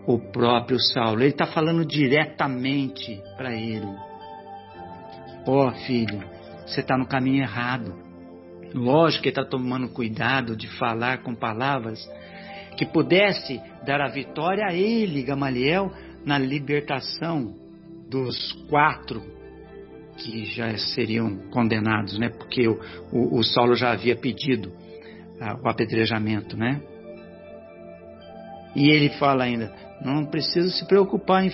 O 0.06 0.18
próprio 0.18 0.78
Saulo. 0.78 1.20
Ele 1.20 1.30
está 1.30 1.46
falando 1.46 1.84
diretamente 1.84 3.20
para 3.36 3.54
ele. 3.54 3.86
Ó 5.46 5.68
oh, 5.68 5.72
filho, 5.86 6.22
você 6.66 6.80
está 6.80 6.96
no 6.96 7.06
caminho 7.06 7.42
errado. 7.42 8.03
Lógico 8.74 9.22
que 9.22 9.28
está 9.28 9.44
tomando 9.44 9.88
cuidado 9.88 10.56
de 10.56 10.66
falar 10.78 11.22
com 11.22 11.34
palavras 11.34 12.04
que 12.76 12.84
pudesse 12.84 13.60
dar 13.86 14.00
a 14.00 14.08
vitória 14.08 14.66
a 14.66 14.74
ele, 14.74 15.22
Gamaliel, 15.22 15.92
na 16.26 16.36
libertação 16.36 17.54
dos 18.10 18.52
quatro 18.68 19.22
que 20.16 20.44
já 20.44 20.76
seriam 20.76 21.36
condenados, 21.50 22.18
né? 22.18 22.28
Porque 22.28 22.66
o, 22.66 22.80
o, 23.12 23.38
o 23.38 23.44
Saulo 23.44 23.74
já 23.74 23.92
havia 23.92 24.16
pedido 24.16 24.72
ah, 25.40 25.56
o 25.62 25.68
apedrejamento, 25.68 26.56
né? 26.56 26.80
E 28.74 28.90
ele 28.90 29.10
fala 29.10 29.44
ainda: 29.44 29.72
não 30.04 30.26
precisa 30.26 30.70
se 30.70 30.86
preocupar 30.86 31.44
em 31.44 31.50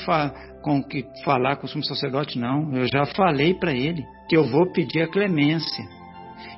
com 0.63 0.83
que 0.83 1.05
falar 1.25 1.57
com 1.57 1.67
o 1.67 1.69
sumo 1.69 1.85
sacerdote, 1.85 2.39
não. 2.39 2.75
Eu 2.75 2.87
já 2.87 3.07
falei 3.07 3.55
para 3.55 3.73
ele 3.73 4.05
que 4.29 4.37
eu 4.37 4.45
vou 4.45 4.71
pedir 4.73 5.03
a 5.03 5.09
clemência. 5.09 6.00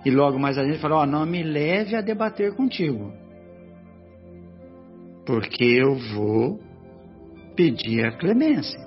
E 0.05 0.11
logo 0.11 0.39
mais 0.39 0.59
adiante 0.59 0.74
ele 0.74 0.83
falou: 0.83 1.01
oh, 1.01 1.07
não 1.07 1.24
me 1.24 1.43
leve 1.43 1.97
a 1.97 2.01
debater 2.01 2.55
contigo, 2.55 3.12
porque 5.24 5.64
eu 5.64 5.95
vou 6.14 6.61
pedir 7.55 8.05
a 8.05 8.12
clemência. 8.12 8.80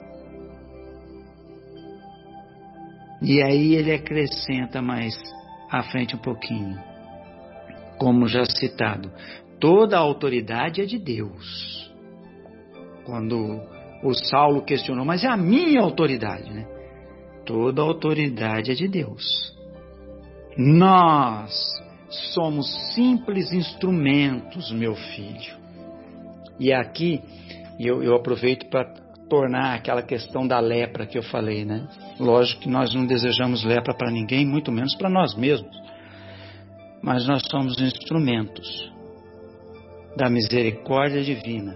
E 3.21 3.41
aí 3.41 3.75
ele 3.75 3.93
acrescenta 3.93 4.81
mais 4.81 5.15
à 5.71 5.81
frente 5.83 6.15
um 6.15 6.19
pouquinho, 6.19 6.77
como 7.97 8.27
já 8.27 8.45
citado, 8.45 9.11
toda 9.59 9.97
a 9.97 10.01
autoridade 10.01 10.81
é 10.81 10.85
de 10.85 10.99
Deus. 10.99 11.91
Quando 13.05 13.61
o 14.03 14.13
Saulo 14.13 14.63
questionou, 14.63 15.05
mas 15.05 15.23
é 15.23 15.27
a 15.27 15.37
minha 15.37 15.81
autoridade, 15.81 16.51
né? 16.51 16.67
Toda 17.45 17.81
a 17.81 17.85
autoridade 17.85 18.71
é 18.71 18.73
de 18.75 18.87
Deus. 18.87 19.54
Nós 20.57 21.51
somos 22.33 22.93
simples 22.93 23.51
instrumentos, 23.51 24.71
meu 24.71 24.95
filho. 24.95 25.55
E 26.59 26.71
aqui 26.71 27.21
eu, 27.79 28.01
eu 28.01 28.15
aproveito 28.15 28.69
para 28.69 28.85
tornar 29.29 29.75
aquela 29.75 30.01
questão 30.01 30.47
da 30.47 30.59
lepra 30.59 31.05
que 31.05 31.17
eu 31.17 31.23
falei, 31.23 31.65
né? 31.65 31.87
Lógico 32.19 32.61
que 32.61 32.69
nós 32.69 32.93
não 32.93 33.05
desejamos 33.05 33.63
lepra 33.65 33.93
para 33.93 34.11
ninguém, 34.11 34.45
muito 34.45 34.71
menos 34.71 34.95
para 34.95 35.09
nós 35.09 35.35
mesmos. 35.35 35.75
Mas 37.01 37.27
nós 37.27 37.43
somos 37.49 37.79
instrumentos 37.81 38.91
da 40.15 40.29
misericórdia 40.29 41.21
divina. 41.21 41.75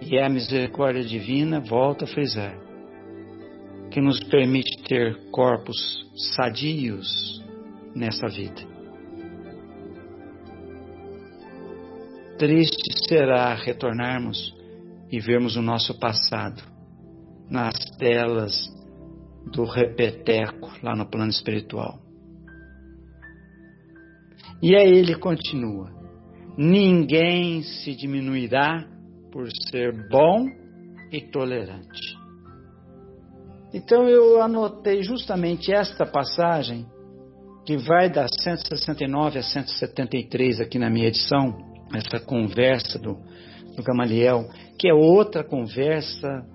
E 0.00 0.16
é 0.16 0.24
a 0.24 0.28
misericórdia 0.28 1.02
divina, 1.02 1.60
volta 1.60 2.04
a 2.04 2.08
frisar, 2.08 2.54
que 3.90 4.00
nos 4.00 4.22
permite 4.24 4.82
ter 4.84 5.30
corpos 5.30 5.76
sadios 6.34 7.42
nessa 7.94 8.28
vida. 8.28 8.62
Triste 12.38 13.08
será 13.08 13.54
retornarmos 13.54 14.54
e 15.10 15.18
vermos 15.18 15.56
o 15.56 15.62
nosso 15.62 15.98
passado 15.98 16.62
nas 17.50 17.74
telas 17.98 18.68
do 19.52 19.64
repeteco 19.64 20.70
lá 20.82 20.94
no 20.94 21.06
plano 21.06 21.30
espiritual. 21.30 21.98
E 24.62 24.76
aí 24.76 24.98
ele 24.98 25.14
continua: 25.16 25.90
ninguém 26.56 27.62
se 27.62 27.94
diminuirá 27.94 28.86
por 29.32 29.48
ser 29.70 30.08
bom 30.08 30.46
e 31.10 31.20
tolerante. 31.20 32.07
Então 33.72 34.08
eu 34.08 34.40
anotei 34.40 35.02
justamente 35.02 35.72
esta 35.72 36.06
passagem, 36.06 36.86
que 37.66 37.76
vai 37.76 38.08
da 38.08 38.26
169 38.26 39.38
a 39.38 39.42
173 39.42 40.60
aqui 40.60 40.78
na 40.78 40.88
minha 40.88 41.08
edição, 41.08 41.58
essa 41.94 42.18
conversa 42.18 42.98
do, 42.98 43.18
do 43.76 43.82
Gamaliel, 43.82 44.48
que 44.78 44.88
é 44.88 44.94
outra 44.94 45.44
conversa 45.44 46.46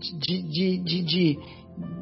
de, 0.00 0.42
de, 0.42 0.78
de, 0.78 1.02
de, 1.02 1.38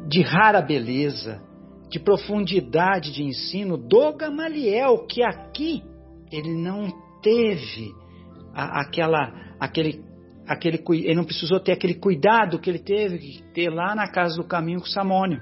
de 0.09 0.23
rara 0.23 0.63
beleza, 0.63 1.43
de 1.91 1.99
profundidade 1.99 3.13
de 3.13 3.23
ensino 3.23 3.77
do 3.77 4.13
Gamaliel, 4.15 5.07
que 5.07 5.23
aqui 5.23 5.83
ele 6.33 6.55
não 6.55 6.91
teve 7.23 7.93
a, 8.55 8.81
aquela, 8.81 9.33
aquele, 9.61 10.03
aquele, 10.47 10.83
ele 10.91 11.15
não 11.15 11.25
precisou 11.25 11.61
ter 11.61 11.73
aquele 11.73 11.95
cuidado 11.95 12.59
que 12.59 12.71
ele 12.71 12.79
teve 12.79 13.19
que 13.19 13.43
ter 13.53 13.69
lá 13.71 13.95
na 13.95 14.09
casa 14.09 14.37
do 14.37 14.45
caminho 14.45 14.81
com 14.81 14.87
Samônio. 14.87 15.41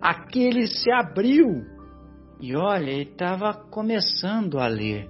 Aqui 0.00 0.42
ele 0.42 0.66
se 0.66 0.90
abriu 0.90 1.64
e 2.40 2.54
olha, 2.54 2.90
ele 2.90 3.10
estava 3.10 3.54
começando 3.54 4.58
a 4.58 4.66
ler 4.66 5.08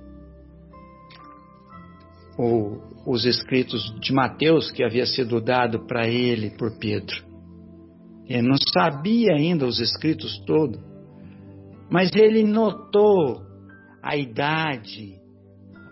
o, 2.38 2.80
os 3.06 3.24
escritos 3.24 3.94
de 4.00 4.12
Mateus 4.12 4.70
que 4.70 4.84
havia 4.84 5.06
sido 5.06 5.40
dado 5.40 5.86
para 5.86 6.06
ele 6.06 6.50
por 6.50 6.78
Pedro. 6.78 7.24
Ele 8.26 8.46
não 8.46 8.56
sabia 8.72 9.34
ainda 9.34 9.66
os 9.66 9.80
escritos 9.80 10.38
todos, 10.46 10.80
mas 11.90 12.10
ele 12.14 12.42
notou 12.44 13.42
a 14.02 14.16
idade, 14.16 15.18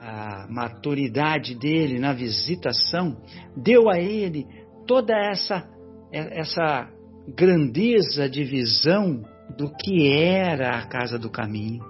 a 0.04 0.48
maturidade 0.50 1.54
dele 1.54 2.00
na 2.00 2.12
visitação, 2.12 3.16
deu 3.56 3.88
a 3.88 4.00
ele 4.00 4.46
toda 4.84 5.14
essa 5.16 5.70
essa 6.12 6.90
grandeza 7.34 8.28
de 8.28 8.44
visão 8.44 9.22
do 9.56 9.70
que 9.74 10.08
era 10.08 10.76
a 10.76 10.86
casa 10.86 11.18
do 11.18 11.30
caminho, 11.30 11.82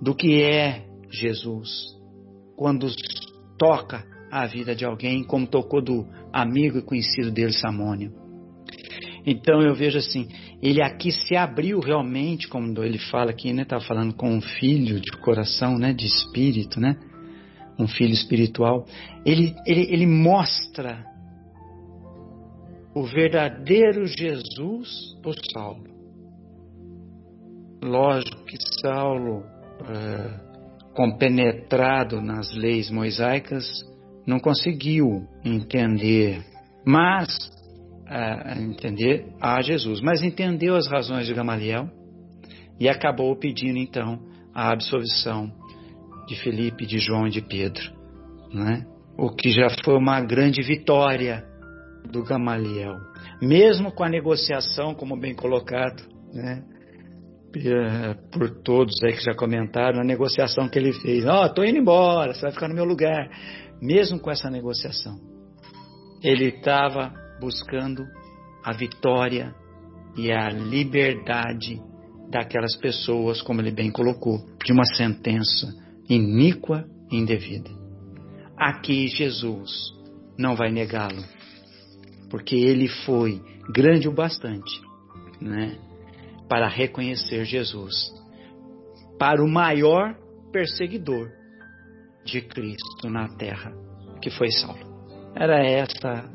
do 0.00 0.14
que 0.14 0.42
é 0.42 0.84
Jesus, 1.10 1.68
quando 2.56 2.88
toca 3.58 4.04
a 4.32 4.46
vida 4.46 4.74
de 4.74 4.84
alguém, 4.84 5.22
como 5.22 5.46
tocou 5.46 5.80
do 5.80 6.06
amigo 6.32 6.78
e 6.78 6.82
conhecido 6.82 7.30
dele, 7.30 7.52
Samônio. 7.52 8.12
Então 9.24 9.60
eu 9.60 9.74
vejo 9.74 9.98
assim, 9.98 10.28
ele 10.62 10.82
aqui 10.82 11.12
se 11.12 11.36
abriu 11.36 11.78
realmente, 11.80 12.48
como 12.48 12.82
ele 12.82 12.98
fala 12.98 13.30
aqui, 13.30 13.52
né? 13.52 13.62
Estava 13.62 13.84
falando 13.84 14.14
com 14.14 14.30
um 14.30 14.40
filho 14.40 15.00
de 15.00 15.10
coração, 15.18 15.78
né? 15.78 15.92
De 15.92 16.06
espírito, 16.06 16.80
né? 16.80 16.96
Um 17.78 17.86
filho 17.86 18.12
espiritual. 18.12 18.86
Ele, 19.24 19.54
ele, 19.66 19.92
ele 19.92 20.06
mostra 20.06 21.04
o 22.94 23.04
verdadeiro 23.04 24.06
Jesus 24.06 25.14
por 25.22 25.34
Saulo. 25.52 25.84
Lógico 27.82 28.44
que 28.44 28.56
Saulo, 28.80 29.44
é, 29.86 30.40
compenetrado 30.94 32.22
nas 32.22 32.54
leis 32.54 32.90
mosaicas, 32.90 33.66
não 34.26 34.40
conseguiu 34.40 35.28
entender, 35.44 36.42
mas 36.86 37.28
a 38.08 38.58
entender 38.60 39.26
a 39.40 39.60
Jesus, 39.60 40.00
mas 40.00 40.22
entendeu 40.22 40.76
as 40.76 40.86
razões 40.86 41.26
de 41.26 41.34
Gamaliel 41.34 41.90
e 42.78 42.88
acabou 42.88 43.34
pedindo 43.36 43.78
então 43.78 44.20
a 44.54 44.70
absolvição 44.72 45.52
de 46.26 46.34
Felipe, 46.36 46.86
de 46.86 46.98
João 46.98 47.26
e 47.26 47.30
de 47.30 47.40
Pedro, 47.40 47.92
né? 48.52 48.84
O 49.18 49.30
que 49.30 49.50
já 49.50 49.68
foi 49.84 49.96
uma 49.96 50.20
grande 50.20 50.60
vitória 50.62 51.44
do 52.10 52.22
Gamaliel, 52.22 52.96
mesmo 53.40 53.90
com 53.92 54.04
a 54.04 54.08
negociação, 54.08 54.94
como 54.94 55.18
bem 55.18 55.34
colocado, 55.34 56.02
né? 56.32 56.62
Por 58.30 58.50
todos 58.62 58.94
aí 59.02 59.14
que 59.14 59.24
já 59.24 59.34
comentaram, 59.34 60.00
a 60.00 60.04
negociação 60.04 60.68
que 60.68 60.78
ele 60.78 60.92
fez. 60.92 61.24
Ó, 61.24 61.44
oh, 61.44 61.48
tô 61.48 61.64
indo 61.64 61.78
embora, 61.78 62.34
você 62.34 62.42
vai 62.42 62.52
ficar 62.52 62.68
no 62.68 62.74
meu 62.74 62.84
lugar. 62.84 63.30
Mesmo 63.80 64.20
com 64.20 64.30
essa 64.30 64.50
negociação, 64.50 65.18
ele 66.22 66.48
estava 66.48 67.14
buscando 67.40 68.04
a 68.62 68.72
vitória 68.72 69.54
e 70.16 70.30
a 70.30 70.48
liberdade 70.50 71.80
daquelas 72.30 72.76
pessoas, 72.76 73.40
como 73.40 73.60
ele 73.60 73.70
bem 73.70 73.90
colocou, 73.90 74.38
de 74.64 74.72
uma 74.72 74.84
sentença 74.84 75.85
iníqua 76.08 76.84
e 77.10 77.16
indevida. 77.16 77.70
Aqui 78.56 79.08
Jesus 79.08 79.92
não 80.38 80.56
vai 80.56 80.70
negá-lo, 80.70 81.22
porque 82.30 82.56
ele 82.56 82.88
foi 82.88 83.42
grande 83.70 84.08
o 84.08 84.12
bastante, 84.12 84.80
né, 85.40 85.78
para 86.48 86.68
reconhecer 86.68 87.44
Jesus, 87.44 87.94
para 89.18 89.42
o 89.42 89.48
maior 89.48 90.14
perseguidor 90.52 91.30
de 92.24 92.40
Cristo 92.40 93.08
na 93.10 93.28
terra, 93.36 93.72
que 94.22 94.30
foi 94.30 94.50
Saulo. 94.50 94.96
Era 95.34 95.64
essa 95.64 96.30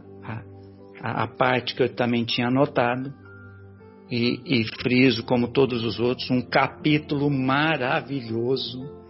a, 1.02 1.24
a 1.24 1.28
parte 1.28 1.76
que 1.76 1.84
eu 1.84 1.90
também 1.90 2.24
tinha 2.24 2.48
anotado, 2.48 3.14
e, 4.12 4.42
e 4.46 4.66
friso, 4.82 5.24
como 5.24 5.48
todos 5.48 5.86
os 5.86 6.00
outros, 6.00 6.30
um 6.30 6.42
capítulo 6.42 7.30
maravilhoso, 7.30 9.01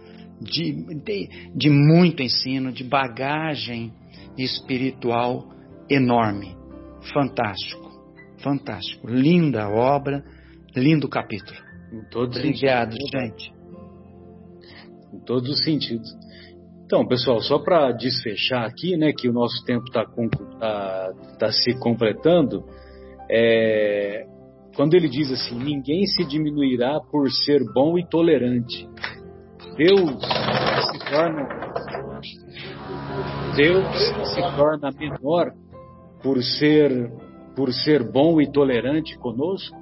de, 0.42 0.72
de, 1.04 1.28
de 1.54 1.70
muito 1.70 2.22
ensino, 2.22 2.72
de 2.72 2.84
bagagem 2.84 3.92
espiritual 4.36 5.48
enorme. 5.88 6.56
Fantástico, 7.12 7.90
fantástico. 8.42 9.08
Linda 9.08 9.68
obra, 9.68 10.24
lindo 10.74 11.08
capítulo. 11.08 11.58
Em 11.92 12.08
todos 12.10 12.38
Obrigado, 12.38 12.96
gente. 13.12 13.52
Em 15.12 15.20
todos 15.24 15.50
os 15.50 15.64
sentidos. 15.64 16.08
Então, 16.84 17.06
pessoal, 17.06 17.40
só 17.40 17.58
para 17.58 17.90
desfechar 17.92 18.66
aqui, 18.66 18.96
né, 18.96 19.12
que 19.16 19.28
o 19.28 19.32
nosso 19.32 19.64
tempo 19.64 19.84
está 19.86 20.04
tá, 20.58 21.12
tá 21.38 21.52
se 21.52 21.72
completando, 21.78 22.64
é, 23.30 24.26
quando 24.76 24.94
ele 24.94 25.08
diz 25.08 25.30
assim, 25.30 25.58
ninguém 25.58 26.06
se 26.06 26.24
diminuirá 26.24 27.00
por 27.10 27.30
ser 27.30 27.60
bom 27.74 27.98
e 27.98 28.06
tolerante. 28.06 28.86
Deus 29.76 30.10
se 30.20 31.10
torna 31.10 31.48
Deus 33.56 33.84
se 34.34 34.56
torna 34.56 34.90
menor 34.90 35.52
por 36.22 36.42
ser 36.42 37.10
por 37.54 37.72
ser 37.72 38.02
bom 38.10 38.40
e 38.40 38.50
tolerante 38.50 39.18
conosco? 39.18 39.76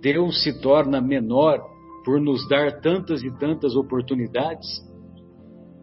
Deus 0.00 0.42
se 0.42 0.60
torna 0.60 1.00
menor 1.00 1.60
por 2.04 2.20
nos 2.20 2.46
dar 2.48 2.80
tantas 2.80 3.22
e 3.22 3.30
tantas 3.38 3.74
oportunidades? 3.74 4.68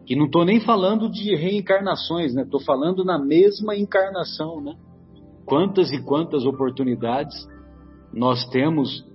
E 0.08 0.16
não 0.16 0.26
estou 0.26 0.44
nem 0.44 0.60
falando 0.60 1.10
de 1.10 1.34
reencarnações, 1.34 2.34
né? 2.34 2.42
Estou 2.42 2.60
falando 2.60 3.04
na 3.04 3.18
mesma 3.18 3.76
encarnação, 3.76 4.60
né? 4.60 4.74
Quantas 5.44 5.92
e 5.92 6.02
quantas 6.02 6.44
oportunidades 6.44 7.34
nós 8.12 8.44
temos 8.50 9.06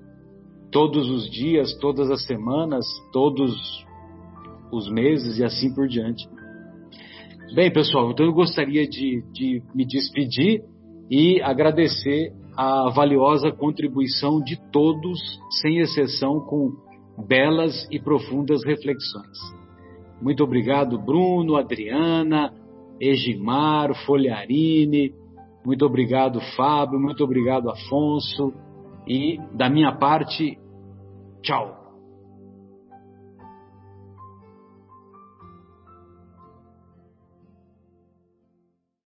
todos 0.74 1.09
os 1.09 1.30
dias, 1.30 1.74
todas 1.80 2.11
as 2.11 2.26
semanas, 2.26 2.86
todos 3.13 3.86
os 4.71 4.89
meses 4.89 5.38
e 5.38 5.43
assim 5.43 5.74
por 5.74 5.88
diante. 5.88 6.28
Bem, 7.53 7.71
pessoal, 7.71 8.11
então 8.11 8.26
eu 8.26 8.34
gostaria 8.34 8.88
de, 8.88 9.24
de 9.32 9.61
me 9.76 9.86
despedir 9.86 10.63
e 11.09 11.39
agradecer 11.41 12.34
a 12.57 12.89
valiosa 12.89 13.51
contribuição 13.51 14.41
de 14.41 14.59
todos, 14.71 15.19
sem 15.61 15.78
exceção, 15.78 16.39
com 16.39 16.71
belas 17.28 17.88
e 17.91 17.99
profundas 17.99 18.63
reflexões. 18.65 19.38
Muito 20.19 20.43
obrigado, 20.43 20.97
Bruno, 20.97 21.55
Adriana, 21.55 22.51
Egimar, 22.99 23.93
Folharine, 24.05 25.13
muito 25.63 25.86
obrigado, 25.86 26.41
Fábio, 26.55 26.99
muito 26.99 27.24
obrigado, 27.24 27.69
Afonso, 27.69 28.53
e 29.07 29.38
da 29.53 29.69
minha 29.69 29.91
parte, 29.91 30.57
Chao. 31.44 31.83